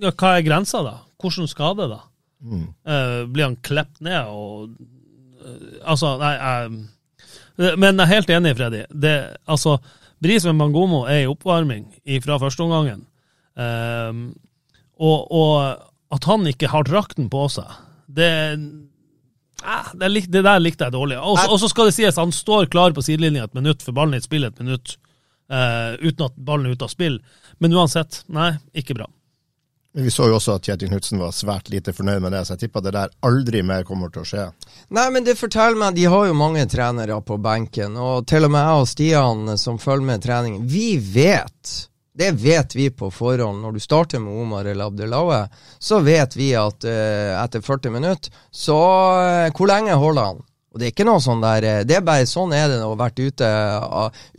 ja, 0.04 0.12
hva 0.12 0.34
er 0.36 0.44
grensa, 0.44 0.82
da? 0.84 0.98
Hvordan 1.22 1.48
skade, 1.48 1.88
da? 1.94 2.02
Mm. 2.44 2.66
Eh, 2.84 3.22
blir 3.32 3.48
han 3.48 3.56
klept 3.64 4.02
ned 4.04 4.34
og 4.34 4.74
eh, 4.74 5.80
Altså, 5.94 6.16
nei 6.20 6.34
jeg, 6.34 6.82
Men 7.80 8.02
jeg 8.02 8.04
er 8.04 8.12
helt 8.12 8.36
enig, 8.36 8.54
Freddy. 8.60 8.84
Det, 8.92 9.16
altså, 9.48 9.78
Brisveen 10.22 10.60
Bangomo 10.62 11.06
er 11.10 11.24
i 11.24 11.30
oppvarming 11.30 11.88
fra 12.24 12.38
førsteomgangen. 12.42 13.06
Um, 13.58 14.26
og, 15.02 15.32
og, 15.34 15.88
at 16.14 16.28
han 16.30 16.46
ikke 16.50 16.70
har 16.72 16.86
drakten 16.88 17.30
på 17.32 17.46
seg, 17.52 17.70
det, 18.12 18.30
eh, 19.64 19.92
det, 19.98 20.10
det 20.28 20.44
der 20.44 20.60
likte 20.62 20.88
jeg 20.88 20.96
dårlig. 20.96 21.18
Og 21.18 21.56
så 21.60 21.70
skal 21.72 21.90
det 21.90 21.96
sies 21.96 22.20
han 22.20 22.34
står 22.36 22.70
klar 22.74 22.94
på 22.96 23.04
sidelinja 23.06 23.48
et 23.48 23.58
minutt, 23.58 23.84
for 23.86 23.96
ballen 23.98 24.18
er 24.18 24.22
i 24.22 24.28
spill 24.28 24.46
et 24.48 24.60
minutt, 24.62 24.98
uh, 25.52 25.98
uten 26.04 26.28
at 26.28 26.38
ballen 26.38 26.68
er 26.68 26.76
ute 26.76 26.88
av 26.88 26.94
spill. 26.94 27.18
Men 27.64 27.78
uansett, 27.78 28.22
nei, 28.32 28.54
ikke 28.78 28.98
bra. 29.00 29.08
Men 29.94 30.04
Vi 30.08 30.12
så 30.12 30.30
jo 30.30 30.38
også 30.38 30.56
at 30.56 30.68
Kjetil 30.68 30.88
Knutsen 30.92 31.20
var 31.20 31.34
svært 31.36 31.70
lite 31.70 31.92
fornøyd 31.94 32.24
med 32.24 32.32
det, 32.32 32.46
så 32.48 32.56
jeg 32.56 32.66
tipper 32.66 32.84
det 32.86 32.94
der 32.96 33.12
aldri 33.28 33.60
mer 33.66 33.84
kommer 33.88 34.12
til 34.14 34.24
å 34.24 34.30
skje. 34.30 34.48
Nei, 34.96 35.10
men 35.12 35.28
det 35.28 35.36
forteller 35.40 35.80
meg, 35.80 35.98
de 36.00 36.08
har 36.12 36.30
jo 36.30 36.38
mange 36.38 36.64
trenere 36.72 37.18
på 37.28 37.38
benken, 37.44 37.98
og 38.00 38.28
til 38.32 38.48
og 38.48 38.54
med 38.56 38.64
jeg 38.64 38.84
og 38.84 38.92
Stian 38.92 39.56
som 39.60 39.80
følger 39.82 40.08
med 40.08 40.24
treningen, 40.24 40.68
vi 40.68 40.96
vet 40.96 41.78
det 42.14 42.32
vet 42.32 42.76
vi 42.76 42.90
på 42.92 43.08
forhånd. 43.12 43.62
Når 43.64 43.72
du 43.72 43.80
starter 43.80 44.20
med 44.20 44.36
Omar 44.36 44.68
El 44.68 44.82
Abdelawe, 44.84 45.46
så 45.80 46.02
vet 46.04 46.36
vi 46.36 46.52
at 46.60 46.84
uh, 46.84 47.40
etter 47.40 47.64
40 47.64 47.94
minutter, 47.96 48.34
så 48.52 48.78
uh, 49.48 49.52
Hvor 49.56 49.72
lenge 49.72 49.96
holder 49.96 50.28
han? 50.28 50.42
Og 50.72 50.80
det 50.80 50.88
er 50.88 50.94
ikke 50.94 51.08
noe 51.08 51.20
sånn 51.20 51.42
der 51.44 51.66
eh, 51.68 51.80
Det 51.88 51.98
er 51.98 52.06
bare 52.06 52.28
sånn 52.30 52.54
er 52.56 52.70
det 52.72 52.80
å 52.80 52.94
ha 52.94 53.00
vært 53.02 53.20
ute, 53.20 53.50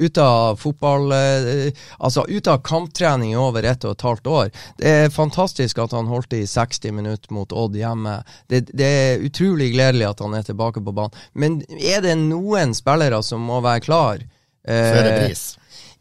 ute 0.00 0.24
av 0.24 0.60
fotball 0.60 1.12
eh, 1.12 1.84
Altså 1.98 2.24
ute 2.28 2.54
av 2.54 2.62
kamptrening 2.64 3.34
i 3.34 3.40
over 3.40 3.68
ett 3.68 3.84
og 3.84 3.96
et 3.96 4.06
halvt 4.06 4.30
år. 4.32 4.52
Det 4.80 4.94
er 5.02 5.12
fantastisk 5.12 5.82
at 5.82 5.92
han 5.96 6.08
holdt 6.10 6.30
det 6.32 6.42
i 6.46 6.50
60 6.50 6.96
minutter 6.96 7.36
mot 7.36 7.52
Odd 7.52 7.76
hjemme. 7.76 8.18
Det, 8.48 8.64
det, 8.72 8.88
er 8.88 9.26
utrolig 9.26 9.72
gledelig 9.74 10.08
at 10.08 10.22
han 10.24 10.36
er 10.38 10.46
tilbake 10.46 10.80
på 10.84 10.94
banen. 10.96 11.24
Men 11.36 11.60
er 11.76 12.00
det 12.04 12.16
noen 12.20 12.72
spillere 12.76 13.20
som 13.26 13.44
må 13.44 13.60
være 13.64 13.84
klar? 13.84 14.24
Så 14.62 14.72
er 14.72 15.04
det 15.04 15.18
Bris. 15.18 15.46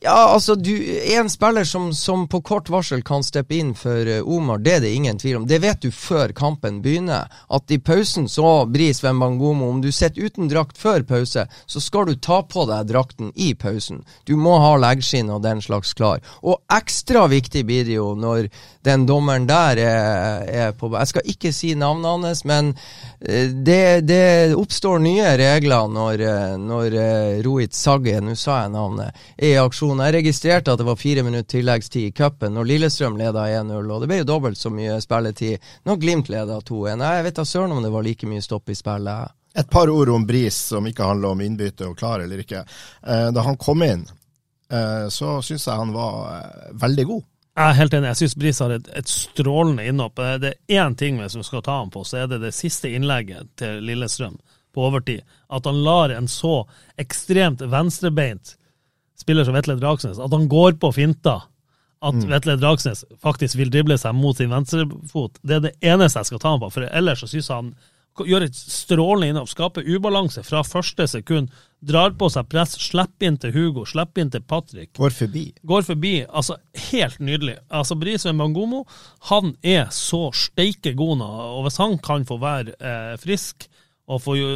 Ja, 0.03 0.33
altså, 0.33 0.55
du, 0.55 0.99
en 1.13 1.29
spiller 1.29 1.63
som, 1.63 1.93
som 1.93 2.23
på 2.27 2.39
kort 2.41 2.69
varsel 2.73 3.03
kan 3.05 3.21
steppe 3.21 3.53
inn 3.53 3.75
for 3.77 4.07
uh, 4.09 4.23
Omar, 4.25 4.57
det 4.57 4.71
er 4.73 4.79
det 4.81 4.95
ingen 4.97 5.19
tvil 5.21 5.35
om. 5.37 5.43
Det 5.45 5.59
vet 5.61 5.83
du 5.83 5.91
før 5.93 6.31
kampen 6.33 6.79
begynner. 6.81 7.29
At 7.53 7.69
i 7.69 7.77
pausen 7.77 8.25
så 8.25 8.65
blir 8.65 8.95
Sven 8.97 9.19
Bangomo 9.21 9.69
Om 9.69 9.83
du 9.83 9.91
sitter 9.93 10.25
uten 10.25 10.49
drakt 10.49 10.81
før 10.81 11.05
pause, 11.05 11.43
så 11.45 11.81
skal 11.85 12.09
du 12.09 12.15
ta 12.17 12.39
på 12.41 12.65
deg 12.65 12.89
drakten 12.89 13.29
i 13.35 13.51
pausen. 13.53 14.01
Du 14.25 14.33
må 14.41 14.55
ha 14.63 14.71
leggskinn 14.81 15.29
og 15.29 15.43
den 15.45 15.61
slags 15.61 15.93
klar. 15.93 16.25
Og 16.41 16.57
ekstra 16.73 17.27
viktig 17.29 17.61
blir 17.69 17.85
det 17.85 17.99
jo 17.99 18.15
når 18.17 18.49
den 18.81 19.05
dommeren 19.05 19.45
der 19.45 19.83
er, 19.85 20.49
er 20.49 20.73
på 20.73 20.89
Jeg 20.95 21.11
skal 21.11 21.29
ikke 21.29 21.53
si 21.53 21.75
navnet 21.77 22.25
hans, 22.25 22.41
men 22.49 22.73
uh, 22.73 23.53
det, 23.53 24.01
det, 24.09 24.57
oppstår 24.57 24.97
nye 25.05 25.37
regler 25.37 25.93
når, 25.93 26.25
uh, 26.25 26.57
når 26.57 26.99
Rohit 27.45 27.77
Sagge, 27.77 28.17
nå 28.17 28.33
sa 28.33 28.63
jeg 28.63 28.73
navnet, 28.73 29.23
er 29.37 29.53
i 29.53 29.61
aksjon 29.61 29.90
situasjon. 29.91 30.05
Jeg 30.05 30.13
registrerte 30.13 30.71
at 30.71 30.79
det 30.79 30.85
var 30.85 30.95
fire 30.95 31.23
minutter 31.23 31.49
tilleggstid 31.49 32.07
i 32.07 32.11
cupen 32.11 32.53
når 32.53 32.65
Lillestrøm 32.65 33.17
leda 33.17 33.47
1-0, 33.47 33.91
og 33.91 34.01
det 34.01 34.07
ble 34.07 34.17
jo 34.21 34.27
dobbelt 34.27 34.57
så 34.57 34.69
mye 34.69 35.01
spilletid 35.01 35.59
når 35.85 35.99
Glimt 35.99 36.29
leda 36.29 36.59
2-1. 36.59 37.03
Jeg 37.03 37.23
vet 37.23 37.35
da 37.35 37.45
søren 37.45 37.71
om 37.71 37.83
det 37.83 37.91
var 37.91 38.03
like 38.03 38.27
mye 38.27 38.41
stopp 38.41 38.69
i 38.69 38.75
spillet. 38.75 39.31
Et 39.53 39.69
par 39.69 39.89
ord 39.89 40.09
om 40.09 40.25
Bris, 40.25 40.55
som 40.55 40.85
ikke 40.87 41.03
handler 41.03 41.33
om 41.33 41.41
innbytte 41.41 41.87
og 41.89 41.97
klar 41.97 42.21
eller 42.21 42.39
ikke. 42.39 42.63
Eh, 43.03 43.31
da 43.31 43.41
han 43.41 43.57
kom 43.57 43.83
inn, 43.83 44.05
eh, 44.71 45.09
så 45.09 45.41
syns 45.41 45.67
jeg 45.67 45.75
han 45.75 45.91
var 45.91 46.37
eh, 46.37 46.71
veldig 46.79 47.05
god. 47.05 47.25
Jeg 47.51 47.67
er 47.67 47.75
helt 47.75 47.93
enig. 47.93 48.07
Jeg 48.07 48.19
syns 48.21 48.37
Bris 48.39 48.61
har 48.63 48.71
et, 48.71 48.87
et, 48.95 49.11
strålende 49.11 49.83
innhopp. 49.85 50.15
Det 50.39 50.53
er 50.53 50.79
én 50.79 50.95
ting 50.95 51.19
hvis 51.19 51.35
vi 51.35 51.43
skal 51.43 51.65
ta 51.65 51.81
ham 51.81 51.91
på, 51.91 52.05
så 52.07 52.21
er 52.21 52.31
det 52.31 52.39
det 52.45 52.53
siste 52.55 52.87
innlegget 52.95 53.51
til 53.59 53.83
Lillestrøm 53.83 54.39
på 54.71 54.87
overtid. 54.87 55.27
At 55.51 55.67
han 55.67 55.83
lar 55.83 56.15
en 56.15 56.31
så 56.31 56.61
ekstremt 56.95 57.59
venstrebeint 57.67 58.55
spiller 59.21 59.47
som 59.47 59.55
Vetle 59.57 59.77
Dragsnes, 59.79 60.19
at 60.19 60.35
han 60.35 60.49
går 60.51 60.75
på 60.81 60.91
finta. 60.97 61.39
At 62.01 62.17
mm. 62.17 62.27
Vetle 62.31 62.57
Dragsnes 62.57 63.05
faktisk 63.21 63.59
vil 63.59 63.71
drible 63.73 63.97
seg 64.01 64.17
mot 64.17 64.37
sin 64.37 64.51
venstrefot. 64.51 65.37
Det 65.45 65.57
er 65.57 65.65
det 65.67 65.75
eneste 65.85 66.23
jeg 66.23 66.31
skal 66.31 66.43
ta 66.43 66.55
ham 66.55 66.63
på, 66.63 66.71
for 66.73 66.89
ellers 66.89 67.21
så 67.23 67.29
syns 67.29 67.51
han 67.53 67.73
gjør 68.27 68.45
et 68.45 68.57
strålende 68.57 69.31
innhopp, 69.31 69.49
skaper 69.49 69.87
ubalanse 69.87 70.43
fra 70.45 70.63
første 70.67 71.07
sekund. 71.09 71.51
Drar 71.81 72.13
på 72.19 72.27
seg 72.29 72.49
press, 72.51 72.75
slipper 72.81 73.29
inn 73.29 73.37
til 73.41 73.53
Hugo, 73.55 73.85
slipper 73.89 74.23
inn 74.23 74.33
til 74.33 74.43
Patrick. 74.45 74.91
Går 74.99 75.15
forbi. 75.15 75.45
Går 75.67 75.85
forbi. 75.87 76.13
Altså, 76.27 76.59
helt 76.91 77.21
nydelig. 77.23 77.57
Altså, 77.73 77.97
Brisveen 77.97 78.41
Bangomo, 78.41 78.83
han 79.31 79.55
er 79.63 79.87
så 79.95 80.27
steike 80.35 80.93
god 80.97 81.21
nå, 81.23 81.29
og 81.57 81.65
hvis 81.65 81.79
han 81.81 81.97
kan 82.03 82.27
få 82.27 82.37
være 82.41 82.75
eh, 82.77 83.15
frisk, 83.21 83.69
og 84.09 84.21
får 84.23 84.37
jo 84.37 84.49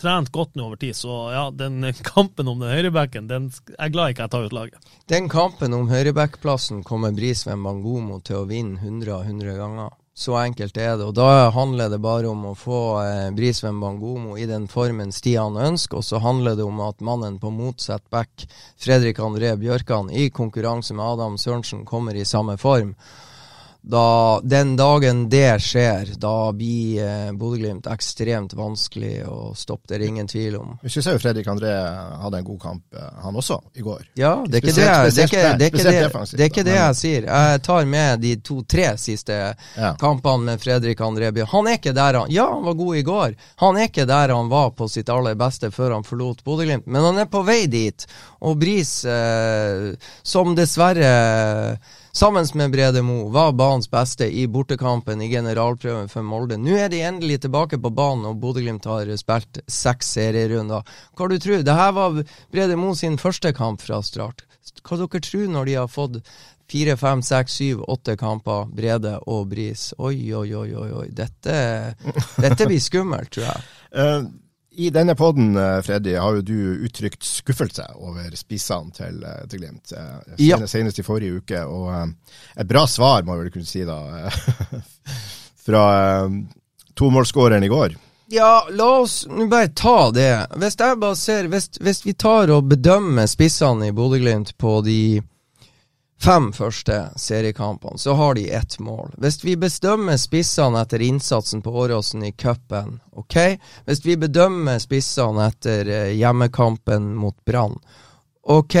trent 0.00 0.30
godt 0.32 0.56
nå 0.56 0.68
over 0.68 0.80
tid. 0.80 0.96
Så 0.96 1.12
ja, 1.34 1.44
den 1.54 1.84
kampen 2.06 2.48
om 2.48 2.60
den 2.62 2.72
høyrebacken, 2.72 3.28
den 3.30 3.50
er 3.78 3.92
glad 3.94 4.14
ikke 4.14 4.26
jeg 4.26 4.34
tar 4.34 4.48
ut 4.48 4.56
laget. 4.56 4.90
Den 5.10 5.30
kampen 5.32 5.76
om 5.76 5.88
høyrebackplassen 5.90 6.84
kommer 6.86 7.14
Brisveen 7.16 7.64
Bangomo 7.64 8.20
til 8.24 8.42
å 8.42 8.48
vinne 8.48 8.80
100 8.80 9.14
av 9.14 9.24
100 9.26 9.56
ganger. 9.60 9.96
Så 10.18 10.34
enkelt 10.34 10.74
er 10.82 10.96
det. 10.98 11.04
Og 11.06 11.14
da 11.14 11.46
handler 11.54 11.92
det 11.92 12.00
bare 12.02 12.26
om 12.26 12.48
å 12.50 12.56
få 12.58 12.80
eh, 13.04 13.28
Brisveen 13.36 13.78
Bangomo 13.78 14.34
i 14.34 14.48
den 14.50 14.66
formen 14.66 15.12
Stian 15.14 15.54
ønsker, 15.54 16.00
og 16.00 16.06
så 16.06 16.18
handler 16.24 16.58
det 16.58 16.66
om 16.66 16.80
at 16.82 17.04
mannen 17.06 17.36
på 17.38 17.52
motsatt 17.54 18.02
back, 18.10 18.48
Fredrik 18.82 19.20
André 19.22 19.52
Bjørkan, 19.60 20.10
i 20.10 20.26
konkurranse 20.34 20.96
med 20.98 21.06
Adam 21.06 21.38
Sørensen, 21.38 21.86
kommer 21.86 22.18
i 22.18 22.26
samme 22.26 22.58
form 22.58 22.96
da, 23.80 24.40
den 24.42 24.76
dagen 24.76 25.28
det 25.28 25.62
skjer, 25.62 26.10
da 26.20 26.52
blir 26.52 26.98
eh, 27.04 27.30
Bodø-Glimt 27.32 27.86
ekstremt 27.88 28.52
vanskelig 28.58 29.22
å 29.30 29.52
stoppe. 29.56 29.86
Det 29.88 29.96
er 29.96 30.04
ingen 30.08 30.26
tvil 30.28 30.56
om. 30.58 30.72
Vi 30.82 30.90
syns 30.92 31.06
jo 31.08 31.20
Fredrik 31.22 31.46
André 31.48 31.70
hadde 32.20 32.40
en 32.40 32.44
god 32.44 32.58
kamp, 32.62 32.82
eh, 32.92 33.06
han 33.22 33.38
også, 33.38 33.60
i 33.78 33.84
går. 33.86 34.02
Ja, 34.18 34.34
det 34.44 34.58
er 34.58 34.66
ikke 34.66 34.74
det, 34.74 34.88
det, 35.14 35.22
er 35.22 35.30
ikke, 35.30 35.44
er 35.44 36.02
er 36.74 36.80
jeg 36.80 36.98
sier. 36.98 37.28
Jeg 37.30 37.62
tar 37.68 37.86
med 37.88 38.24
de 38.24 38.34
to-tre 38.44 38.88
siste 39.00 39.38
ja. 39.38 39.92
kampene 40.00 40.50
med 40.50 40.64
Fredrik 40.64 41.00
André 41.06 41.30
Bye. 41.32 41.46
Han 41.54 41.70
er 41.70 41.78
ikke 41.78 41.94
der 41.96 42.18
han 42.20 42.34
Ja, 42.34 42.48
han 42.50 42.66
var 42.66 42.76
god 42.82 42.98
i 42.98 43.04
går. 43.06 43.38
Han 43.62 43.78
er 43.78 43.88
ikke 43.92 44.08
der 44.10 44.34
han 44.34 44.50
var 44.50 44.74
på 44.76 44.90
sitt 44.90 45.08
aller 45.12 45.38
beste 45.38 45.70
før 45.72 45.96
han 45.96 46.04
forlot 46.06 46.42
Bodø-Glimt, 46.44 46.90
men 46.90 47.08
han 47.12 47.22
er 47.22 47.30
på 47.30 47.44
vei 47.46 47.62
dit. 47.70 48.08
Og 48.42 48.58
Bris, 48.58 48.98
eh, 49.06 49.94
som 50.26 50.52
dessverre 50.58 51.14
sammen 52.18 52.46
med 52.54 52.70
Brede 52.70 53.02
Mo, 53.02 53.28
var 53.28 53.52
banens 53.52 53.90
beste 53.90 54.26
i 54.26 54.46
bortekampen 54.50 55.20
i 55.22 55.28
generalprøven 55.30 56.08
for 56.10 56.26
Molde. 56.26 56.56
Nå 56.58 56.74
er 56.74 56.90
de 56.90 56.98
endelig 57.06 57.44
tilbake 57.44 57.78
på 57.78 57.92
banen, 57.94 58.24
og 58.26 58.40
Bodø-Glimt 58.42 58.88
har 58.90 59.12
spilt 59.20 59.60
seks 59.70 60.10
serierunder. 60.16 60.82
Hva 61.14 61.28
du 61.30 61.36
tror? 61.38 61.62
Dette 61.62 61.92
var 61.94 62.18
Brede 62.50 62.78
Mo 62.80 62.90
sin 62.98 63.20
første 63.22 63.52
kamp 63.54 63.84
fra 63.86 64.00
start. 64.02 64.42
Hva 64.82 64.98
dere 65.04 65.22
tror 65.28 65.46
når 65.54 65.70
de 65.70 65.78
har 65.78 65.92
fått 65.92 66.18
fire, 66.68 66.98
fem, 66.98 67.22
seks, 67.22 67.60
syv, 67.60 67.86
åtte 67.86 68.18
kamper, 68.18 68.66
Brede 68.74 69.14
og 69.30 69.46
Bris? 69.54 69.92
Oi, 69.98 70.32
oi, 70.34 70.50
oi, 70.58 70.68
oi. 70.74 70.90
oi. 71.04 71.06
Dette, 71.14 71.54
dette 72.34 72.66
blir 72.66 72.82
skummelt, 72.82 73.30
tror 73.38 73.52
jeg. 73.52 74.28
I 74.78 74.90
denne 74.94 75.14
poden, 75.18 75.56
eh, 75.56 75.80
Freddy, 75.82 76.14
har 76.14 76.36
jo 76.38 76.42
du 76.46 76.58
uttrykt 76.86 77.24
skuffelse 77.26 77.82
over 77.98 78.30
spissene 78.38 78.94
til, 78.94 79.24
eh, 79.26 79.40
til 79.50 79.58
Glimt. 79.64 79.90
Eh, 79.90 80.34
ja. 80.46 80.58
Senest 80.70 81.00
i 81.02 81.02
forrige 81.02 81.40
uke. 81.40 81.64
Og 81.66 82.14
et 82.54 82.68
bra 82.68 82.84
svar, 82.86 83.24
må 83.26 83.34
jeg 83.34 83.42
vel 83.42 83.50
kunne 83.56 83.66
si, 83.66 83.82
da. 83.82 84.30
Fra 85.66 85.82
tomålsskåreren 86.94 87.66
i 87.66 87.72
går. 87.72 87.96
Ja, 88.30 88.68
la 88.70 88.86
oss 89.00 89.24
nå 89.26 89.48
bare 89.50 89.72
ta 89.74 90.12
det. 90.14 90.30
Hvis 90.60 90.78
jeg 90.78 91.00
bare 91.02 91.16
ser, 91.18 91.50
hvis, 91.50 91.70
hvis 91.80 92.04
vi 92.06 92.14
tar 92.14 92.52
og 92.54 92.70
bedømmer 92.70 93.26
spissene 93.26 93.88
i 93.88 93.96
Bodø-Glimt 93.96 94.54
på 94.62 94.78
de 94.86 95.00
fem 96.22 96.52
første 96.52 97.10
seriekampene, 97.16 97.98
så 97.98 98.14
har 98.18 98.34
de 98.34 98.48
ett 98.50 98.78
mål. 98.78 99.12
Hvis 99.18 99.44
vi 99.44 99.56
bedømmer 99.56 100.18
spissene 100.18 100.82
etter 100.82 101.02
innsatsen 101.04 101.62
på 101.62 101.74
Åråsen 101.84 102.24
i 102.26 102.32
cupen, 102.32 102.98
ok? 103.12 103.36
Hvis 103.86 104.04
vi 104.06 104.16
bedømmer 104.18 104.82
spissene 104.82 105.46
etter 105.48 105.88
eh, 105.88 106.16
hjemmekampen 106.18 107.12
mot 107.16 107.36
Brann, 107.46 107.78
ok? 108.42 108.76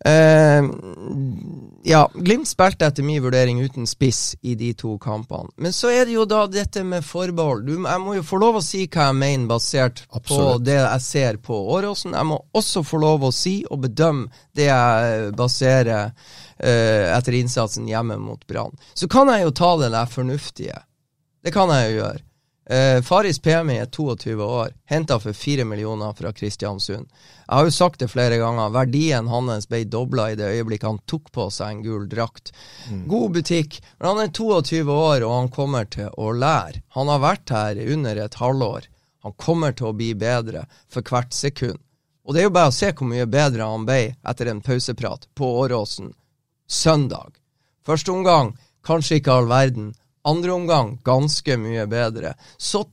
Uh, 0.00 0.64
ja, 1.82 2.10
Glimt 2.14 2.48
spilte 2.48 2.86
etter 2.86 3.04
min 3.04 3.22
vurdering 3.22 3.60
uten 3.60 3.86
spiss 3.86 4.36
i 4.40 4.54
de 4.54 4.72
to 4.74 4.94
kampene. 4.98 5.48
Men 5.56 5.72
så 5.72 5.90
er 5.92 6.06
det 6.08 6.14
jo 6.16 6.24
da 6.28 6.46
dette 6.48 6.84
med 6.84 7.04
forbehold. 7.04 7.66
Du, 7.68 7.74
jeg 7.76 8.02
må 8.04 8.16
jo 8.16 8.24
få 8.24 8.40
lov 8.40 8.60
å 8.60 8.64
si 8.64 8.86
hva 8.86 9.10
jeg 9.10 9.18
mener 9.20 9.48
basert 9.50 10.04
Absolutt. 10.08 10.60
på 10.60 10.64
det 10.68 10.78
jeg 10.78 11.04
ser 11.04 11.40
på 11.44 11.58
Åråsen. 11.76 12.16
Jeg 12.16 12.28
må 12.28 12.40
også 12.56 12.84
få 12.86 13.00
lov 13.00 13.28
å 13.28 13.32
si 13.34 13.60
og 13.68 13.82
bedømme 13.84 14.28
det 14.56 14.70
jeg 14.70 15.34
baserer 15.36 16.12
uh, 16.12 17.04
etter 17.16 17.40
innsatsen 17.40 17.88
hjemme 17.88 18.16
mot 18.20 18.44
Brann. 18.48 18.76
Så 18.94 19.08
kan 19.08 19.32
jeg 19.32 19.48
jo 19.48 19.54
ta 19.56 19.74
det 19.80 19.92
der 19.96 20.08
fornuftige. 20.08 20.80
Det 21.44 21.52
kan 21.52 21.72
jeg 21.72 21.92
jo 21.92 22.02
gjøre. 22.02 22.24
Uh, 22.70 23.00
Faris 23.02 23.38
Pemi 23.42 23.78
er 23.80 23.88
22 23.90 24.34
år, 24.44 24.74
henta 24.86 25.16
for 25.18 25.34
4 25.34 25.64
millioner 25.64 26.12
fra 26.14 26.32
Kristiansund. 26.32 27.08
Jeg 27.46 27.54
har 27.56 27.66
jo 27.66 27.72
sagt 27.74 28.02
det 28.02 28.10
flere 28.12 28.36
ganger, 28.38 28.70
verdien 28.74 29.30
hans 29.32 29.66
ble 29.70 29.82
dobla 29.90 30.28
i 30.30 30.36
det 30.38 30.52
øyeblikket 30.52 30.86
han 30.86 31.00
tok 31.10 31.32
på 31.34 31.48
seg 31.50 31.72
en 31.72 31.82
gul 31.86 32.06
drakt. 32.10 32.52
Mm. 32.90 33.02
God 33.10 33.34
butikk, 33.38 33.80
men 33.98 34.10
han 34.12 34.22
er 34.26 34.32
22 34.36 34.84
år, 34.86 35.26
og 35.26 35.34
han 35.34 35.52
kommer 35.56 35.88
til 35.90 36.12
å 36.14 36.30
lære. 36.36 36.84
Han 36.98 37.10
har 37.10 37.24
vært 37.24 37.54
her 37.56 37.82
under 37.96 38.22
et 38.26 38.38
halvår. 38.42 38.86
Han 39.26 39.36
kommer 39.40 39.74
til 39.76 39.90
å 39.90 39.96
bli 39.96 40.12
bedre 40.14 40.66
for 40.88 41.02
hvert 41.02 41.34
sekund. 41.34 41.80
Og 42.24 42.34
det 42.36 42.42
er 42.42 42.50
jo 42.50 42.54
bare 42.54 42.70
å 42.70 42.76
se 42.76 42.92
hvor 42.94 43.08
mye 43.10 43.26
bedre 43.26 43.66
han 43.66 43.88
ble 43.88 44.14
etter 44.30 44.50
en 44.52 44.62
pauseprat 44.62 45.26
på 45.34 45.48
Åråsen 45.64 46.12
søndag. 46.70 47.34
Første 47.86 48.12
omgang 48.12 48.52
kanskje 48.86 49.18
ikke 49.18 49.34
all 49.34 49.48
verden, 49.50 49.90
andre 50.22 50.52
omgang 50.52 50.98
ganske 51.04 51.56
mye 51.56 51.86
bedre. 51.86 52.34
Så 52.58 52.84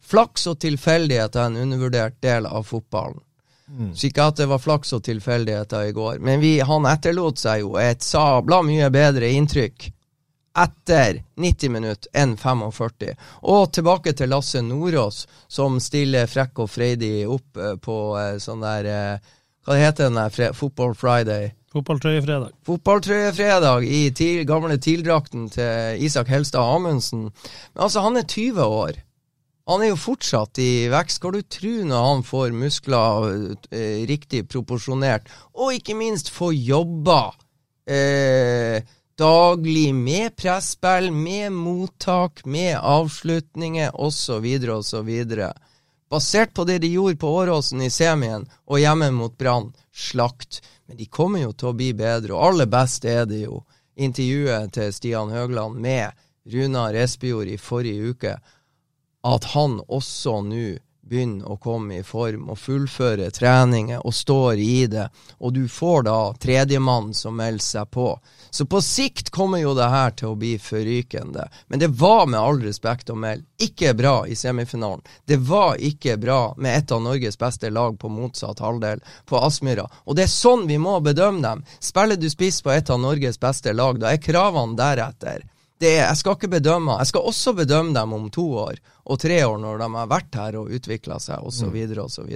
flaks 0.00 0.46
og 0.46 0.58
tilfeldighet 0.60 1.36
er 1.36 1.46
en 1.46 1.56
undervurdert 1.56 2.20
del 2.22 2.46
av 2.46 2.62
fotballen. 2.62 3.20
Mm. 3.68 3.94
Så 3.96 4.10
ikke 4.10 4.28
at 4.28 4.36
det 4.36 4.46
var 4.50 4.60
flaks 4.60 4.92
og 4.92 5.04
tilfeldigheter 5.06 5.88
i 5.88 5.92
går, 5.96 6.18
men 6.20 6.40
vi, 6.40 6.58
han 6.60 6.84
etterlot 6.84 7.40
seg 7.40 7.62
jo 7.62 7.78
et 7.80 8.02
sabla 8.04 8.60
mye 8.62 8.90
bedre 8.92 9.30
inntrykk 9.32 9.88
etter 10.58 11.22
90 11.40 11.70
minutter 11.70 12.10
enn 12.14 12.36
45. 12.36 13.14
Og 13.50 13.72
tilbake 13.72 14.12
til 14.12 14.30
Lasse 14.30 14.62
Nordås, 14.62 15.24
som 15.48 15.80
stiller 15.82 16.30
frekk 16.30 16.62
og 16.62 16.70
freidig 16.70 17.24
opp 17.26 17.58
eh, 17.58 17.74
på 17.82 17.96
eh, 18.20 18.36
sånn 18.42 18.62
der 18.62 18.90
eh, 18.90 19.32
Hva 19.64 19.78
heter 19.80 20.10
den 20.10 20.20
der 20.20 20.52
Football 20.52 20.94
Friday? 20.94 21.54
Fotballtrøyefredag. 21.74 22.52
Fotballtrøyefredag 22.62 23.86
i 23.88 24.04
til, 24.14 24.44
gamle 24.46 24.76
TIL-drakten 24.78 25.48
til 25.50 26.04
Isak 26.06 26.30
Helstad 26.30 26.62
Amundsen. 26.62 27.32
Men 27.74 27.82
altså, 27.88 28.04
han 28.04 28.16
er 28.20 28.28
20 28.30 28.62
år. 28.62 29.00
Han 29.66 29.82
er 29.82 29.90
jo 29.90 29.98
fortsatt 29.98 30.60
i 30.62 30.86
vekst. 30.92 31.18
Skal 31.18 31.34
du 31.34 31.42
tro 31.50 31.72
når 31.88 32.06
han 32.10 32.22
får 32.26 32.54
muskler 32.54 33.30
eh, 33.72 34.04
riktig 34.06 34.44
proporsjonert, 34.52 35.26
og 35.56 35.74
ikke 35.74 35.96
minst 35.98 36.30
får 36.30 36.52
jobba 36.52 37.22
eh, 37.88 38.84
daglig 39.18 39.88
med 39.96 40.36
presspill, 40.36 41.10
med 41.10 41.50
mottak, 41.56 42.44
med 42.46 42.76
avslutninger 42.78 43.96
osv. 43.98 44.46
osv. 44.76 45.10
Basert 46.10 46.54
på 46.54 46.68
det 46.68 46.78
de 46.84 46.92
gjorde 46.92 47.18
på 47.18 47.32
Åråsen 47.40 47.82
i 47.82 47.90
semien 47.90 48.44
og 48.68 48.78
hjemme 48.78 49.10
mot 49.16 49.34
Brann, 49.38 49.72
slakt. 49.90 50.60
Men 50.86 50.96
de 50.96 51.06
kommer 51.06 51.44
jo 51.44 51.52
til 51.52 51.70
å 51.70 51.76
bli 51.76 51.92
bedre, 51.96 52.34
og 52.34 52.50
aller 52.50 52.68
best 52.70 53.06
er 53.08 53.24
det 53.28 53.44
jo 53.46 53.62
intervjuet 53.94 54.72
til 54.74 54.92
Stian 54.92 55.32
Høgland 55.32 55.78
med 55.80 56.12
Runar 56.50 56.96
Espejord 56.98 57.48
i 57.48 57.60
forrige 57.60 58.10
uke, 58.12 58.34
at 59.24 59.46
han 59.54 59.78
også 59.88 60.40
nå 60.44 60.66
begynner 61.14 61.52
å 61.52 61.56
komme 61.62 62.00
i 62.00 62.06
form 62.06 62.48
og 62.50 62.58
fullføre 62.58 63.30
treninger 63.34 64.02
og 64.02 64.14
står 64.14 64.58
i 64.58 64.86
det, 64.90 65.06
og 65.38 65.54
du 65.54 65.68
får 65.70 66.08
da 66.08 66.18
tredjemann 66.42 67.12
som 67.14 67.36
melder 67.38 67.62
seg 67.62 67.90
på. 67.94 68.08
Så 68.50 68.66
på 68.70 68.80
sikt 68.82 69.30
kommer 69.34 69.62
jo 69.62 69.76
det 69.78 69.86
her 69.90 70.10
til 70.18 70.32
å 70.32 70.38
bli 70.38 70.56
forrykende. 70.62 71.46
Men 71.70 71.82
det 71.82 71.92
var 72.00 72.26
med 72.26 72.40
all 72.40 72.60
respekt 72.62 73.10
å 73.10 73.18
melde 73.18 73.46
ikke 73.62 73.94
bra 73.94 74.16
i 74.26 74.34
semifinalen. 74.38 75.02
Det 75.26 75.38
var 75.46 75.78
ikke 75.78 76.18
bra 76.22 76.40
med 76.58 76.78
et 76.78 76.92
av 76.94 77.02
Norges 77.02 77.38
beste 77.38 77.70
lag 77.70 77.98
på 77.98 78.10
motsatt 78.10 78.62
halvdel 78.62 79.02
på 79.30 79.38
Aspmyra. 79.38 79.86
Og 80.04 80.18
det 80.18 80.26
er 80.26 80.34
sånn 80.34 80.66
vi 80.70 80.78
må 80.82 80.98
bedømme 81.02 81.42
dem. 81.46 81.64
Spiller 81.78 82.18
du 82.18 82.30
spiss 82.30 82.62
på 82.62 82.74
et 82.74 82.90
av 82.90 83.02
Norges 83.02 83.38
beste 83.42 83.74
lag, 83.74 83.98
da 84.02 84.14
er 84.14 84.22
kravene 84.22 84.78
deretter 84.78 85.46
det, 85.84 85.92
jeg 86.00 86.18
skal 86.18 86.36
ikke 86.36 86.50
bedømme. 86.56 86.96
Jeg 87.02 87.10
skal 87.12 87.28
også 87.30 87.54
bedømme 87.58 87.94
dem 87.96 88.14
om 88.16 88.26
to 88.32 88.46
år 88.64 88.80
og 89.04 89.20
tre 89.20 89.36
år 89.44 89.58
når 89.60 89.82
de 89.82 89.88
har 89.94 90.08
vært 90.08 90.38
her 90.40 90.56
og 90.60 90.72
utvikla 90.72 91.18
seg 91.20 91.44
osv. 91.44 91.68
Mm. 91.76 92.00
osv. 92.06 92.30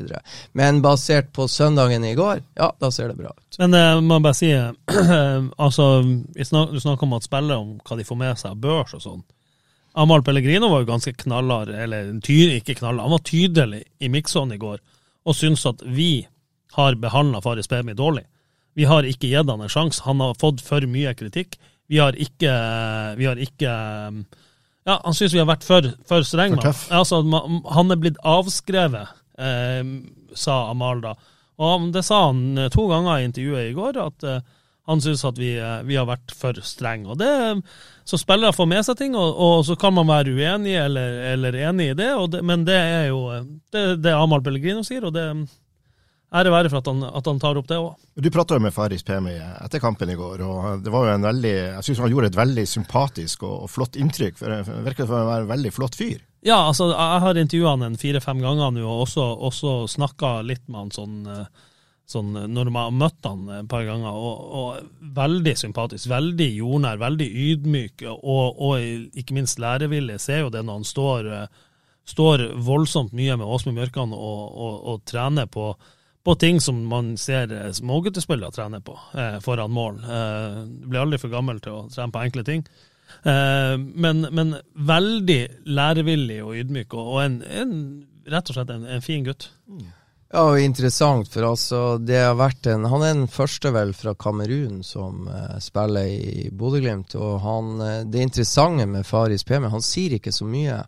Men 0.60 0.82
basert 0.84 1.32
på 1.36 1.48
søndagen 1.48 2.04
i 2.04 2.14
går, 2.18 2.44
ja, 2.60 2.70
da 2.80 2.92
ser 2.94 3.10
det 3.12 3.18
bra 3.18 3.32
ut. 3.32 3.58
Men 3.62 3.74
uh, 3.74 4.02
må 4.04 4.20
bare 4.24 4.36
si, 4.36 4.52
altså, 5.64 5.88
snak, 6.44 6.76
du 6.76 6.80
snakker 6.84 7.08
om 7.08 7.16
at 7.16 7.26
spillere 7.26 7.58
om 7.64 7.74
hva 7.80 7.98
de 7.98 8.06
får 8.06 8.20
med 8.20 8.40
seg 8.40 8.52
av 8.52 8.62
børs 8.62 8.94
og 8.98 9.04
sånn. 9.04 9.26
Amal 9.98 10.22
Pellegrino 10.22 10.68
var 10.70 10.84
jo 10.84 10.92
ganske 10.92 11.14
knallhard, 11.24 11.72
eller 11.74 12.12
tydelig, 12.20 12.60
ikke 12.60 12.78
knallhard, 12.82 13.08
han 13.08 13.16
var 13.16 13.26
tydelig 13.26 13.82
i 13.98 14.12
mikssonen 14.12 14.54
i 14.54 14.62
går 14.62 14.78
og 15.28 15.36
syntes 15.36 15.66
at 15.68 15.82
vi 15.84 16.26
har 16.76 16.96
behandla 17.00 17.40
Faris 17.44 17.68
Bemi 17.68 17.96
dårlig. 17.96 18.24
Vi 18.78 18.86
har 18.88 19.06
ikke 19.06 19.30
gitt 19.32 19.50
han 19.50 19.64
en 19.64 19.72
sjanse. 19.72 20.04
Han 20.06 20.22
har 20.22 20.36
fått 20.38 20.62
for 20.64 20.84
mye 20.86 21.14
kritikk. 21.18 21.58
Vi 21.88 21.98
har 22.02 22.16
ikke, 22.20 22.52
vi 23.16 23.24
har 23.24 23.38
ikke 23.40 23.70
ja, 24.88 24.94
Han 25.04 25.16
syns 25.16 25.32
vi 25.34 25.40
har 25.40 25.48
vært 25.48 25.64
for, 25.64 25.88
for 26.08 26.26
strenge. 26.26 26.60
Altså, 26.92 27.22
han 27.72 27.92
er 27.92 28.00
blitt 28.00 28.20
avskrevet, 28.24 29.16
eh, 29.40 29.82
sa 30.36 30.62
Amal 30.72 31.02
da. 31.04 31.16
Og 31.58 31.90
Det 31.92 32.04
sa 32.06 32.28
han 32.28 32.58
eh, 32.58 32.70
to 32.72 32.86
ganger 32.90 33.18
i 33.18 33.28
intervjuet 33.28 33.70
i 33.70 33.76
går, 33.76 33.98
at 34.04 34.26
eh, 34.26 34.40
han 34.88 35.02
syns 35.04 35.24
at 35.28 35.38
vi, 35.40 35.52
eh, 35.60 35.80
vi, 35.84 35.98
har 35.98 36.06
vært 36.08 36.32
for 36.32 36.56
strenge. 36.64 37.10
Og 37.12 37.18
det, 37.20 37.30
så 38.08 38.20
spillere 38.20 38.56
får 38.56 38.68
med 38.70 38.86
seg 38.86 39.00
ting, 39.00 39.16
og, 39.18 39.34
og 39.36 39.64
så 39.68 39.76
kan 39.80 39.96
man 39.96 40.08
være 40.08 40.32
uenig 40.38 40.76
eller, 40.80 41.18
eller 41.34 41.58
enig 41.68 41.90
i 41.92 41.96
det, 41.98 42.12
det, 42.32 42.44
men 42.46 42.64
det 42.68 42.78
er 42.78 43.08
jo 43.10 43.24
det, 43.74 43.86
det 44.04 44.14
Amal 44.14 44.44
Pellegrino 44.44 44.86
sier, 44.86 45.08
og 45.08 45.16
det, 45.16 45.26
ære 46.28 46.52
være 46.52 46.70
for 46.72 46.82
at 46.82 46.88
han, 46.90 47.04
at 47.08 47.28
han, 47.30 47.40
tar 47.40 47.58
opp 47.60 47.68
det 47.70 47.78
òg. 47.80 47.94
Du 48.20 48.28
prata 48.32 48.58
med 48.60 48.74
Faris 48.74 49.04
Pemi 49.06 49.34
etter 49.38 49.80
kampen 49.80 50.10
i 50.12 50.16
går, 50.18 50.42
og 50.44 50.84
det 50.84 50.92
var 50.92 51.06
jo 51.06 51.14
en 51.14 51.28
veldig, 51.28 51.54
jeg 51.78 51.86
synes 51.86 52.02
han 52.04 52.12
gjorde 52.12 52.32
et 52.32 52.40
veldig 52.40 52.66
sympatisk 52.68 53.46
og, 53.48 53.64
og 53.64 53.72
flott 53.72 53.96
inntrykk. 53.96 54.36
for 54.40 54.58
Han 54.58 54.84
virker 54.86 55.08
å 55.08 55.12
være 55.14 55.46
en 55.46 55.52
veldig 55.54 55.72
flott 55.74 55.96
fyr. 55.98 56.20
Ja, 56.46 56.60
altså 56.68 56.92
jeg 56.92 57.22
har 57.24 57.40
intervjua 57.40 57.74
han 57.74 57.88
en 57.88 57.98
fire-fem 57.98 58.44
ganger 58.44 58.76
nå, 58.76 58.84
og 58.84 59.08
også, 59.08 59.24
også 59.48 59.74
snakka 59.90 60.38
litt 60.46 60.62
med 60.68 60.84
han 60.84 60.92
sånn, 60.94 61.16
sånn 62.08 62.36
når 62.54 62.70
man 62.70 62.86
har 62.86 62.98
møtt 63.00 63.26
han 63.26 63.48
et 63.56 63.70
par 63.70 63.88
ganger. 63.88 64.12
Og, 64.12 64.44
og 64.60 65.10
veldig 65.16 65.56
sympatisk, 65.58 66.10
veldig 66.12 66.52
jordnær, 66.60 67.00
veldig 67.00 67.28
ydmyk, 67.48 68.06
og, 68.12 68.60
og 68.68 69.18
ikke 69.18 69.40
minst 69.40 69.58
lærevillig. 69.62 70.20
Ser 70.22 70.44
jo 70.44 70.52
det 70.54 70.62
når 70.62 70.82
han 70.82 70.90
står, 70.92 71.30
står 72.12 72.50
voldsomt 72.68 73.16
mye 73.16 73.40
med 73.40 73.48
Åsmund 73.48 73.80
Bjørkan 73.80 74.12
og, 74.14 74.58
og 74.92 75.06
trener 75.08 75.48
på 75.50 75.72
på 76.24 76.34
ting 76.34 76.60
som 76.60 76.80
man 76.86 77.16
ser 77.16 77.52
eh, 77.52 77.72
småguttespillere 77.72 78.52
trene 78.52 78.80
på 78.84 78.98
eh, 79.14 79.38
foran 79.44 79.72
mål. 79.72 80.00
Eh, 80.04 80.62
blir 80.88 81.02
aldri 81.04 81.20
for 81.22 81.32
gammel 81.32 81.60
til 81.64 81.76
å 81.76 81.84
trene 81.92 82.14
på 82.14 82.24
enkle 82.26 82.44
ting. 82.44 82.64
Eh, 83.22 83.76
men, 83.78 84.26
men, 84.30 84.56
veldig 84.74 85.40
lærevillig 85.66 86.42
og 86.44 86.58
ydmyk, 86.60 86.94
og, 86.94 87.14
og 87.14 87.22
en, 87.24 87.38
en, 87.62 87.78
rett 88.28 88.50
og 88.50 88.58
slett 88.58 88.74
en, 88.74 88.84
en 88.98 89.04
fin 89.04 89.24
gutt. 89.26 89.48
Ja, 90.28 90.42
og 90.42 90.60
interessant, 90.60 91.30
for 91.32 91.48
altså 91.48 91.80
det 92.04 92.18
har 92.20 92.34
vært 92.36 92.68
en 92.68 92.84
Han 92.92 93.00
er 93.00 93.14
den 93.14 93.30
første 93.32 93.72
vel 93.72 93.94
fra 93.96 94.12
Kamerun 94.12 94.82
som 94.84 95.24
uh, 95.24 95.56
spiller 95.64 96.10
i 96.12 96.50
Bodø-Glimt. 96.52 97.16
Og 97.16 97.38
han, 97.40 97.70
uh, 97.80 98.02
det 98.04 98.26
interessante 98.26 98.84
med 98.86 99.08
Faris 99.08 99.46
PM, 99.48 99.70
han 99.72 99.84
sier 99.84 100.18
ikke 100.18 100.34
så 100.36 100.44
mye, 100.44 100.82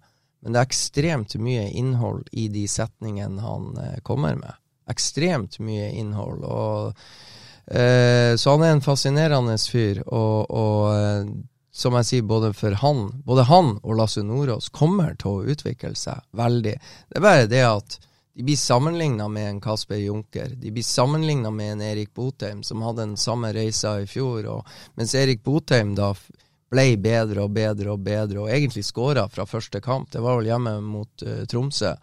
men 0.45 0.53
det 0.53 0.61
er 0.61 0.69
ekstremt 0.69 1.39
mye 1.41 1.71
innhold 1.73 2.29
i 2.37 2.51
de 2.53 2.67
setningene 2.69 3.41
han 3.41 3.73
uh, 3.81 3.97
kommer 4.05 4.37
med 4.37 4.61
ekstremt 4.91 5.59
mye 5.65 5.91
innhold. 6.01 6.45
Og, 6.45 7.07
eh, 7.71 8.35
så 8.37 8.57
han 8.57 8.67
er 8.67 8.75
en 8.77 8.85
fascinerende 8.85 9.57
fyr. 9.59 10.03
Og, 10.07 10.51
og 10.51 10.85
eh, 10.95 11.33
som 11.81 11.97
jeg 12.01 12.09
sier, 12.09 12.29
både 12.29 12.53
for 12.57 12.77
han, 12.83 13.07
både 13.25 13.47
han 13.49 13.77
og 13.81 13.97
Lasse 13.99 14.23
Nordås 14.27 14.69
kommer 14.75 15.15
til 15.21 15.31
å 15.31 15.51
utvikle 15.55 15.95
seg 15.97 16.23
veldig. 16.37 16.77
Det 17.09 17.21
er 17.21 17.25
bare 17.25 17.51
det 17.51 17.65
at 17.67 18.01
de 18.35 18.45
blir 18.47 18.57
sammenligna 18.57 19.29
med 19.29 19.49
en 19.49 19.61
Kasper 19.61 19.97
Junker. 19.97 20.53
De 20.57 20.71
blir 20.71 20.87
sammenligna 20.87 21.51
med 21.51 21.73
en 21.73 21.83
Erik 21.83 22.15
Botheim, 22.15 22.63
som 22.63 22.83
hadde 22.83 23.03
den 23.03 23.17
samme 23.17 23.53
reisa 23.53 23.99
i 24.01 24.07
fjor. 24.07 24.47
Og, 24.47 24.69
mens 24.95 25.15
Erik 25.19 25.43
Botheim 25.45 25.95
da 25.99 26.13
ble 26.71 26.87
bedre 27.03 27.45
og 27.45 27.55
bedre 27.55 27.95
og 27.95 28.03
bedre, 28.07 28.45
og 28.45 28.53
egentlig 28.55 28.85
skåra 28.87 29.27
fra 29.29 29.47
første 29.47 29.83
kamp. 29.83 30.13
Det 30.13 30.23
var 30.23 30.39
vel 30.39 30.51
hjemme 30.53 30.77
mot 30.85 31.27
uh, 31.27 31.43
Tromsø. 31.51 31.97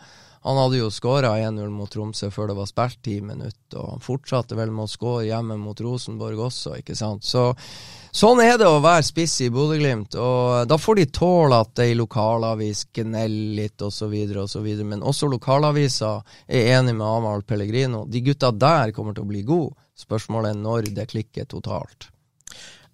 Han 0.47 0.57
hadde 0.61 0.77
jo 0.79 0.87
skåra 0.93 1.33
1-0 1.43 1.67
mot 1.75 1.89
Tromsø 1.91 2.29
før 2.31 2.47
det 2.47 2.55
var 2.55 2.69
spilt 2.69 3.01
ti 3.03 3.17
minutter, 3.19 3.81
og 3.81 3.97
han 3.97 4.03
fortsatte 4.03 4.55
vel 4.55 4.71
med 4.71 4.85
å 4.85 4.91
skåre 4.91 5.25
hjemme 5.27 5.57
mot 5.59 5.79
Rosenborg 5.83 6.39
også, 6.45 6.77
ikke 6.79 6.95
sant. 6.95 7.27
Så 7.27 7.49
sånn 8.15 8.39
er 8.39 8.55
det 8.61 8.69
å 8.69 8.79
være 8.79 9.03
spiss 9.03 9.35
i 9.43 9.49
Bodø-Glimt, 9.51 10.15
og 10.15 10.69
da 10.71 10.77
får 10.79 11.01
de 11.01 11.07
tåle 11.17 11.59
at 11.65 11.83
ei 11.83 11.97
lokalavis 11.99 12.85
gneller 12.95 13.57
litt 13.59 13.83
osv., 13.83 14.15
osv., 14.45 14.69
men 14.87 15.03
også 15.03 15.27
lokalaviser 15.33 16.23
er 16.47 16.71
enig 16.77 16.95
med 16.95 17.07
Amahl 17.09 17.43
Pellegrino. 17.43 18.05
De 18.07 18.23
gutta 18.23 18.53
der 18.55 18.95
kommer 18.95 19.17
til 19.17 19.27
å 19.27 19.31
bli 19.33 19.43
gode. 19.43 19.75
Spørsmålet 19.99 20.53
er 20.53 20.63
når 20.63 20.93
det 20.95 21.09
klikker 21.11 21.49
totalt. 21.51 22.07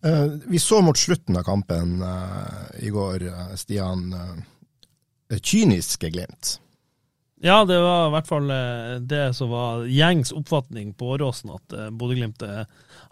Uh, 0.01 0.41
vi 0.49 0.57
så 0.59 0.81
mot 0.81 0.97
slutten 0.97 1.37
av 1.37 1.45
kampen 1.47 2.01
uh, 2.01 2.65
i 2.81 2.89
går, 2.91 3.29
uh, 3.29 3.53
Stian, 3.61 4.09
kyniske 5.29 6.09
Glimt. 6.09 6.57
Ja, 7.43 7.65
det 7.67 7.75
var 7.83 8.07
i 8.07 8.11
hvert 8.13 8.29
fall 8.29 8.51
eh, 8.55 8.97
det 9.03 9.23
som 9.35 9.49
var 9.51 9.83
gjengs 9.91 10.31
oppfatning 10.31 10.93
på 10.95 11.09
Åråsen, 11.17 11.51
at 11.51 11.73
eh, 11.75 11.89
Bodø-Glimt 11.91 12.43
eh, 12.47 12.61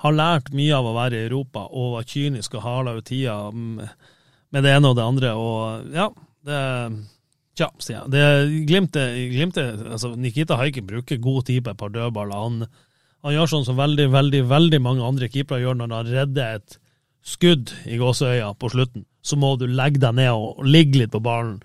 har 0.05 0.15
lært 0.15 0.53
mye 0.55 0.77
av 0.77 0.87
å 0.87 0.93
være 0.95 1.17
i 1.17 1.25
Europa 1.25 1.65
og 1.67 1.97
var 1.97 2.07
kynisk 2.07 2.55
og 2.55 2.63
hala 2.63 2.93
ut 2.95 3.09
tida 3.09 3.35
med 3.51 4.63
det 4.63 4.71
ene 4.71 4.93
og 4.93 4.95
det 4.95 5.07
andre. 5.07 5.33
Og 5.35 5.97
ja, 5.97 6.07
det 6.47 6.61
Tja, 7.51 7.67
sier 7.83 7.97
jeg. 7.97 8.11
Det, 8.13 8.23
glimtet, 8.69 9.17
glimtet 9.33 9.81
altså 9.83 10.13
Nikita 10.15 10.55
Haiken 10.55 10.87
bruker 10.87 11.19
god 11.19 11.49
tid 11.49 11.65
på 11.65 11.73
et 11.73 11.79
par 11.81 11.91
dødballer. 11.91 12.45
Han, 12.45 12.85
han, 13.25 13.33
gjør 13.35 13.51
sånn 13.51 13.65
som 13.67 13.79
veldig, 13.79 14.07
veldig 14.13 14.45
veldig 14.47 14.79
mange 14.81 15.03
andre 15.03 15.27
keepere 15.31 15.59
gjør 15.65 15.81
når 15.81 15.95
han 15.97 16.11
redder 16.15 16.61
et 16.61 16.77
skudd 17.27 17.73
i 17.91 17.99
gåseøya 17.99 18.53
på 18.55 18.71
slutten. 18.71 19.03
Så 19.21 19.35
må 19.37 19.57
du 19.59 19.67
legge 19.67 19.99
deg 20.01 20.15
ned 20.17 20.31
og 20.31 20.63
ligge 20.63 21.03
litt 21.03 21.11
på 21.11 21.21
ballen. 21.21 21.59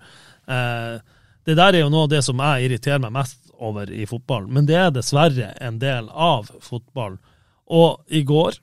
Eh, 0.51 0.99
det 1.47 1.55
der 1.55 1.77
er 1.77 1.85
jo 1.85 1.91
noe 1.91 2.05
av 2.07 2.11
det 2.11 2.23
som 2.25 2.41
jeg 2.43 2.67
irriterer 2.67 3.01
meg 3.03 3.15
mest 3.15 3.51
over 3.57 3.89
i 3.89 4.05
fotball, 4.09 4.45
men 4.51 4.67
det 4.69 4.77
er 4.77 4.93
dessverre 4.93 5.53
en 5.63 5.79
del 5.81 6.09
av 6.11 6.49
fotball. 6.61 7.17
Og 7.73 8.03
i 8.13 8.21
går, 8.27 8.59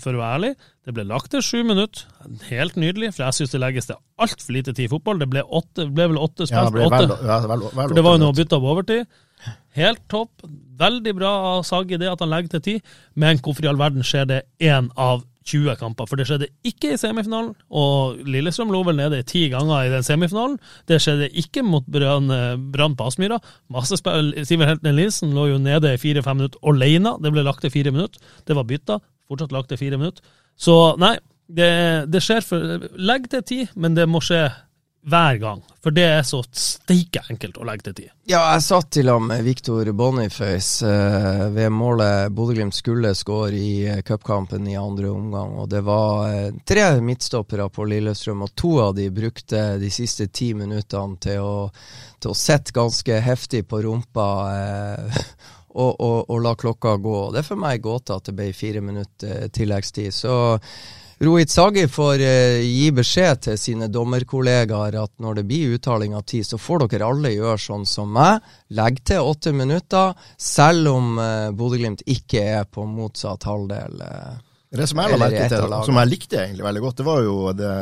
for 0.00 0.14
å 0.14 0.20
være 0.20 0.36
ærlig, 0.36 0.52
det 0.86 0.94
ble 0.96 1.04
lagt 1.08 1.30
til 1.32 1.42
sju 1.44 1.60
minutter. 1.66 2.06
Helt 2.48 2.78
nydelig, 2.80 3.12
for 3.14 3.26
jeg 3.26 3.38
syns 3.38 3.54
det 3.54 3.60
legges 3.62 3.90
til 3.90 3.98
altfor 4.20 4.56
lite 4.56 4.74
tid 4.74 4.88
i 4.88 4.92
fotball. 4.92 5.20
Det 5.20 5.28
ble, 5.30 5.44
åtte, 5.44 5.86
ble 5.90 6.08
vel 6.12 6.20
åtte 6.20 6.48
spilt. 6.48 6.78
Ja, 6.80 7.40
det, 7.46 7.58
for 7.76 7.94
det 7.96 8.04
var 8.06 8.16
jo 8.16 8.22
noe 8.24 8.32
å 8.34 8.38
bytte 8.38 8.60
på 8.60 8.72
overtid. 8.74 9.20
Helt 9.78 10.02
topp. 10.10 10.46
Veldig 10.80 11.14
bra 11.16 11.30
av 11.54 11.64
Sagi 11.68 11.98
det 12.00 12.10
at 12.10 12.22
han 12.24 12.32
legger 12.32 12.56
til 12.56 12.64
tid, 12.66 12.94
men 13.14 13.40
hvorfor 13.42 13.66
i 13.66 13.70
all 13.70 13.80
verden 13.80 14.06
skjer 14.06 14.26
det 14.30 14.40
én 14.62 14.90
av 14.98 15.22
20 15.48 15.76
kamper, 15.80 16.06
for 16.06 16.20
det 16.20 16.26
skjedde 16.28 16.50
ikke 16.66 16.92
i 16.94 16.98
semifinalen. 17.00 17.54
Og 17.72 18.20
Lillestrøm 18.28 18.72
lå 18.72 18.82
vel 18.86 18.98
nede 18.98 19.22
ti 19.28 19.46
ganger 19.52 19.86
i 19.86 19.92
den 19.92 20.04
semifinalen. 20.06 20.58
Det 20.88 21.00
skjedde 21.02 21.30
ikke 21.42 21.64
mot 21.66 21.86
Brann 21.88 22.96
på 22.96 23.08
Aspmyra. 23.08 23.40
Siver 23.70 24.68
Helten 24.68 24.94
Nilsen 24.96 25.34
lå 25.36 25.48
jo 25.54 25.58
nede 25.62 25.94
i 25.94 26.00
fire-fem 26.00 26.42
minutter 26.42 26.60
alene. 26.66 27.16
Det 27.22 27.32
ble 27.32 27.46
lagt 27.46 27.64
til 27.64 27.72
fire 27.72 27.94
minutter. 27.94 28.20
Det 28.46 28.56
var 28.56 28.68
bytta. 28.68 29.00
Fortsatt 29.30 29.54
lagt 29.54 29.72
til 29.72 29.80
fire 29.80 30.00
minutter. 30.00 30.22
Så 30.60 30.76
nei, 31.00 31.16
det, 31.48 31.70
det 32.12 32.22
skjer 32.22 32.44
for 32.44 32.90
Legg 33.00 33.30
til 33.32 33.46
ti, 33.46 33.62
men 33.74 33.96
det 33.96 34.06
må 34.10 34.20
skje 34.22 34.44
hver 35.02 35.36
gang. 35.40 35.62
For 35.80 35.94
det 35.96 36.04
er 36.04 36.24
så 36.28 36.42
steike 36.44 37.22
enkelt 37.32 37.56
å 37.56 37.64
legge 37.64 37.88
til 37.88 37.96
tid. 37.96 38.10
Ja, 38.28 38.42
jeg 38.52 38.64
satt 38.66 38.90
til 38.92 39.08
ham 39.08 39.30
med 39.30 39.44
Viktor 39.46 39.88
Boniface 39.96 40.86
uh, 40.86 41.46
ved 41.54 41.72
målet 41.72 42.34
Bodø-Glimt 42.36 42.76
skulle 42.76 43.14
skåre 43.16 43.56
i 43.56 43.72
uh, 43.88 44.02
cupkampen 44.06 44.68
i 44.68 44.76
andre 44.78 45.10
omgang. 45.10 45.56
Og 45.62 45.70
det 45.72 45.80
var 45.86 46.26
uh, 46.28 46.58
tre 46.68 46.84
midtstoppere 47.04 47.70
på 47.72 47.88
Lillestrøm, 47.90 48.44
og 48.44 48.52
to 48.54 48.74
av 48.84 48.92
de 48.98 49.08
brukte 49.14 49.64
de 49.80 49.92
siste 49.94 50.28
ti 50.28 50.52
minuttene 50.58 51.16
til 51.22 51.40
å, 51.46 51.56
til 52.20 52.34
å 52.34 52.36
sette 52.36 52.76
ganske 52.76 53.22
heftig 53.24 53.64
på 53.70 53.80
rumpa. 53.86 54.28
og, 55.70 56.00
og, 56.00 56.30
og 56.30 56.40
la 56.42 56.54
klokka 56.58 56.96
gå. 56.96 57.18
Det 57.32 57.42
er 57.42 57.46
for 57.46 57.60
meg 57.60 57.82
gåta 57.84 58.18
at 58.18 58.30
det 58.30 58.34
ble 58.38 58.50
fire 58.56 58.82
minutter 58.82 59.44
eh, 59.44 59.50
tilleggstid. 59.54 60.14
Så 60.14 60.34
Rohit 61.20 61.50
Sagi 61.50 61.82
får 61.88 62.22
eh, 62.24 62.62
gi 62.64 62.86
beskjed 62.96 63.42
til 63.44 63.56
sine 63.60 63.90
dommerkollegaer 63.92 64.94
at 65.02 65.10
når 65.20 65.34
det 65.36 65.42
blir 65.50 65.74
uttaling 65.76 66.14
av 66.16 66.22
tid, 66.24 66.46
så 66.48 66.56
får 66.56 66.86
dere 66.86 67.10
alle 67.12 67.34
gjøre 67.34 67.60
sånn 67.60 67.84
som 67.84 68.08
meg. 68.16 68.40
Legg 68.72 69.02
til 69.04 69.28
åtte 69.28 69.52
minutter, 69.52 70.14
selv 70.40 70.88
om 70.94 71.20
eh, 71.20 71.50
Bodø-Glimt 71.52 72.06
ikke 72.08 72.46
er 72.54 72.64
på 72.64 72.86
motsatt 72.88 73.44
halvdel. 73.44 74.00
Eh. 74.06 74.38
Det 74.80 74.86
som 74.88 75.02
jeg 75.02 75.12
la 75.12 75.20
merke 75.20 75.44
til, 75.52 75.76
som 75.90 76.00
jeg 76.00 76.08
likte 76.08 76.40
egentlig 76.40 76.64
veldig 76.70 76.84
godt, 76.86 76.98
det 77.02 77.08
var 77.10 77.22
jo 77.26 77.36
det, 77.58 77.74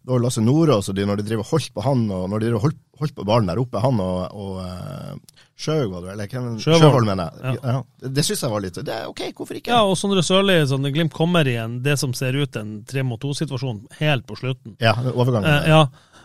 det 0.00 0.10
var 0.10 0.22
Lasse 0.24 0.42
Nordås 0.42 0.90
og 0.90 0.98
de 0.98 1.06
når 1.06 1.20
de 1.20 1.28
driver 1.30 1.46
holdt 1.46 1.74
på 1.76 1.84
han, 1.86 2.06
og 2.16 2.26
når 2.32 2.40
de 2.42 2.48
driver 2.48 2.64
holdt, 2.64 2.80
holdt 3.04 3.16
på 3.20 3.26
ballen 3.28 3.52
der 3.52 3.60
oppe, 3.60 3.82
han 3.84 4.00
og, 4.02 4.22
og 4.40 4.56
uh, 4.64 5.44
Sjøhaug, 5.60 5.92
var 5.92 6.04
det? 6.04 6.12
Eller 6.14 6.30
hvem? 6.32 6.58
Sjøvold. 6.62 7.06
Mener 7.08 7.28
jeg. 7.28 7.54
Ja. 7.60 7.74
Ja. 7.74 8.08
Det, 8.08 8.24
syns 8.24 8.44
jeg 8.44 8.52
var 8.52 8.62
litt 8.64 8.78
Det 8.80 8.94
er 8.94 9.08
ok, 9.10 9.22
hvorfor 9.36 9.58
ikke? 9.58 9.72
Ja, 9.74 9.80
og 9.84 9.98
Sondre 10.00 10.22
Sørli, 10.24 10.56
sånn, 10.68 10.88
Glimt 10.94 11.12
kommer 11.16 11.48
i 11.48 11.56
en, 11.60 11.80
det 11.84 11.98
som 12.00 12.14
ser 12.16 12.38
ut 12.38 12.56
en 12.56 12.78
tre 12.88 13.04
mot 13.06 13.20
to-situasjon 13.20 13.82
helt 14.00 14.24
på 14.28 14.38
slutten. 14.40 14.78
Ja, 14.80 14.94
overgangen. 15.12 15.50
Eh, 15.50 15.68
ja, 15.68 15.82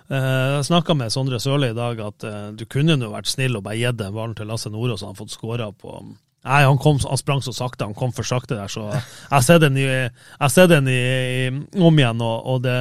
eh, 0.08 0.30
jeg 0.56 0.68
snakka 0.70 0.96
med 0.96 1.12
Sondre 1.14 1.42
Sørli 1.44 1.74
i 1.74 1.78
dag 1.78 2.00
at 2.06 2.28
eh, 2.28 2.46
du 2.56 2.64
kunne 2.72 2.96
jo 2.96 3.12
vært 3.12 3.32
snill 3.32 3.60
og 3.60 3.66
bare 3.68 3.82
gitt 3.82 4.00
den 4.00 4.16
ballen 4.16 4.38
til 4.38 4.48
Lasse 4.52 4.72
Nordås, 4.72 5.04
så 5.04 5.12
han 5.12 5.20
fått 5.20 5.36
skåra 5.36 5.72
på 5.76 6.00
Nei, 6.46 6.60
han, 6.62 6.78
kom, 6.78 7.00
han 7.02 7.18
sprang 7.18 7.40
så 7.42 7.50
sakte, 7.58 7.88
han 7.88 7.98
kom 7.98 8.12
for 8.14 8.28
sakte 8.28 8.54
der, 8.54 8.70
så 8.70 8.92
jeg 8.94 9.46
ser 9.48 9.64
den, 9.64 9.80
i, 9.82 9.86
jeg 9.90 10.54
ser 10.54 10.68
den 10.70 10.86
i, 10.94 11.00
i, 11.02 11.48
om 11.82 11.98
igjen, 11.98 12.22
og, 12.22 12.36
og 12.46 12.60
det 12.62 12.76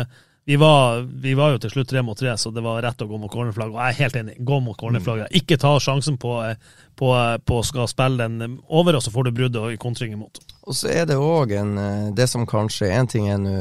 vi 0.46 0.56
var, 0.56 1.00
vi 1.00 1.34
var 1.34 1.54
jo 1.54 1.58
til 1.62 1.70
slutt 1.72 1.88
tre 1.88 2.02
mot 2.04 2.18
tre, 2.18 2.34
så 2.36 2.50
det 2.52 2.60
var 2.60 2.82
rett 2.84 3.00
å 3.00 3.06
gå 3.08 3.16
mot 3.16 3.32
cornerflagg. 3.32 3.70
Og 3.72 3.80
jeg 3.80 3.94
er 3.94 4.00
helt 4.02 4.16
enig, 4.20 4.34
gå 4.44 4.58
mot 4.60 4.76
cornerflagget. 4.76 5.32
Ikke 5.40 5.56
ta 5.56 5.70
sjansen 5.80 6.18
på, 6.20 6.34
på, 7.00 7.12
på 7.48 7.60
skal 7.64 7.88
spille 7.88 8.26
den 8.26 8.58
over, 8.68 8.98
og 8.98 9.04
så 9.06 9.12
får 9.14 9.24
du 9.24 9.30
bruddet 9.38 9.62
og 9.62 9.78
kontring 9.80 10.12
imot. 10.12 10.42
Og 10.68 10.76
så 10.76 10.90
er 10.92 11.06
det 11.08 11.16
òg 11.20 11.50
en 11.58 11.72
eh, 11.76 12.12
Det 12.16 12.24
som 12.30 12.46
kanskje 12.48 12.86
En 12.88 13.08
ting 13.10 13.26
er 13.28 13.36
nå 13.36 13.52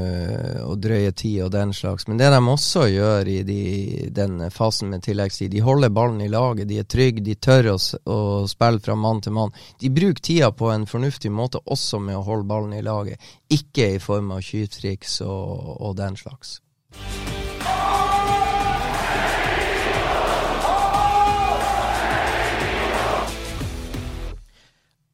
å 0.63 0.75
drøye 0.79 1.11
tid 1.11 1.41
og 1.43 1.49
den 1.51 1.73
slags, 1.75 2.07
men 2.07 2.19
det 2.19 2.29
de 2.31 2.39
også 2.39 2.85
gjør 2.91 3.31
i 3.31 3.37
de, 3.47 3.63
den 4.15 4.43
fasen 4.51 4.91
med 4.91 5.03
tilleggstid, 5.07 5.51
de 5.51 5.63
holder 5.63 5.91
ballen 5.91 6.19
i 6.23 6.31
laget, 6.31 6.67
de 6.67 6.81
er 6.83 6.87
trygge, 6.87 7.23
de 7.23 7.35
tør 7.35 7.73
å, 7.73 7.77
å 8.11 8.19
spille 8.51 8.83
fra 8.83 8.95
mann 8.99 9.23
til 9.23 9.35
mann. 9.35 9.55
De 9.79 9.91
bruker 9.91 10.23
tida 10.23 10.51
på 10.51 10.71
en 10.71 10.87
fornuftig 10.89 11.31
måte 11.31 11.63
også 11.63 12.03
med 12.03 12.19
å 12.19 12.25
holde 12.27 12.47
ballen 12.51 12.75
i 12.75 12.83
laget, 12.83 13.23
ikke 13.51 13.93
i 13.95 14.03
form 14.03 14.35
av 14.35 14.43
skytriks 14.43 15.21
og, 15.23 15.79
og 15.79 15.97
den 15.99 16.19
slags. 16.19 16.57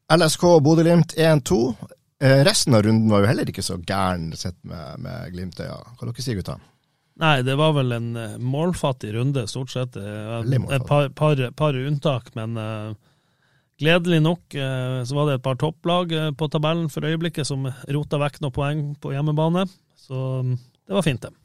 LSK 0.09 0.41
Bodø-Glimt 0.41 1.13
1-2. 1.13 1.75
Eh, 2.23 2.41
resten 2.43 2.73
av 2.73 2.81
runden 2.83 3.11
var 3.11 3.21
jo 3.21 3.29
heller 3.29 3.49
ikke 3.49 3.63
så 3.63 3.77
gæren 3.77 4.31
sett 4.35 4.57
med, 4.65 5.03
med 5.05 5.29
Glimt-øya. 5.35 5.77
Hva 5.95 6.07
dere 6.07 6.25
sier 6.25 6.39
gutta? 6.39 6.57
Nei, 7.19 7.35
det 7.45 7.57
var 7.59 7.75
vel 7.77 7.93
en 7.93 8.09
eh, 8.17 8.39
målfattig 8.41 9.13
runde, 9.13 9.45
stort 9.51 9.69
sett. 9.71 9.99
Eh. 9.99 10.55
Et 10.73 10.87
par, 10.87 11.11
par, 11.13 11.43
par 11.55 11.77
unntak, 11.77 12.31
men 12.35 12.57
uh, 12.57 12.95
gledelig 13.79 14.21
nok 14.25 14.57
uh, 14.57 15.03
så 15.05 15.17
var 15.17 15.29
det 15.29 15.37
et 15.37 15.45
par 15.45 15.59
topplag 15.61 16.15
uh, 16.15 16.29
på 16.33 16.49
tabellen 16.51 16.89
for 16.89 17.05
øyeblikket 17.05 17.47
som 17.47 17.67
rota 17.67 18.19
vekk 18.23 18.41
noen 18.41 18.55
poeng 18.55 18.83
på 19.03 19.13
hjemmebane. 19.13 19.67
Så 19.99 20.23
um, 20.41 20.55
det 20.57 20.97
var 20.97 21.05
fint, 21.05 21.21
det. 21.21 21.35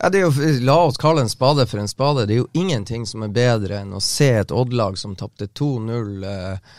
Ja, 0.00 0.08
det 0.14 0.20
er 0.20 0.28
jo, 0.28 0.60
la 0.62 0.76
oss 0.86 0.96
kalle 1.00 1.24
en 1.24 1.32
spade 1.32 1.66
for 1.66 1.80
en 1.82 1.88
spade. 1.90 2.26
Det 2.28 2.36
er 2.36 2.44
jo 2.44 2.50
ingenting 2.54 3.06
som 3.06 3.24
er 3.26 3.32
bedre 3.34 3.80
enn 3.82 3.96
å 3.98 4.02
se 4.04 4.28
et 4.44 4.52
Odd-lag 4.54 4.98
som 5.00 5.16
tapte 5.18 5.48
2-0 5.58 6.22
eh, 6.28 6.76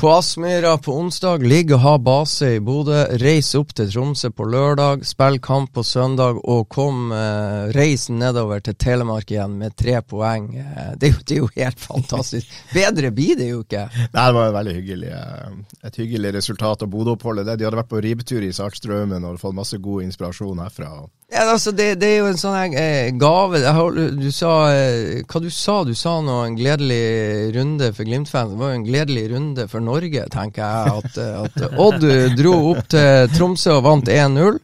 på 0.00 0.08
Aspmyra 0.12 0.74
på 0.80 0.92
onsdag. 0.96 1.40
Ligge 1.48 1.74
og 1.78 1.80
ha 1.86 1.94
base 2.00 2.50
i 2.56 2.60
Bodø. 2.64 2.98
Reise 3.20 3.58
opp 3.62 3.72
til 3.76 3.88
Tromsø 3.92 4.28
på 4.36 4.44
lørdag. 4.52 5.06
Spille 5.08 5.40
kamp 5.44 5.72
på 5.76 5.84
søndag 5.88 6.36
og 6.44 6.66
kom 6.72 7.10
eh, 7.16 7.70
reisen 7.76 8.20
nedover 8.20 8.60
til 8.64 8.76
Telemark 8.80 9.32
igjen 9.32 9.56
med 9.60 9.76
tre 9.80 9.96
poeng. 10.04 10.50
Eh, 10.60 10.90
det, 11.00 11.10
er 11.10 11.14
jo, 11.14 11.22
det 11.28 11.36
er 11.38 11.40
jo 11.40 11.48
helt 11.56 11.80
fantastisk. 11.90 12.52
Bedre 12.76 13.12
blir 13.16 13.40
det 13.40 13.48
jo 13.54 13.62
ikke. 13.64 13.86
Nei, 14.02 14.26
det 14.26 14.36
var 14.36 14.50
et 14.50 14.56
veldig 14.58 14.76
hyggelig, 14.82 15.14
eh, 15.16 15.80
et 15.88 15.96
hyggelig 16.00 16.34
resultat 16.36 16.84
av 16.84 16.92
Bodø-oppholdet. 16.92 17.48
Det- 17.48 17.56
De 17.60 17.68
hadde 17.70 17.80
vært 17.80 17.92
på 17.96 18.04
ribetur 18.04 18.44
i 18.44 18.52
Sartstraumen 18.56 19.24
og 19.32 19.40
fått 19.40 19.56
masse 19.56 19.80
god 19.80 20.04
inspirasjon 20.10 20.60
herfra. 20.64 20.92
Ja, 21.30 21.44
altså 21.52 21.70
det, 21.70 22.00
det 22.02 22.08
er 22.10 22.16
jo 22.24 22.30
en 22.32 22.40
sånn 22.40 22.74
eh, 22.74 23.12
gave 23.14 23.60
Du 24.18 24.30
sa 24.34 24.54
eh, 24.74 25.20
Hva 25.22 25.42
du 25.44 25.46
sa 25.54 25.76
du? 25.86 25.92
sa 25.94 26.16
nå 26.26 26.40
en 26.42 26.56
gledelig 26.58 27.54
runde 27.54 27.92
for 27.94 28.08
Glimt-fans. 28.08 28.50
Det 28.50 28.58
var 28.58 28.72
jo 28.72 28.78
en 28.80 28.86
gledelig 28.88 29.26
runde 29.30 29.66
for 29.70 29.84
Norge, 29.84 30.24
tenker 30.34 30.64
jeg. 30.64 31.04
At, 31.04 31.20
eh, 31.22 31.44
at 31.44 31.78
Odd 31.86 32.06
dro 32.38 32.54
opp 32.72 32.88
til 32.90 33.30
Tromsø 33.36 33.76
og 33.78 33.86
vant 33.86 34.10
1-0. 34.10 34.58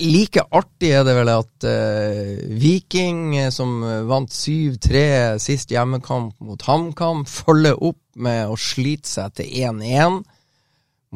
Like 0.00 0.42
artig 0.56 0.94
er 0.96 1.04
det 1.06 1.12
vel 1.14 1.28
at 1.30 1.66
eh, 1.68 2.32
Viking, 2.58 3.20
eh, 3.38 3.52
som 3.54 3.76
vant 4.08 4.32
7-3 4.32 5.04
sist 5.44 5.76
hjemmekamp 5.76 6.40
mot 6.40 6.64
HamKam, 6.66 7.26
følger 7.28 7.76
opp 7.84 8.00
med 8.16 8.48
å 8.48 8.56
slite 8.56 9.12
seg 9.12 9.36
til 9.36 9.52
1-1 9.68 10.22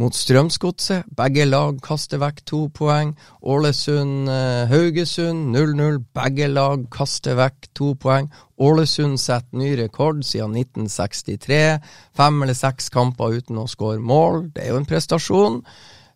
mot 0.00 0.16
Strømsgodset. 0.16 1.08
Begge 1.16 1.44
lag 1.48 1.80
kaster 1.84 2.20
vekk 2.22 2.40
to 2.48 2.62
poeng. 2.76 3.12
Ålesund-Haugesund 3.44 5.52
0-0. 5.52 6.00
Begge 6.16 6.48
lag 6.48 6.86
kaster 6.92 7.36
vekk 7.38 7.70
to 7.76 7.92
poeng. 8.00 8.30
Ålesund 8.60 9.20
setter 9.20 9.60
ny 9.60 9.74
rekord 9.80 10.24
siden 10.26 10.56
1963. 10.56 11.80
Fem 12.16 12.42
eller 12.42 12.56
seks 12.56 12.90
kamper 12.92 13.40
uten 13.40 13.60
å 13.60 13.68
skåre 13.70 14.00
mål. 14.00 14.46
Det 14.54 14.64
er 14.64 14.72
jo 14.72 14.80
en 14.80 14.88
prestasjon. 14.88 15.62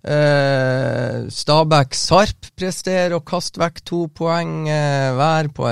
Eh, 0.05 1.24
Stabæk 1.32 1.97
Sarp 1.97 2.51
presterer 2.57 3.16
å 3.16 3.24
kaste 3.24 3.61
vekk 3.62 3.80
to 3.89 4.05
poeng 4.12 4.68
eh, 4.68 5.12
hver 5.16 5.49
på, 5.57 5.70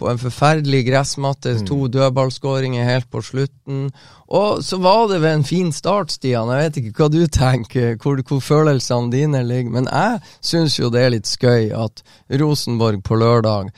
på 0.00 0.08
en 0.08 0.20
forferdelig 0.20 0.86
gressmatte. 0.88 1.58
To 1.68 1.84
dødballskåringer 1.92 2.88
helt 2.88 3.10
på 3.12 3.20
slutten. 3.24 3.90
Og 4.30 4.64
så 4.64 4.76
var 4.78 5.08
det 5.10 5.18
ved 5.24 5.32
en 5.32 5.44
fin 5.44 5.72
start, 5.74 6.12
Stian. 6.14 6.50
Jeg 6.54 6.68
vet 6.68 6.76
ikke 6.80 6.92
hva 7.02 7.08
du 7.10 7.22
tenker, 7.26 7.96
hvor, 7.98 8.20
hvor 8.28 8.42
følelsene 8.44 9.10
dine 9.10 9.42
ligger. 9.42 9.72
Men 9.74 9.88
jeg 9.90 10.20
syns 10.38 10.78
jo 10.78 10.90
det 10.94 11.02
er 11.02 11.14
litt 11.16 11.30
skøy 11.30 11.72
at 11.74 12.04
Rosenborg 12.38 13.02
på 13.06 13.18
lørdag 13.18 13.72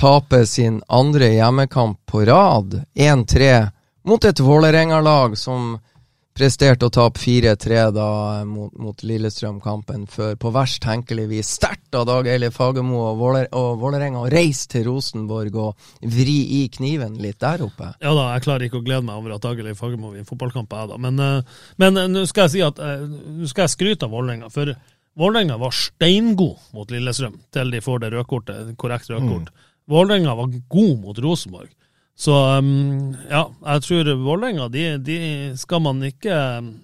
taper 0.00 0.46
sin 0.48 0.80
andre 0.88 1.28
hjemmekamp 1.34 2.00
på 2.08 2.24
rad, 2.24 2.78
1-3, 2.96 3.68
mot 4.08 4.24
et 4.24 4.40
Vålerenga-lag 4.40 5.36
som 5.38 5.76
presterte 6.36 6.88
å 6.88 6.92
tape 6.92 7.20
4-3 7.20 7.82
da 7.94 8.08
mot, 8.48 8.72
mot 8.80 9.02
Lillestrøm-kampen 9.04 10.06
før, 10.10 10.36
på 10.40 10.52
verst 10.54 10.80
tenkelig 10.84 11.26
vis. 11.30 11.50
Sterkt 11.58 11.94
av 11.98 12.06
Dag 12.08 12.28
Eilif 12.30 12.56
Fagermo 12.56 13.02
og, 13.10 13.18
Våler, 13.20 13.48
og 13.56 13.76
Vålerenga 13.82 14.22
å 14.22 14.30
reise 14.32 14.70
til 14.72 14.86
Rosenborg 14.88 15.58
og 15.60 15.90
vri 16.14 16.38
i 16.58 16.62
kniven 16.72 17.18
litt 17.22 17.40
der 17.42 17.64
oppe. 17.66 17.92
Ja 18.02 18.14
da, 18.16 18.30
jeg 18.36 18.46
klarer 18.46 18.68
ikke 18.68 18.80
å 18.80 18.86
glede 18.86 19.04
meg 19.08 19.20
over 19.20 19.36
at 19.36 19.44
Dagelig 19.44 19.76
Fagermo 19.78 20.14
vinner 20.14 20.28
fotballkamp, 20.28 20.72
jeg 20.72 20.92
da. 20.92 20.98
Men, 21.04 21.20
eh, 21.20 21.60
men 21.82 22.00
eh, 22.00 22.08
nå 22.12 22.24
skal 22.30 22.48
jeg 22.48 22.56
si 22.56 22.64
at 22.64 22.80
eh, 22.80 23.04
nå 23.04 23.50
skal 23.50 23.66
jeg 23.66 23.76
skryte 23.76 24.08
av 24.08 24.16
Vålerenga. 24.16 24.48
For 24.52 24.72
Vålerenga 25.20 25.60
var 25.60 25.76
steingod 25.76 26.72
mot 26.72 26.90
Lillestrøm 26.92 27.36
til 27.52 27.74
de 27.74 27.84
får 27.84 28.04
det 28.06 28.14
rødkortet, 28.16 28.72
korrekt 28.80 29.12
rødkort. 29.12 29.52
Vålerenga 29.92 30.34
var 30.38 30.52
god 30.72 30.98
mot 31.02 31.18
Rosenborg. 31.20 31.68
Så 32.18 32.58
um, 32.58 33.14
ja, 33.30 33.46
jeg 33.64 33.82
tror 33.82 34.08
Vålerenga, 34.20 34.66
de, 34.68 34.82
de 35.00 35.16
skal 35.58 35.80
man 35.80 36.02
ikke 36.04 36.34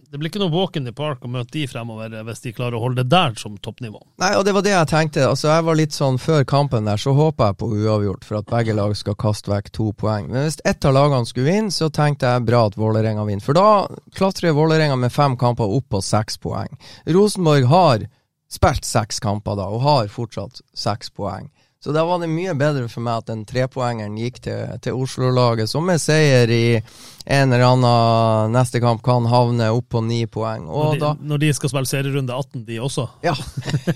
Det 0.08 0.16
blir 0.16 0.30
ikke 0.32 0.40
noe 0.40 0.54
walk 0.54 0.78
in 0.80 0.88
the 0.88 0.94
park 0.96 1.20
å 1.22 1.28
møte 1.30 1.52
de 1.52 1.66
fremover 1.68 2.14
eh, 2.16 2.24
hvis 2.24 2.40
de 2.46 2.52
klarer 2.56 2.78
å 2.78 2.80
holde 2.80 3.04
det 3.04 3.12
der 3.12 3.36
som 3.36 3.58
toppnivå. 3.60 4.00
Nei, 4.22 4.30
og 4.38 4.46
det 4.48 4.54
var 4.56 4.64
det 4.64 4.72
jeg 4.72 4.88
tenkte. 4.88 5.26
Altså, 5.28 5.50
jeg 5.52 5.66
var 5.68 5.78
litt 5.78 5.94
sånn 5.94 6.16
Før 6.22 6.46
kampen 6.48 6.88
der 6.88 7.00
så 7.00 7.12
håpa 7.14 7.50
jeg 7.50 7.58
på 7.60 7.68
uavgjort, 7.76 8.24
for 8.24 8.40
at 8.40 8.48
begge 8.50 8.76
lag 8.78 8.96
skal 8.96 9.18
kaste 9.20 9.52
vekk 9.52 9.68
to 9.76 9.90
poeng. 10.00 10.30
Men 10.32 10.46
hvis 10.48 10.58
ett 10.64 10.88
av 10.88 10.96
lagene 10.96 11.28
skulle 11.28 11.50
vinne, 11.50 11.74
så 11.76 11.90
tenkte 11.92 12.32
jeg 12.32 12.46
bra 12.48 12.64
at 12.70 12.80
Vålerenga 12.80 13.28
vinner. 13.28 13.44
For 13.44 13.58
da 13.58 13.84
klatrer 14.16 14.56
Vålerenga 14.56 14.96
med 14.96 15.12
fem 15.12 15.36
kamper 15.38 15.76
opp 15.76 15.90
på 15.92 16.00
seks 16.02 16.40
poeng. 16.40 16.72
Rosenborg 17.04 17.68
har 17.68 18.08
spilt 18.48 18.88
seks 18.88 19.20
kamper 19.20 19.60
da, 19.60 19.68
og 19.68 19.84
har 19.84 20.10
fortsatt 20.12 20.64
seks 20.72 21.12
poeng. 21.12 21.50
Så 21.80 21.92
da 21.94 22.02
var 22.04 22.18
det 22.18 22.26
mye 22.26 22.56
bedre 22.58 22.88
for 22.90 23.04
meg 23.06 23.20
at 23.20 23.28
den 23.30 23.44
trepoengeren 23.46 24.16
gikk 24.18 24.40
til, 24.42 24.72
til 24.82 24.96
Oslo-laget, 24.98 25.70
som 25.70 25.86
med 25.86 26.00
seier 26.02 26.50
i 26.50 26.62
en 26.74 27.52
eller 27.54 27.62
annen 27.68 28.56
neste 28.56 28.80
kamp 28.82 29.04
kan 29.06 29.28
havne 29.30 29.68
opp 29.70 29.86
på 29.94 30.02
ni 30.02 30.24
poeng. 30.26 30.66
Når 30.66 30.96
de, 30.96 31.00
da 31.04 31.12
når 31.22 31.42
de 31.44 31.50
skal 31.54 31.70
spille 31.70 31.90
serierunde 31.90 32.34
18, 32.34 32.64
de 32.66 32.80
også. 32.82 33.06
ja. 33.22 33.36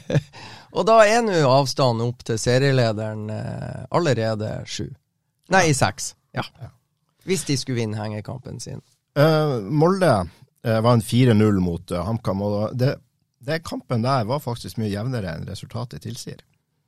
og 0.76 0.86
da 0.86 1.00
er 1.08 1.24
nå 1.26 1.40
avstanden 1.50 2.06
opp 2.06 2.22
til 2.28 2.38
serielederen 2.38 3.26
eh, 3.34 3.82
allerede 3.90 4.52
sju. 4.70 4.86
Nei, 5.50 5.66
seks. 5.74 6.12
Ja. 6.38 6.46
Hvis 7.26 7.42
de 7.50 7.58
skulle 7.58 7.82
vinne 7.82 7.98
hengekampen 7.98 8.62
sin. 8.62 8.78
Uh, 9.18 9.58
Molde 9.58 10.12
uh, 10.22 10.78
var 10.78 10.94
en 10.94 11.02
4-0 11.02 11.58
mot 11.60 11.90
uh, 11.90 12.06
HamKam, 12.06 12.46
og 12.46 12.78
det, 12.78 12.94
det 13.42 13.60
kampen 13.66 14.06
der 14.06 14.24
var 14.30 14.40
faktisk 14.40 14.78
mye 14.78 14.94
jevnere 14.94 15.34
enn 15.34 15.50
resultatet 15.50 16.06
tilsier. 16.06 16.40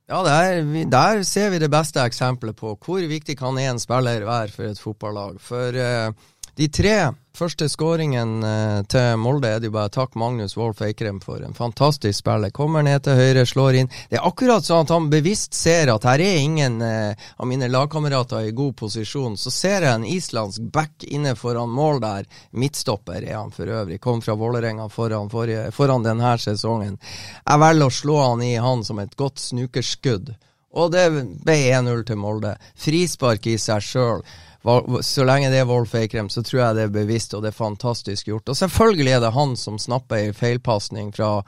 Ja, 0.04 0.18
der, 0.20 0.58
der 0.92 1.22
ser 1.24 1.48
vi 1.48 1.58
det 1.62 1.70
beste 1.72 2.02
eksempelet 2.04 2.58
på 2.58 2.74
hvor 2.76 3.06
viktig 3.08 3.38
kan 3.40 3.56
én 3.56 3.78
spiller 3.80 4.26
være 4.28 4.52
for 4.52 4.68
et 4.68 4.80
fotballag. 4.80 5.38
For 5.40 5.78
eh, 5.80 6.10
De 6.54 6.68
tre 6.70 7.12
første 7.34 7.66
skåringen 7.66 8.44
eh, 8.46 8.82
til 8.86 9.16
Molde 9.18 9.48
er 9.50 9.58
det 9.58 9.66
jo 9.66 9.74
bare 9.74 9.90
takk 9.90 10.12
Magnus 10.18 10.52
Wolff 10.54 10.84
Eikrem 10.86 11.18
for. 11.22 11.42
En 11.42 11.56
fantastisk 11.56 12.20
spiller. 12.20 12.52
Kommer 12.54 12.84
ned 12.86 13.02
til 13.02 13.18
høyre, 13.18 13.42
slår 13.46 13.78
inn. 13.80 13.90
Det 14.10 14.20
er 14.20 14.28
akkurat 14.28 14.62
sånn 14.62 14.86
at 14.86 14.92
han 14.94 15.08
bevisst 15.10 15.58
ser 15.58 15.90
at 15.90 16.06
her 16.06 16.22
er 16.22 16.38
ingen 16.44 16.78
eh, 16.86 17.26
av 17.34 17.50
mine 17.50 17.66
lagkamerater 17.72 18.46
i 18.46 18.54
god 18.54 18.76
posisjon. 18.84 19.34
Så 19.40 19.50
ser 19.50 19.82
jeg 19.82 19.90
en 19.90 20.06
islandsk 20.06 20.70
back 20.70 21.08
inne 21.10 21.34
foran 21.34 21.74
mål 21.74 21.98
der. 22.06 22.30
Midtstopper 22.54 23.18
er 23.24 23.40
han 23.40 23.50
for 23.54 23.66
øvrig. 23.66 23.98
Kom 24.04 24.22
fra 24.22 24.38
Vålerenga 24.38 24.86
foran, 24.94 25.32
foran 25.74 26.06
denne 26.06 26.36
sesongen. 26.38 27.00
Jeg 27.42 27.64
velger 27.66 27.90
å 27.90 27.98
slå 27.98 28.22
han 28.28 28.46
i 28.46 28.54
han 28.62 28.86
som 28.86 29.02
et 29.02 29.18
godt 29.18 29.42
snukerskudd. 29.42 30.36
Og 30.74 30.90
det 30.90 31.04
ble 31.46 31.54
1-0 31.74 32.06
til 32.06 32.18
Molde. 32.18 32.56
Frispark 32.78 33.46
i 33.50 33.58
seg 33.62 33.82
sjøl. 33.82 34.26
Så 34.64 35.24
lenge 35.28 35.50
det 35.52 35.58
er 35.60 35.68
Wolf 35.68 35.92
Eikrem, 35.98 36.30
så 36.32 36.40
tror 36.40 36.60
jeg 36.62 36.76
det 36.78 36.84
er 36.86 36.92
bevisst, 36.94 37.34
og 37.36 37.42
det 37.44 37.50
er 37.52 37.56
fantastisk 37.58 38.30
gjort. 38.30 38.48
Og 38.48 38.56
selvfølgelig 38.56 39.12
er 39.12 39.20
det 39.20 39.34
han 39.36 39.56
som 39.60 39.76
snapper 39.78 40.22
ei 40.22 40.30
feilpasning 40.32 41.10
fra 41.12 41.42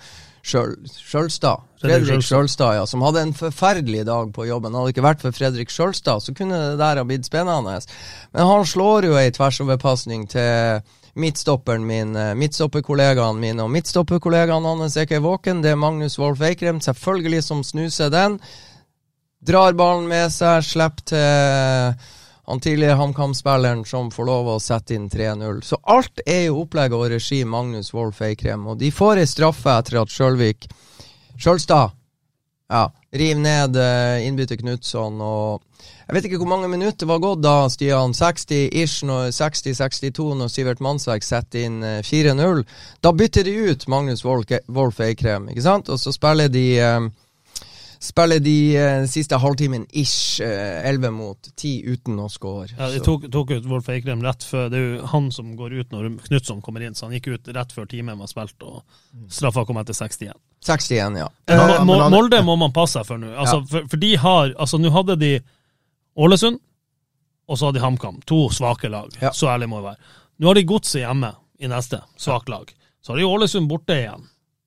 Sjøl- 0.47 0.85
Sjølstad. 0.87 1.64
Fredrik. 1.81 2.23
Sjølstad, 2.23 2.77
ja. 2.77 2.85
Som 2.87 3.03
hadde 3.03 3.25
en 3.25 3.33
forferdelig 3.35 4.05
dag 4.07 4.29
på 4.37 4.45
jobben. 4.47 4.77
Hadde 4.77 4.91
det 4.91 4.95
ikke 4.95 5.07
vært 5.09 5.25
for 5.25 5.35
Fredrik 5.35 5.73
Sjølstad, 5.73 6.23
så 6.23 6.35
kunne 6.37 6.61
det 6.61 6.77
der 6.79 7.01
ha 7.01 7.07
blitt 7.09 7.27
spennende. 7.27 7.81
Men 8.37 8.47
han 8.53 8.69
slår 8.69 9.09
jo 9.09 9.17
ei 9.19 9.33
tversoverpasning 9.35 10.29
til 10.31 10.85
midtstopperen 11.17 11.87
min, 11.89 12.12
eh, 12.17 12.35
midtstopperkollegaen 12.37 13.41
min, 13.41 13.61
og 13.64 13.71
midtstopperkollegaen 13.73 14.69
hans 14.69 14.97
er 14.97 15.09
ikke 15.09 15.25
våken. 15.25 15.62
Det 15.62 15.73
er 15.73 15.81
Magnus 15.81 16.19
Wolf 16.19 16.45
Eikrem, 16.45 16.81
selvfølgelig, 16.85 17.43
som 17.43 17.64
snuser 17.64 18.12
den. 18.12 18.39
Drar 19.43 19.73
ballen 19.73 20.09
med 20.09 20.31
seg, 20.31 20.62
slipper 20.62 21.09
til 21.09 21.95
han 22.47 22.61
tidligere 22.62 22.94
HamKam-spilleren 23.01 23.84
som 23.88 24.11
får 24.14 24.26
lov 24.28 24.49
å 24.55 24.61
sette 24.62 24.94
inn 24.94 25.09
3-0. 25.11 25.62
Så 25.66 25.80
alt 25.82 26.20
er 26.26 26.44
jo 26.47 26.61
opplegg 26.62 26.94
og 26.94 27.09
regi 27.11 27.40
Magnus 27.44 27.90
Wolff 27.94 28.22
Eikrem, 28.22 28.68
og 28.70 28.78
de 28.78 28.92
får 28.94 29.22
ei 29.22 29.26
straffe 29.26 29.72
etter 29.74 29.99
at 30.03 30.12
Sjølvik 30.14 30.68
Sjølstad 31.36 31.90
ja, 32.70 32.84
river 33.14 33.40
ned 33.42 33.76
uh, 33.78 34.22
innbytter 34.26 34.59
Knutson 34.59 35.20
og 35.22 35.62
Jeg 36.07 36.14
vet 36.16 36.26
ikke 36.28 36.38
hvor 36.40 36.51
mange 36.51 36.70
minutter 36.70 37.07
var 37.11 37.18
gått 37.22 37.42
da, 37.42 37.66
Stian. 37.70 38.14
60-ish, 38.14 39.03
når- 39.07 39.32
60-62 39.34 40.26
når 40.38 40.51
Sivert 40.51 40.82
Mannsverk 40.82 41.26
setter 41.26 41.66
inn 41.66 41.80
eh, 41.82 41.99
4-0. 42.07 42.62
Da 43.03 43.11
bytter 43.11 43.42
de 43.47 43.55
ut 43.72 43.86
Magnus 43.90 44.22
Wolff 44.22 45.01
Eikrem, 45.03 45.49
ikke 45.51 45.64
sant? 45.66 45.90
Og 45.90 45.99
så 45.99 46.14
spiller 46.14 46.47
de 46.51 46.64
eh, 46.78 47.09
Spiller 48.03 48.40
de 48.44 48.55
uh, 48.76 49.05
siste 49.09 49.38
halvtimen 49.40 49.86
ish, 49.97 50.40
elleve 50.44 51.09
11 51.09 51.14
mot 51.16 51.49
10 51.57 51.86
uten 51.94 52.18
å 52.20 52.26
score. 52.30 52.68
Ja, 52.76 52.90
de 52.92 53.01
tok, 53.05 53.24
tok 53.32 53.51
ut 53.57 53.68
Wolf 53.70 53.88
Eikrem 53.92 54.20
rett 54.24 54.44
før 54.44 54.68
Det 54.72 54.78
er 54.78 54.84
jo 54.99 55.07
han 55.12 55.30
som 55.32 55.55
går 55.57 55.72
ut 55.80 55.94
når 55.94 56.11
Knutson 56.26 56.61
kommer 56.64 56.84
inn, 56.84 56.94
så 56.94 57.07
han 57.09 57.16
gikk 57.16 57.30
ut 57.32 57.49
rett 57.57 57.72
før 57.72 57.88
timen 57.90 58.18
var 58.20 58.28
spilt, 58.30 58.57
og 58.62 58.82
straffa 59.32 59.64
kom 59.68 59.80
etter 59.80 59.97
61. 59.97 60.36
61, 60.66 61.16
ja. 61.22 61.28
Men 61.49 61.59
Ja, 61.59 61.84
men 61.84 62.01
han- 62.01 62.12
Molde 62.12 62.42
må 62.44 62.57
man 62.59 62.72
passe 62.76 62.99
seg 63.01 63.07
for 63.09 63.18
nå. 63.22 63.32
Altså, 63.36 63.62
for, 63.70 63.88
for 63.88 63.97
de 63.97 64.14
har 64.16 64.53
Altså, 64.59 64.78
nå 64.82 64.90
hadde 64.92 65.16
de 65.20 65.32
Ålesund, 66.16 66.61
og 67.49 67.59
så 67.59 67.66
hadde 67.68 67.78
de 67.78 67.84
HamKam. 67.84 68.20
To 68.26 68.49
svake 68.51 68.88
lag. 68.90 69.12
Ja. 69.20 69.30
Så 69.32 69.49
ærlig 69.53 69.68
må 69.68 69.80
jeg 69.80 69.90
være. 69.90 70.14
Nå 70.40 70.49
har 70.51 70.55
de 70.59 70.64
Godset 70.68 71.03
hjemme 71.03 71.32
i 71.61 71.68
neste, 71.70 72.01
svakt 72.20 72.49
lag. 72.53 72.72
Så 73.05 73.12
har 73.12 73.20
de 73.20 73.28
Ålesund 73.28 73.68
borte 73.70 73.94
igjen, 73.97 74.24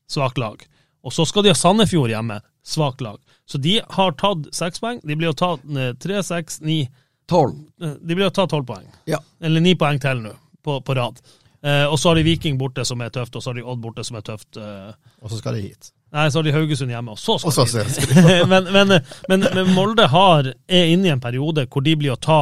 svakt 0.10 0.38
lag. 0.42 0.62
Og 1.04 1.14
så 1.16 1.26
skal 1.28 1.44
de 1.46 1.52
ha 1.54 1.58
Sandefjord 1.58 2.10
hjemme, 2.14 2.40
svakt 2.66 3.02
lag. 3.02 3.20
Så 3.50 3.58
de 3.58 3.80
har 3.90 4.12
tatt 4.20 4.50
seks 4.56 4.80
poeng. 4.84 5.00
De 5.04 5.16
blir 5.16 5.32
å 5.32 5.38
ta 5.38 5.54
eh, 5.58 5.94
tre, 6.00 6.24
seks, 6.24 6.62
ni 6.62 6.84
12. 7.30 7.56
eh, 7.82 7.94
De 8.02 8.16
blir 8.16 8.28
å 8.30 8.34
ta 8.36 8.48
tolv 8.48 8.66
poeng. 8.70 8.88
Ja. 9.10 9.20
Eller 9.42 9.62
ni 9.64 9.76
poeng 9.80 10.00
til 10.02 10.22
nå, 10.26 10.34
på, 10.66 10.80
på 10.86 10.96
rad. 10.98 11.20
Eh, 11.64 11.86
og 11.90 11.98
så 12.00 12.10
har 12.12 12.20
de 12.20 12.24
Viking 12.24 12.58
borte, 12.60 12.86
som 12.88 13.02
er 13.04 13.10
tøft, 13.14 13.36
og 13.36 13.44
så 13.44 13.50
har 13.52 13.60
de 13.60 13.66
Odd 13.68 13.82
borte, 13.84 14.04
som 14.08 14.20
er 14.20 14.22
tøft. 14.28 14.58
Eh, 14.58 14.92
Og 15.22 15.32
så 15.34 15.40
skal 15.42 15.58
de 15.58 15.66
hit. 15.68 15.92
Nei, 16.16 16.24
så 16.34 16.40
har 16.40 16.48
de 16.48 16.54
Haugesund 16.56 16.90
hjemme, 16.90 17.14
og 17.14 17.20
så 17.22 17.36
skal 17.38 17.50
Og 17.52 17.54
så 17.70 17.84
de 17.84 17.84
hit. 17.86 18.48
men, 18.52 18.70
men, 18.74 18.96
men, 19.30 19.44
men 19.54 19.74
Molde 19.76 20.08
har, 20.10 20.54
er 20.68 20.94
inne 20.94 21.10
i 21.10 21.14
en 21.14 21.22
periode 21.22 21.68
hvor 21.70 21.84
de 21.86 21.94
blir 22.00 22.16
å 22.16 22.22
ta 22.22 22.40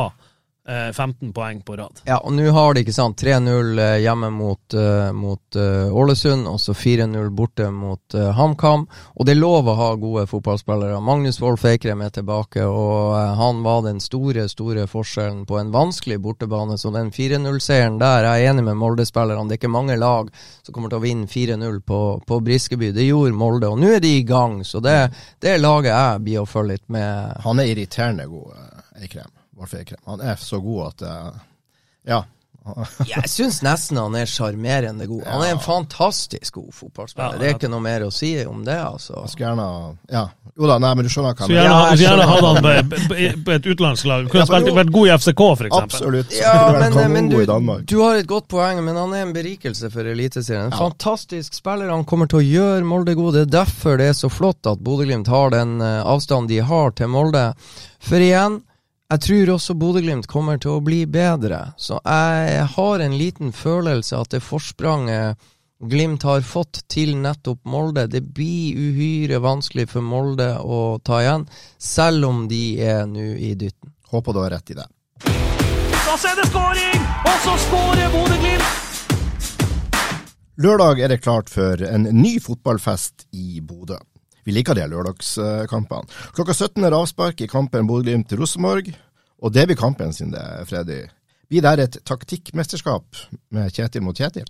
15 0.68 1.34
poeng 1.34 1.62
på 1.64 1.78
rad. 1.80 2.02
Ja, 2.04 2.18
og 2.20 2.34
nå 2.36 2.50
har 2.52 2.74
de 2.76 2.82
ikke 2.84 2.96
sant 2.96 3.22
3-0 3.22 3.80
eh, 3.80 3.94
hjemme 4.04 4.30
mot, 4.36 4.74
eh, 4.76 5.12
mot 5.16 5.56
eh, 5.56 5.94
Ålesund, 5.96 6.48
og 6.52 6.60
så 6.60 6.76
4-0 6.76 7.30
borte 7.36 7.70
mot 7.72 8.16
eh, 8.18 8.32
HamKam. 8.36 8.84
Og 9.16 9.28
det 9.28 9.36
er 9.36 9.40
lov 9.40 9.70
å 9.72 9.78
ha 9.80 9.90
gode 9.96 10.26
fotballspillere. 10.28 11.00
Magnus 11.04 11.40
Wolff 11.40 11.64
Eikrem 11.70 12.04
er 12.04 12.12
tilbake, 12.16 12.66
og 12.68 13.16
eh, 13.16 13.32
han 13.40 13.64
var 13.64 13.86
den 13.88 14.02
store, 14.04 14.50
store 14.52 14.88
forskjellen 14.92 15.46
på 15.48 15.60
en 15.62 15.72
vanskelig 15.72 16.20
bortebane. 16.26 16.76
Så 16.78 16.92
den 16.96 17.14
4-0-seieren 17.16 18.02
der, 18.04 18.28
jeg 18.28 18.44
er 18.50 18.52
enig 18.52 18.68
med 18.68 18.80
Molde-spillerne. 18.82 19.48
Det 19.48 19.58
er 19.58 19.64
ikke 19.64 19.72
mange 19.78 19.96
lag 19.96 20.34
som 20.62 20.76
kommer 20.76 20.92
til 20.92 21.00
å 21.00 21.06
vinne 21.08 21.32
4-0 21.32 21.82
på, 21.88 22.02
på 22.28 22.42
Briskeby. 22.44 22.92
Det 22.92 23.08
gjorde 23.08 23.40
Molde, 23.40 23.72
og 23.72 23.80
nå 23.80 23.96
er 23.96 24.04
de 24.04 24.18
i 24.20 24.28
gang. 24.28 24.60
Så 24.68 24.84
det, 24.84 25.00
det 25.40 25.60
laget 25.64 25.94
jeg 25.94 26.24
blir 26.28 26.44
å 26.44 26.50
følge 26.50 26.76
litt 26.76 26.88
med. 26.92 27.38
Han 27.48 27.64
er 27.64 27.72
irriterende 27.72 28.28
god, 28.28 28.56
eh, 28.60 29.04
Eikrem. 29.08 29.37
Han 30.06 30.22
er 30.22 30.36
så 30.42 30.60
god 30.64 30.88
at 30.94 31.02
eh, 31.02 31.46
Ja. 32.14 32.24
Jeg 33.08 33.30
syns 33.32 33.62
nesten 33.64 33.96
han 33.96 34.16
er 34.20 34.26
sjarmerende 34.28 35.06
god. 35.08 35.22
Han 35.30 35.44
er 35.46 35.54
en 35.56 35.62
fantastisk 35.64 36.58
god 36.60 36.74
fotballspiller. 36.76 37.38
Ja, 37.38 37.40
det 37.40 37.48
er 37.48 37.54
ikke 37.56 37.70
noe 37.72 37.80
mer 37.86 38.04
å 38.04 38.10
si 38.12 38.34
om 38.44 38.66
det, 38.68 38.76
altså. 38.76 39.22
Jeg 39.24 39.32
skulle 39.32 39.54
gjerne 39.54 39.68
Ja. 40.12 40.26
Jo 40.58 40.66
da, 40.66 40.80
nei, 40.82 40.90
men 40.98 41.06
du 41.06 41.12
skjønner 41.14 41.36
hva 41.38 41.48
jeg 41.48 41.54
mener. 41.54 41.92
så 41.94 42.02
gjerne 42.02 42.26
hatt 42.26 42.46
han 42.48 42.60
på, 43.46 43.52
et 43.54 43.68
utenlandslag. 43.70 44.28
Kunne 44.32 44.42
Ja, 44.42 44.48
spilt, 44.50 44.72
vært 44.74 44.92
god 44.96 45.08
i 45.08 45.12
FCK, 45.14 45.44
for 45.62 45.70
eksempel. 45.70 45.96
Absolutt. 45.96 46.34
Ja, 46.34 46.54
men, 46.74 47.12
men 47.14 47.30
du, 47.30 47.38
du 47.94 47.96
har 48.02 48.18
et 48.18 48.28
godt 48.28 48.48
poeng, 48.50 48.82
men 48.84 48.98
han 48.98 49.14
er 49.14 49.28
en 49.28 49.34
berikelse 49.36 49.92
for 49.94 50.10
Eliteserien. 50.10 50.66
En 50.68 50.74
Ja. 50.76 50.82
fantastisk 50.90 51.54
spiller. 51.54 51.94
Han 51.94 52.04
kommer 52.10 52.28
til 52.28 52.42
å 52.42 52.48
gjøre 52.48 52.84
Molde 52.90 53.14
god. 53.16 53.38
Det 53.38 53.46
er 53.48 53.54
derfor 53.62 54.02
det 54.02 54.10
er 54.12 54.18
så 54.18 54.32
flott 54.34 54.66
at 54.68 54.82
Bodø-Glimt 54.84 55.30
har 55.32 55.54
den 55.54 55.78
eh, 55.80 56.02
avstanden 56.04 56.50
de 56.52 56.60
har 56.66 56.92
til 56.98 57.08
Molde. 57.14 57.54
For 58.02 58.18
igjen, 58.18 58.64
jeg 59.08 59.22
tror 59.24 59.50
også 59.54 59.74
Bodø-Glimt 59.80 60.28
kommer 60.28 60.58
til 60.60 60.74
å 60.76 60.84
bli 60.84 61.06
bedre. 61.08 61.72
Så 61.80 62.00
jeg 62.04 62.66
har 62.74 63.04
en 63.04 63.16
liten 63.16 63.54
følelse 63.56 64.20
at 64.20 64.34
det 64.36 64.44
forspranget 64.44 65.40
Glimt 65.78 66.24
har 66.26 66.42
fått 66.42 66.80
til 66.90 67.12
nettopp 67.22 67.60
Molde, 67.70 68.08
det 68.10 68.24
blir 68.34 68.74
uhyre 68.74 69.38
vanskelig 69.44 69.86
for 69.92 70.02
Molde 70.02 70.48
å 70.58 70.98
ta 71.06 71.20
igjen, 71.22 71.46
selv 71.78 72.26
om 72.26 72.48
de 72.50 72.82
er 72.82 73.06
nå 73.06 73.28
i 73.38 73.52
dytten. 73.54 73.94
Håper 74.10 74.34
du 74.34 74.42
har 74.42 74.56
rett 74.56 74.74
i 74.74 74.80
det. 74.80 74.88
Da 75.22 76.18
er 76.18 76.42
det 76.42 76.50
skåring! 76.50 77.08
Og 77.30 77.40
så 77.46 77.56
skårer 77.68 78.12
Bodø-Glimt! 78.18 78.84
Lørdag 80.66 81.06
er 81.06 81.14
det 81.14 81.22
klart 81.22 81.54
for 81.54 81.86
en 81.86 82.10
ny 82.18 82.40
fotballfest 82.42 83.30
i 83.38 83.62
Bodø. 83.62 84.02
Vi 84.48 84.54
liker 84.56 84.78
de 84.78 84.86
lørdagskampene. 84.88 86.08
Klokka 86.32 86.54
17 86.56 86.86
er 86.88 86.96
avspark 86.96 87.42
i 87.44 87.50
kampen 87.52 87.88
Bodø-Glimt-Rosenborg, 87.90 88.94
og 89.44 89.52
det 89.52 89.66
blir 89.68 89.76
kampen 89.80 90.14
sin 90.16 90.32
det, 90.32 90.46
Freddy. 90.70 91.02
Blir 91.52 91.66
det 91.66 91.84
et 91.84 91.98
taktikkmesterskap 92.08 93.20
med 93.52 93.76
Kjetil 93.76 94.06
mot 94.08 94.16
Kjetil? 94.16 94.48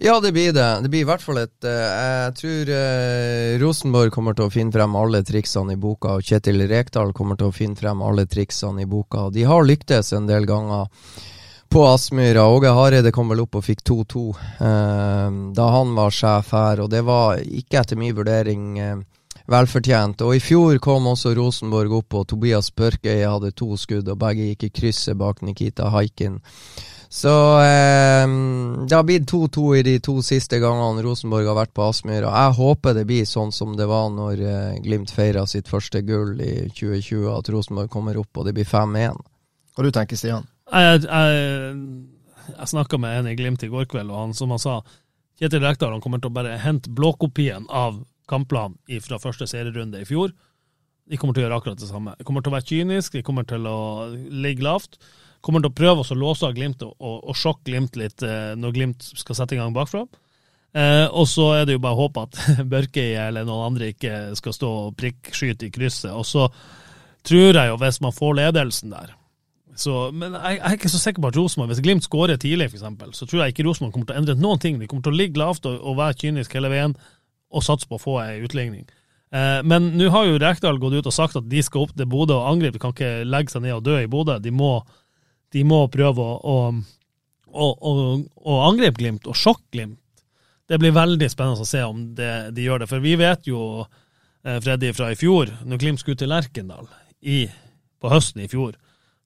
Ja, 0.00 0.20
det 0.20 0.32
blir 0.32 0.52
det. 0.56 0.68
Det 0.82 0.88
blir 0.88 1.04
i 1.04 1.08
hvert 1.08 1.20
fall 1.20 1.42
et 1.42 1.66
eh, 1.66 1.98
Jeg 1.98 2.34
tror 2.38 2.70
eh, 2.72 3.58
Rosenborg 3.60 4.14
kommer 4.14 4.36
til 4.36 4.46
å 4.46 4.52
finne 4.52 4.72
frem 4.72 4.96
alle 4.96 5.20
triksene 5.26 5.76
i 5.76 5.80
boka, 5.80 6.16
og 6.16 6.24
Kjetil 6.24 6.64
Rekdal 6.70 7.12
kommer 7.12 7.36
til 7.36 7.50
å 7.50 7.54
finne 7.54 7.76
frem 7.76 8.00
alle 8.00 8.24
triksene 8.24 8.86
i 8.86 8.88
boka. 8.88 9.26
De 9.34 9.44
har 9.44 9.66
lyktes 9.66 10.14
en 10.16 10.30
del 10.30 10.48
ganger 10.48 10.88
på 11.68 11.84
Aspmyra. 11.84 12.46
Åge 12.48 12.72
Hareide 12.72 13.12
kom 13.12 13.28
vel 13.28 13.44
opp 13.44 13.60
og 13.60 13.66
fikk 13.66 13.84
2-2 13.90 14.24
eh, 14.64 15.38
da 15.60 15.68
han 15.76 15.92
var 16.00 16.16
sjef 16.16 16.56
her, 16.56 16.84
og 16.86 16.88
det 16.96 17.04
var 17.04 17.44
ikke 17.44 17.82
etter 17.82 18.00
min 18.00 18.16
vurdering 18.16 18.78
velfortjent. 19.48 20.22
Og 20.26 20.36
i 20.36 20.42
fjor 20.42 20.78
kom 20.82 21.08
også 21.10 21.32
Rosenborg 21.38 21.96
opp, 22.02 22.20
og 22.20 22.28
Tobias 22.30 22.70
Børkøy 22.74 23.24
hadde 23.24 23.54
to 23.56 23.74
skudd, 23.80 24.08
og 24.08 24.20
begge 24.20 24.52
gikk 24.52 24.68
i 24.68 24.72
krysset 24.80 25.18
bak 25.18 25.42
Nikita 25.42 25.90
Haikin. 25.94 26.38
Så 27.08 27.32
eh, 27.64 28.28
det 28.84 28.92
har 28.92 29.04
blitt 29.08 29.30
2-2 29.30 29.62
i 29.78 29.84
de 29.86 29.94
to 30.04 30.18
siste 30.24 30.58
gangene 30.60 31.00
Rosenborg 31.06 31.48
har 31.48 31.56
vært 31.56 31.72
på 31.76 31.86
Aspmyra. 31.88 32.28
Jeg 32.28 32.56
håper 32.58 32.98
det 32.98 33.06
blir 33.08 33.24
sånn 33.28 33.52
som 33.54 33.72
det 33.78 33.86
var 33.88 34.10
når 34.12 34.42
eh, 34.44 34.76
Glimt 34.84 35.12
feira 35.14 35.46
sitt 35.48 35.70
første 35.72 36.02
gull 36.04 36.36
i 36.44 36.68
2020, 36.68 37.24
at 37.32 37.48
Rosenborg 37.54 37.88
kommer 37.92 38.20
opp 38.20 38.36
og 38.36 38.44
det 38.44 38.52
blir 38.58 38.68
5-1. 38.68 39.16
Hva 39.72 39.86
du 39.86 39.90
tenker 39.94 40.20
Stian? 40.20 40.44
Jeg, 40.68 41.00
jeg, 41.06 41.80
jeg 42.52 42.70
snakka 42.74 43.00
med 43.00 43.22
en 43.22 43.32
i 43.32 43.36
Glimt 43.40 43.64
i 43.64 43.72
går 43.72 43.88
kveld, 43.88 44.12
og 44.12 44.26
han 44.26 44.36
som 44.36 44.52
han 44.52 44.60
sa 44.60 44.82
Kjetil 45.38 45.62
Rekdal 45.64 45.94
han 45.94 46.02
kommer 46.04 46.20
til 46.20 46.28
å 46.28 46.34
bare 46.34 46.58
hente 46.60 46.92
blåkopien 46.92 47.70
av 47.70 48.02
kampplanen 48.28 49.00
fra 49.04 49.20
første 49.22 49.48
serierunde 49.50 50.02
i 50.02 50.08
fjor. 50.08 50.34
De 51.08 51.16
kommer 51.16 51.34
til 51.34 51.44
å 51.44 51.46
gjøre 51.46 51.58
akkurat 51.62 51.80
det 51.80 51.88
samme. 51.88 52.14
De 52.18 52.26
kommer 52.28 52.44
til 52.44 52.52
å 52.52 52.58
være 52.58 52.68
kyniske, 52.68 53.18
de 53.18 53.24
kommer 53.26 53.48
til 53.48 53.64
å 53.68 53.78
ligge 54.12 54.66
lavt. 54.66 54.98
De 55.00 55.44
Kommer 55.44 55.62
til 55.62 55.70
å 55.70 55.78
prøve 55.78 56.02
å 56.02 56.16
låse 56.18 56.46
av 56.48 56.56
Glimt 56.56 56.82
og, 56.84 56.96
og, 56.98 57.20
og 57.30 57.36
sjokke 57.38 57.70
Glimt 57.70 57.96
litt 58.00 58.24
eh, 58.26 58.56
når 58.58 58.74
Glimt 58.74 59.06
skal 59.06 59.38
sette 59.38 59.54
i 59.54 59.60
gang 59.60 59.76
bakfra. 59.76 60.04
Eh, 60.76 61.06
og 61.06 61.24
så 61.30 61.46
er 61.56 61.68
det 61.68 61.78
jo 61.78 61.82
bare 61.84 61.96
å 61.96 62.02
håpe 62.02 62.26
at 62.26 62.40
Børkei 62.72 63.12
eller 63.16 63.46
noen 63.48 63.70
andre 63.70 63.92
ikke 63.94 64.34
skal 64.38 64.56
stå 64.56 64.72
og 64.82 64.98
prikkskyte 64.98 65.68
i 65.68 65.72
krysset. 65.72 66.10
Og 66.12 66.26
så 66.28 66.48
tror 67.28 67.54
jeg 67.54 67.70
jo, 67.70 67.78
hvis 67.80 68.02
man 68.04 68.14
får 68.16 68.36
ledelsen 68.42 68.92
der, 68.92 69.14
Så, 69.78 70.10
men 70.10 70.34
jeg, 70.34 70.56
jeg 70.58 70.66
er 70.66 70.74
ikke 70.74 70.90
så 70.90 70.98
sikker 70.98 71.22
på 71.22 71.28
at 71.30 71.36
Rosenborg, 71.38 71.70
hvis 71.70 71.84
Glimt 71.86 72.04
skårer 72.04 72.36
tidlig, 72.36 72.66
eksempel, 72.72 73.12
så 73.14 73.26
tror 73.26 73.44
jeg 73.44 73.54
ikke 73.54 73.68
Rosenborg 73.68 73.94
kommer 73.94 74.08
til 74.08 74.16
å 74.16 74.22
endre 74.24 74.34
noen 74.34 74.58
ting. 74.58 74.80
De 74.80 74.88
kommer 74.90 75.06
til 75.06 75.14
å 75.14 75.20
ligge 75.20 75.38
lavt 75.38 75.68
og, 75.70 75.78
og 75.78 76.00
være 76.00 76.18
kynisk 76.18 76.56
hele 76.58 76.72
veien, 76.72 76.96
og 77.48 77.64
satse 77.64 77.88
på 77.88 77.98
å 77.98 78.02
få 78.02 78.16
ei 78.22 78.40
utligning. 78.44 78.86
Eh, 79.30 79.60
men 79.64 79.90
nå 79.98 80.08
har 80.12 80.28
jo 80.28 80.38
Rekdal 80.40 80.80
gått 80.80 80.98
ut 81.00 81.10
og 81.10 81.14
sagt 81.14 81.36
at 81.40 81.48
de 81.48 81.62
skal 81.64 81.84
opp 81.84 81.94
til 81.96 82.08
Bodø 82.08 82.38
og 82.38 82.48
angripe. 82.52 82.78
De 82.78 82.82
kan 82.82 82.94
ikke 82.94 83.28
legge 83.28 83.52
seg 83.52 83.64
ned 83.64 83.76
og 83.76 83.84
dø 83.84 83.98
i 84.00 84.10
Bodø. 84.10 84.38
De 84.42 84.52
må, 84.54 84.72
de 85.52 85.64
må 85.68 85.82
prøve 85.92 86.24
å, 86.24 86.58
å, 87.48 87.68
å, 87.68 87.94
å, 88.24 88.58
angripe 88.68 89.00
Glimt, 89.02 89.28
og 89.28 89.36
sjokke 89.36 89.68
Glimt. 89.76 90.00
Det 90.68 90.76
blir 90.80 90.92
veldig 90.92 91.30
spennende 91.32 91.64
å 91.64 91.68
se 91.68 91.80
om 91.84 92.10
det, 92.16 92.32
de 92.56 92.66
gjør 92.66 92.84
det. 92.84 92.90
For 92.90 93.04
vi 93.04 93.14
vet 93.20 93.48
jo, 93.48 93.86
eh, 94.44 94.58
Freddy, 94.64 94.92
fra 94.96 95.12
i 95.12 95.16
fjor, 95.16 95.52
når 95.64 95.80
Glimt 95.80 96.04
skulle 96.04 96.20
til 96.20 96.32
Lerkendal 96.32 96.88
i, 97.24 97.46
på 98.00 98.12
høsten 98.12 98.44
i 98.44 98.50
fjor, 98.52 98.76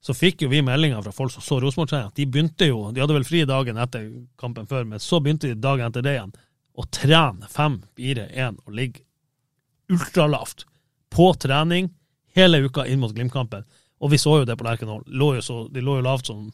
så 0.03 0.15
fikk 0.15 0.43
jo 0.43 0.51
vi 0.51 0.59
meldinger 0.63 1.03
fra 1.03 1.13
folk 1.15 1.31
som 1.31 1.43
så 1.43 1.61
Rosenborg-trening, 1.63 2.11
de 2.15 2.25
begynte 2.27 2.67
jo 2.67 2.89
De 2.91 2.99
hadde 2.99 3.15
vel 3.15 3.23
fri 3.23 3.45
dagen 3.47 3.77
etter 3.79 4.09
kampen 4.39 4.67
før, 4.67 4.83
men 4.87 4.99
så 4.99 5.21
begynte 5.23 5.47
de 5.47 5.55
dagen 5.63 5.87
etter 5.87 6.03
det 6.03 6.17
igjen 6.17 6.33
å 6.73 6.85
trene 6.89 7.49
5-4-1 7.49 8.63
og 8.65 8.77
ligge 8.77 9.03
ultralavt 9.91 10.65
på 11.13 11.33
trening 11.37 11.91
hele 12.33 12.63
uka 12.65 12.87
inn 12.89 13.01
mot 13.01 13.13
Glimt-kampen. 13.13 13.65
Og 14.03 14.11
vi 14.11 14.19
så 14.19 14.39
jo 14.41 14.47
det 14.47 14.57
på 14.57 14.65
Lerkendal. 14.65 15.03
De 15.05 15.81
lå 15.81 15.97
jo 15.99 16.05
lavt 16.05 16.27
som 16.27 16.47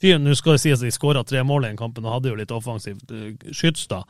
fyren. 0.00 0.24
Nå 0.24 0.34
skal 0.36 0.56
det 0.56 0.62
sies 0.64 0.80
at 0.80 0.86
de 0.86 0.94
skåra 0.94 1.24
tre 1.24 1.42
mål 1.46 1.66
i 1.66 1.70
den 1.70 1.80
kampen 1.80 2.06
og 2.06 2.16
hadde 2.16 2.32
jo 2.32 2.38
litt 2.38 2.54
offensivt 2.54 3.12
uh, 3.12 3.28
skyts 3.52 3.86
da. 3.92 4.02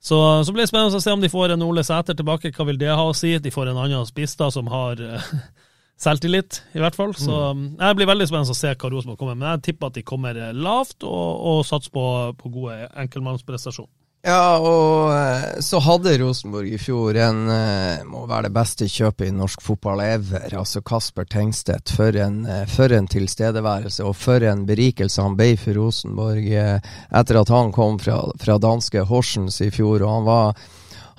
Så, 0.00 0.16
så 0.44 0.52
blir 0.52 0.64
det 0.64 0.70
spennende 0.70 0.96
å 0.96 1.02
se 1.04 1.12
om 1.12 1.20
de 1.20 1.28
får 1.32 1.54
en 1.54 1.64
Ole 1.66 1.84
Sæter 1.84 2.16
tilbake. 2.16 2.52
Hva 2.56 2.68
vil 2.68 2.78
det 2.80 2.92
ha 2.92 3.02
å 3.04 3.16
si? 3.16 3.34
De 3.42 3.52
får 3.52 3.72
en 3.72 3.82
annen 3.82 4.06
spiss 4.08 4.36
da 4.40 4.48
som 4.52 4.70
har 4.72 5.00
uh, 5.00 5.32
selvtillit, 6.04 6.62
i 6.76 6.80
hvert 6.80 6.96
fall. 6.96 7.12
Så 7.18 7.40
mm. 7.56 7.64
det 7.80 7.94
blir 7.98 8.08
veldig 8.12 8.28
spennende 8.30 8.56
å 8.56 8.60
se 8.60 8.72
hva 8.72 8.92
Rosenborg 8.92 9.20
kommer 9.20 9.36
med. 9.36 9.44
Men 9.44 9.56
jeg 9.56 9.66
tipper 9.70 9.90
at 9.90 9.98
de 9.98 10.06
kommer 10.06 10.40
lavt 10.56 11.08
og, 11.08 11.26
og 11.52 11.64
satser 11.68 11.92
på, 11.96 12.04
på 12.40 12.52
gode 12.52 12.78
enkeltmannsprestasjoner. 13.04 13.99
Ja, 14.20 14.58
og 14.60 15.14
eh, 15.14 15.60
så 15.64 15.78
hadde 15.80 16.18
Rosenborg 16.20 16.68
i 16.68 16.78
fjor 16.80 17.16
en 17.16 17.46
eh, 17.48 18.02
må 18.04 18.26
være 18.28 18.50
det 18.50 18.56
beste 18.58 18.84
kjøpet 18.84 19.30
i 19.30 19.32
norsk 19.32 19.62
fotball 19.64 20.02
ever. 20.04 20.44
Altså 20.60 20.82
Kasper 20.84 21.24
Tengstedt. 21.24 21.94
For 21.96 22.16
en, 22.20 22.42
eh, 22.44 22.66
for 22.68 22.92
en 22.92 23.08
tilstedeværelse, 23.08 24.04
og 24.04 24.12
for 24.20 24.44
en 24.44 24.66
berikelse 24.68 25.24
han 25.24 25.38
ble 25.40 25.54
for 25.60 25.80
Rosenborg 25.80 26.52
etter 26.52 27.40
at 27.40 27.54
han 27.54 27.72
kom 27.72 27.96
fra, 28.02 28.20
fra 28.42 28.58
danske 28.60 29.06
Horsens 29.08 29.62
i 29.64 29.70
fjor. 29.72 30.04
og 30.04 30.12
han 30.18 30.28
var 30.28 30.62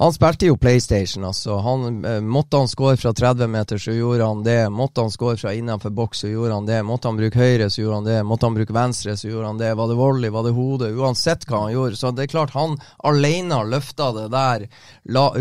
han 0.01 0.13
spilte 0.13 0.47
jo 0.47 0.57
PlayStation, 0.57 1.23
altså. 1.23 1.55
Han, 1.61 2.05
eh, 2.05 2.21
måtte 2.21 2.57
han 2.57 2.67
score 2.67 2.97
fra 2.97 3.13
30 3.13 3.47
meter, 3.47 3.77
så 3.77 3.91
gjorde 3.91 4.25
han 4.25 4.43
det. 4.43 4.69
Måtte 4.69 5.01
han 5.01 5.11
score 5.11 5.37
fra 5.37 5.53
innenfor 5.53 5.89
boks, 5.89 6.19
så 6.19 6.27
gjorde 6.27 6.53
han 6.53 6.65
det. 6.65 6.79
Måtte 6.83 7.07
han 7.07 7.17
bruke 7.19 7.37
høyre, 7.37 7.69
så 7.69 7.81
gjorde 7.81 7.95
han 7.95 8.07
det. 8.07 8.23
Måtte 8.23 8.45
han 8.45 8.55
bruke 8.57 8.73
venstre, 8.73 9.13
så 9.17 9.27
gjorde 9.27 9.51
han 9.51 9.59
det. 9.59 9.73
Var 9.77 9.91
det 9.91 9.97
volley, 9.99 10.29
var 10.33 10.47
det 10.47 10.55
hode? 10.57 10.89
Uansett 10.97 11.45
hva 11.45 11.59
han 11.67 11.75
gjorde. 11.75 11.99
Så 11.99 12.09
det 12.17 12.23
er 12.23 12.31
klart, 12.31 12.55
han 12.57 12.73
alene 12.97 13.59
løfta 13.69 14.09
det 14.15 14.25
der 14.33 14.65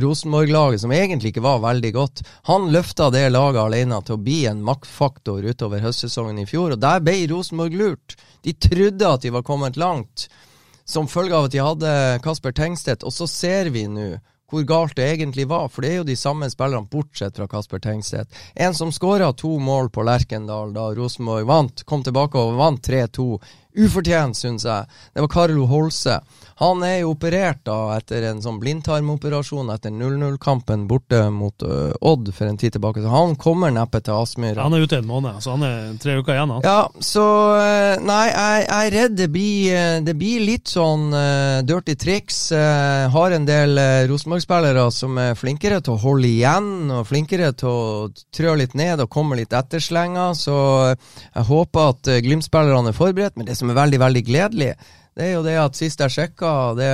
Rosenborg-laget, 0.05 0.85
som 0.85 0.93
egentlig 0.93 1.33
ikke 1.33 1.47
var 1.49 1.65
veldig 1.65 1.93
godt. 1.97 2.23
Han 2.53 2.69
løfta 2.75 3.09
det 3.15 3.31
laget 3.33 3.63
alene 3.63 4.03
til 4.05 4.19
å 4.19 4.23
bli 4.29 4.43
en 4.51 4.61
maktfaktor 4.67 5.41
utover 5.41 5.81
høstsesongen 5.81 6.45
i 6.45 6.45
fjor, 6.45 6.77
og 6.77 6.85
der 6.85 7.01
ble 7.01 7.17
Rosenborg 7.33 7.81
lurt. 7.81 8.21
De 8.45 8.53
trodde 8.53 9.09
at 9.09 9.25
de 9.25 9.33
var 9.33 9.47
kommet 9.49 9.81
langt 9.81 10.29
som 10.85 11.09
følge 11.09 11.37
av 11.37 11.49
at 11.49 11.55
de 11.55 11.65
hadde 11.65 11.95
Kasper 12.25 12.53
Tengstedt, 12.53 13.09
og 13.09 13.15
så 13.15 13.25
ser 13.31 13.73
vi 13.73 13.87
nå 13.89 14.19
hvor 14.51 14.67
galt 14.67 14.97
det 14.99 15.07
egentlig 15.13 15.47
var, 15.49 15.69
for 15.69 15.85
det 15.85 15.93
er 15.93 16.01
jo 16.01 16.09
de 16.09 16.17
samme 16.19 16.49
spillerne, 16.51 16.89
bortsett 16.91 17.37
fra 17.39 17.47
Kasper 17.51 17.83
Tengstedt. 17.83 18.35
En 18.55 18.75
som 18.75 18.93
skåra 18.93 19.33
to 19.33 19.53
mål 19.63 19.91
på 19.95 20.05
Lerkendal 20.07 20.75
da 20.75 20.91
Rosenborg 20.97 21.47
vant, 21.49 21.85
kom 21.87 22.05
tilbake 22.07 22.39
og 22.39 22.59
vant 22.59 22.83
3-2. 22.89 23.29
Ufortjent, 23.79 24.37
syns 24.37 24.65
jeg. 24.67 24.87
Det 25.15 25.23
var 25.25 25.29
Carlo 25.33 25.67
Holse. 25.71 26.21
Han 26.61 26.83
er 26.85 26.99
jo 27.01 27.15
operert 27.15 27.63
da 27.65 27.95
etter 27.95 28.27
en 28.29 28.43
sånn 28.45 28.59
blindtarmoperasjon 28.61 29.71
etter 29.73 29.93
0-0-kampen 29.95 30.83
borte 30.91 31.23
mot 31.33 31.65
uh, 31.65 31.95
Odd 32.05 32.33
for 32.37 32.51
en 32.51 32.59
tid 32.61 32.75
tilbake, 32.75 33.01
så 33.01 33.13
han 33.15 33.37
kommer 33.41 33.73
neppe 33.73 34.03
til 34.05 34.19
Aspmyra. 34.19 34.67
Han 34.67 34.77
er 34.77 34.85
ute 34.85 34.99
en 35.01 35.09
måned, 35.09 35.39
så 35.41 35.55
han 35.55 35.65
er 35.65 35.95
tre 36.03 36.19
uker 36.21 36.35
igjen. 36.35 36.53
Han. 36.53 36.67
Ja, 36.67 36.83
så 37.01 37.25
uh, 37.57 37.95
Nei, 38.05 38.27
jeg, 38.29 38.67
jeg, 38.67 38.91
er 38.91 38.97
redd 38.97 39.17
det 39.17 39.29
blir, 39.33 39.79
uh, 39.79 40.01
det 40.05 40.17
blir 40.21 40.45
litt 40.51 40.69
sånn 40.69 41.09
dirty 41.65 41.95
triks. 42.01 42.39
har 43.15 43.33
en 43.35 43.47
del 43.49 43.79
Rosenborg-spillere 44.11 44.85
som 44.93 45.17
er 45.21 45.39
flinkere 45.39 45.81
til 45.85 45.95
å 45.95 46.03
holde 46.03 46.29
igjen, 46.29 46.91
og 46.93 47.09
flinkere 47.09 47.53
til 47.57 47.71
å 47.71 48.11
trø 48.37 48.57
litt 48.59 48.77
ned 48.77 49.01
og 49.01 49.11
komme 49.13 49.39
litt 49.39 49.55
etterslenga, 49.57 50.31
så 50.37 50.59
jeg 50.93 51.47
håper 51.49 51.95
at 51.95 52.13
Glimt-spillerne 52.27 52.93
er 52.93 52.97
forberedt. 52.97 53.39
Men 53.41 53.49
det 53.49 53.57
som 53.61 53.71
er 53.71 53.79
veldig, 53.79 54.01
veldig 54.03 54.25
gledelig, 54.27 54.73
det 55.21 55.27
er 55.27 55.33
jo 55.35 55.45
det 55.45 55.57
at 55.59 55.77
sist 55.77 56.01
jeg 56.01 56.15
sjekka, 56.15 56.51
det, 56.79 56.89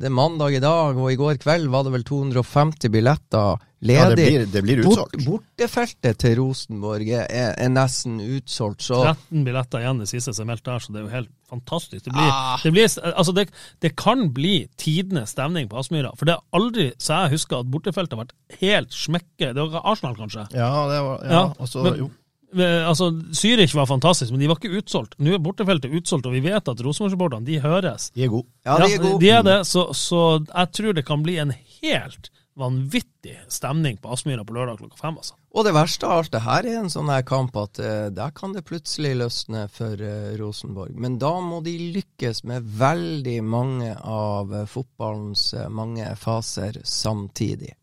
det, 0.00 0.08
er 0.08 0.14
mandag 0.14 0.56
i 0.56 0.62
dag, 0.62 0.96
og 0.96 1.12
i 1.12 1.18
går 1.20 1.36
kveld 1.42 1.68
var 1.70 1.84
det 1.86 1.92
vel 1.94 2.04
250 2.08 2.90
billetter 2.90 3.60
ledig. 3.84 4.00
Ja, 4.00 4.08
det 4.10 4.16
blir, 4.16 4.46
det 4.50 4.62
blir 4.64 4.80
utsolgt. 4.82 5.18
Bort, 5.22 5.44
bortefeltet 5.44 6.18
til 6.18 6.38
Rosenborg 6.40 7.10
er, 7.12 7.28
er, 7.28 7.70
nesten 7.70 8.18
utsolgt. 8.24 8.82
Så. 8.88 9.02
13 9.04 9.44
billetter 9.46 9.84
igjen 9.84 10.00
det 10.02 10.08
siste 10.10 10.34
som 10.34 10.46
er 10.46 10.54
meldt 10.54 10.64
der, 10.66 10.82
så 10.82 10.94
det 10.94 11.02
er 11.02 11.04
jo 11.04 11.12
helt 11.12 11.30
fantastisk. 11.48 12.06
Det, 12.08 12.14
blir, 12.16 12.32
ah. 12.32 12.56
det, 12.64 12.72
blir, 12.74 12.88
altså 13.12 13.36
det, 13.36 13.92
kan 14.00 14.26
bli 14.34 14.56
tidenes 14.80 15.36
stemning 15.36 15.68
på 15.70 15.78
Aspmyra. 15.78 16.14
For 16.18 16.28
det 16.28 16.34
er 16.38 16.58
aldri 16.58 16.88
så 16.96 17.22
jeg 17.22 17.36
husker 17.36 17.62
at 17.62 17.70
bortefeltet 17.70 18.16
har 18.16 18.24
vært 18.24 18.62
helt 18.64 18.96
smekke. 18.96 19.52
Det 19.52 19.68
var 19.76 19.84
Arsenal, 19.84 20.16
kanskje? 20.18 20.48
Ja, 20.56 20.72
det 20.90 21.04
var, 21.04 21.22
ja, 21.22 21.36
ja 21.36 21.44
altså, 21.60 21.84
men, 21.84 22.00
jo. 22.02 22.10
Altså, 22.56 23.10
Zürich 23.36 23.74
var 23.76 23.86
fantastisk, 23.90 24.32
men 24.32 24.40
de 24.40 24.48
var 24.48 24.56
ikke 24.56 24.80
utsolgt. 24.80 25.18
Nå 25.20 25.34
er 25.36 25.42
bortefeltet 25.44 25.92
utsolgt, 25.92 26.30
og 26.30 26.32
vi 26.32 26.40
vet 26.46 26.70
at 26.72 26.80
Rosenborg-supporterne 26.84 27.44
de 27.44 27.58
høres. 27.60 28.08
De 28.16 28.24
er 28.24 28.32
gode. 28.32 28.48
Ja, 28.64 28.78
de 28.80 28.94
er 28.94 29.02
gode. 29.02 29.12
Ja, 29.12 29.20
de 29.20 29.30
er 29.36 29.46
det, 29.50 29.58
så, 29.68 29.90
så, 29.92 30.22
jeg 30.46 30.72
tror 30.78 30.96
det 30.96 31.04
kan 31.08 31.24
bli 31.26 31.36
en 31.42 31.52
helt 31.52 32.30
vanvittig 32.58 33.36
stemning 33.48 33.96
på 33.96 34.12
Aspmyra 34.12 34.44
på 34.44 34.54
lørdag 34.56 34.80
klokka 34.80 34.96
fem. 34.96 35.16
altså. 35.16 35.34
Og 35.54 35.64
det 35.64 35.74
verste 35.76 36.06
av 36.08 36.18
alt 36.18 36.32
det 36.34 36.42
her 36.42 36.66
er 36.66 36.80
en 36.80 36.90
sånn 36.92 37.10
her 37.12 37.22
kamp 37.26 37.56
at 37.56 37.78
uh, 37.78 38.08
der 38.14 38.34
kan 38.36 38.54
det 38.56 38.66
plutselig 38.68 39.14
løsne 39.20 39.66
for 39.72 39.94
uh, 40.02 40.34
Rosenborg. 40.40 40.96
Men 40.98 41.20
da 41.22 41.36
må 41.44 41.60
de 41.66 41.76
lykkes 41.98 42.42
med 42.50 42.66
veldig 42.80 43.38
mange 43.46 43.92
av 44.02 44.54
uh, 44.54 44.64
fotballens 44.66 45.52
mange 45.70 46.10
faser 46.18 46.80
samtidig. 46.84 47.76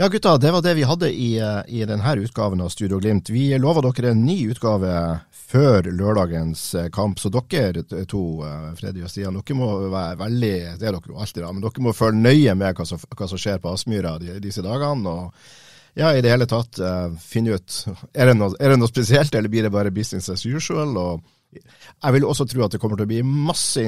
Ja, 0.00 0.08
gutta, 0.08 0.36
det 0.36 0.50
var 0.50 0.62
det 0.62 0.74
vi 0.74 0.82
hadde 0.82 1.12
i, 1.12 1.38
eh, 1.38 1.60
i 1.68 1.84
denne 1.84 2.14
utgaven 2.16 2.60
av 2.60 2.68
Studio 2.68 2.98
Glimt. 2.98 3.28
Vi 3.30 3.58
lover 3.58 3.84
dere 3.84 4.14
en 4.14 4.22
ny 4.24 4.48
utgave 4.48 5.18
før 5.30 5.90
lørdagens 5.92 6.62
eh, 6.74 6.88
kamp. 6.88 7.18
Så 7.20 7.28
dere 7.28 7.82
to, 8.08 8.22
eh, 8.40 8.70
Freddy 8.78 9.04
og 9.04 9.10
Stian, 9.12 9.36
dere 9.36 9.56
må 9.58 9.68
være 9.92 10.16
veldig 10.22 10.54
Det 10.80 10.88
er 10.88 10.96
dere 10.96 11.04
jo 11.04 11.18
alltid, 11.20 11.42
da, 11.42 11.52
men 11.52 11.60
dere 11.66 11.84
må 11.84 11.92
følge 11.92 12.16
nøye 12.16 12.56
med 12.56 12.80
hva 12.80 12.88
som, 12.88 13.04
hva 13.12 13.28
som 13.28 13.42
skjer 13.44 13.60
på 13.60 13.74
Aspmyra 13.76 14.14
disse 14.40 14.64
dagene. 14.64 15.04
og 15.04 16.00
ja, 16.00 16.14
i 16.16 16.24
det 16.24 16.32
hele 16.32 16.48
tatt 16.48 16.80
finne 17.20 17.60
ut 17.60 17.84
er 18.14 18.32
det, 18.32 18.38
noe, 18.40 18.56
er 18.56 18.72
det 18.72 18.80
noe 18.80 18.88
spesielt, 18.88 19.34
eller 19.34 19.52
blir 19.52 19.68
det 19.68 19.76
bare 19.76 19.92
business 19.92 20.32
as 20.32 20.46
usual? 20.46 20.96
og 20.96 21.20
jeg 21.52 22.12
vil 22.14 22.24
også 22.24 22.48
tro 22.48 22.64
at 22.64 22.72
det 22.72 22.80
kommer 22.80 22.96
til 22.96 23.04
å 23.04 23.12
bli 23.12 23.20
masse 23.20 23.84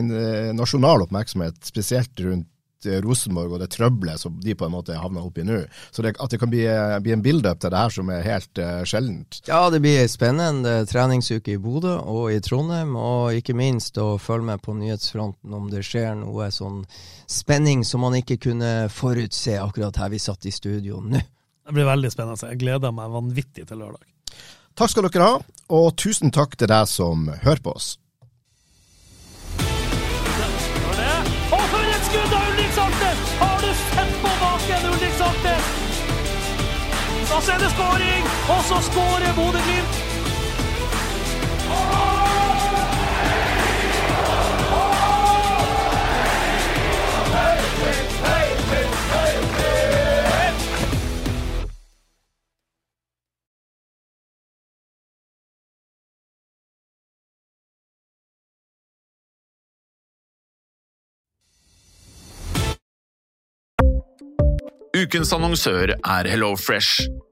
nasjonal 0.52 1.06
oppmerksomhet, 1.06 1.56
spesielt 1.64 2.20
rundt 2.20 2.51
Rosenborg 2.86 3.56
og 3.56 3.62
det 3.62 3.70
trøbbelet 3.74 4.20
som 4.20 4.38
de 4.42 4.54
på 4.58 4.66
en 4.66 4.74
måte 4.74 4.96
havna 4.98 5.22
oppi 5.24 5.44
nå. 5.46 5.62
Så 5.90 6.04
det, 6.04 6.14
at 6.18 6.32
det 6.32 6.40
kan 6.42 6.50
bli, 6.52 6.64
eh, 6.68 6.98
bli 7.02 7.14
en 7.14 7.24
build-up 7.24 7.60
til 7.62 7.72
det 7.72 7.82
her 7.82 7.94
som 7.94 8.10
er 8.12 8.26
helt 8.26 8.62
uh, 8.62 8.82
sjeldent. 8.88 9.42
Ja, 9.48 9.60
det 9.72 9.82
blir 9.84 10.00
ei 10.02 10.10
spennende 10.10 10.74
treningsuke 10.90 11.54
i 11.54 11.60
Bodø 11.62 11.98
og 11.98 12.32
i 12.32 12.40
Trondheim, 12.44 12.96
og 12.98 13.38
ikke 13.38 13.56
minst 13.58 13.98
å 14.00 14.16
følge 14.22 14.50
med 14.52 14.64
på 14.64 14.76
nyhetsfronten 14.78 15.54
om 15.54 15.70
det 15.72 15.84
skjer 15.86 16.16
noe 16.20 16.50
sånn 16.54 16.82
spenning 17.30 17.86
som 17.86 18.04
man 18.04 18.18
ikke 18.18 18.40
kunne 18.48 18.72
forutse 18.92 19.56
akkurat 19.60 20.02
her 20.02 20.12
vi 20.12 20.20
satt 20.22 20.48
i 20.48 20.54
studio 20.54 21.00
nå. 21.04 21.22
Det 21.62 21.76
blir 21.76 21.86
veldig 21.86 22.10
spennende. 22.10 22.50
Jeg 22.50 22.58
gleder 22.58 22.94
meg 22.94 23.12
vanvittig 23.14 23.68
til 23.68 23.78
lørdag. 23.84 24.02
Takk 24.74 24.90
skal 24.90 25.06
dere 25.06 25.26
ha, 25.28 25.40
og 25.76 25.90
tusen 26.00 26.32
takk 26.32 26.56
til 26.58 26.70
deg 26.72 26.88
som 26.88 27.28
hører 27.28 27.62
på 27.62 27.76
oss. 27.76 27.94
og 37.42 37.46
så 37.46 37.52
er 37.52 37.58
det 37.58 37.70
skåring! 37.70 38.24
Og 38.54 38.64
så 38.64 38.76
skårer 38.90 39.32
Bodø-Glimt! 39.34 39.94
Ukens 65.02 65.32
annonsør 65.32 65.96
er 66.04 66.28
HelloFresh. 66.30 67.31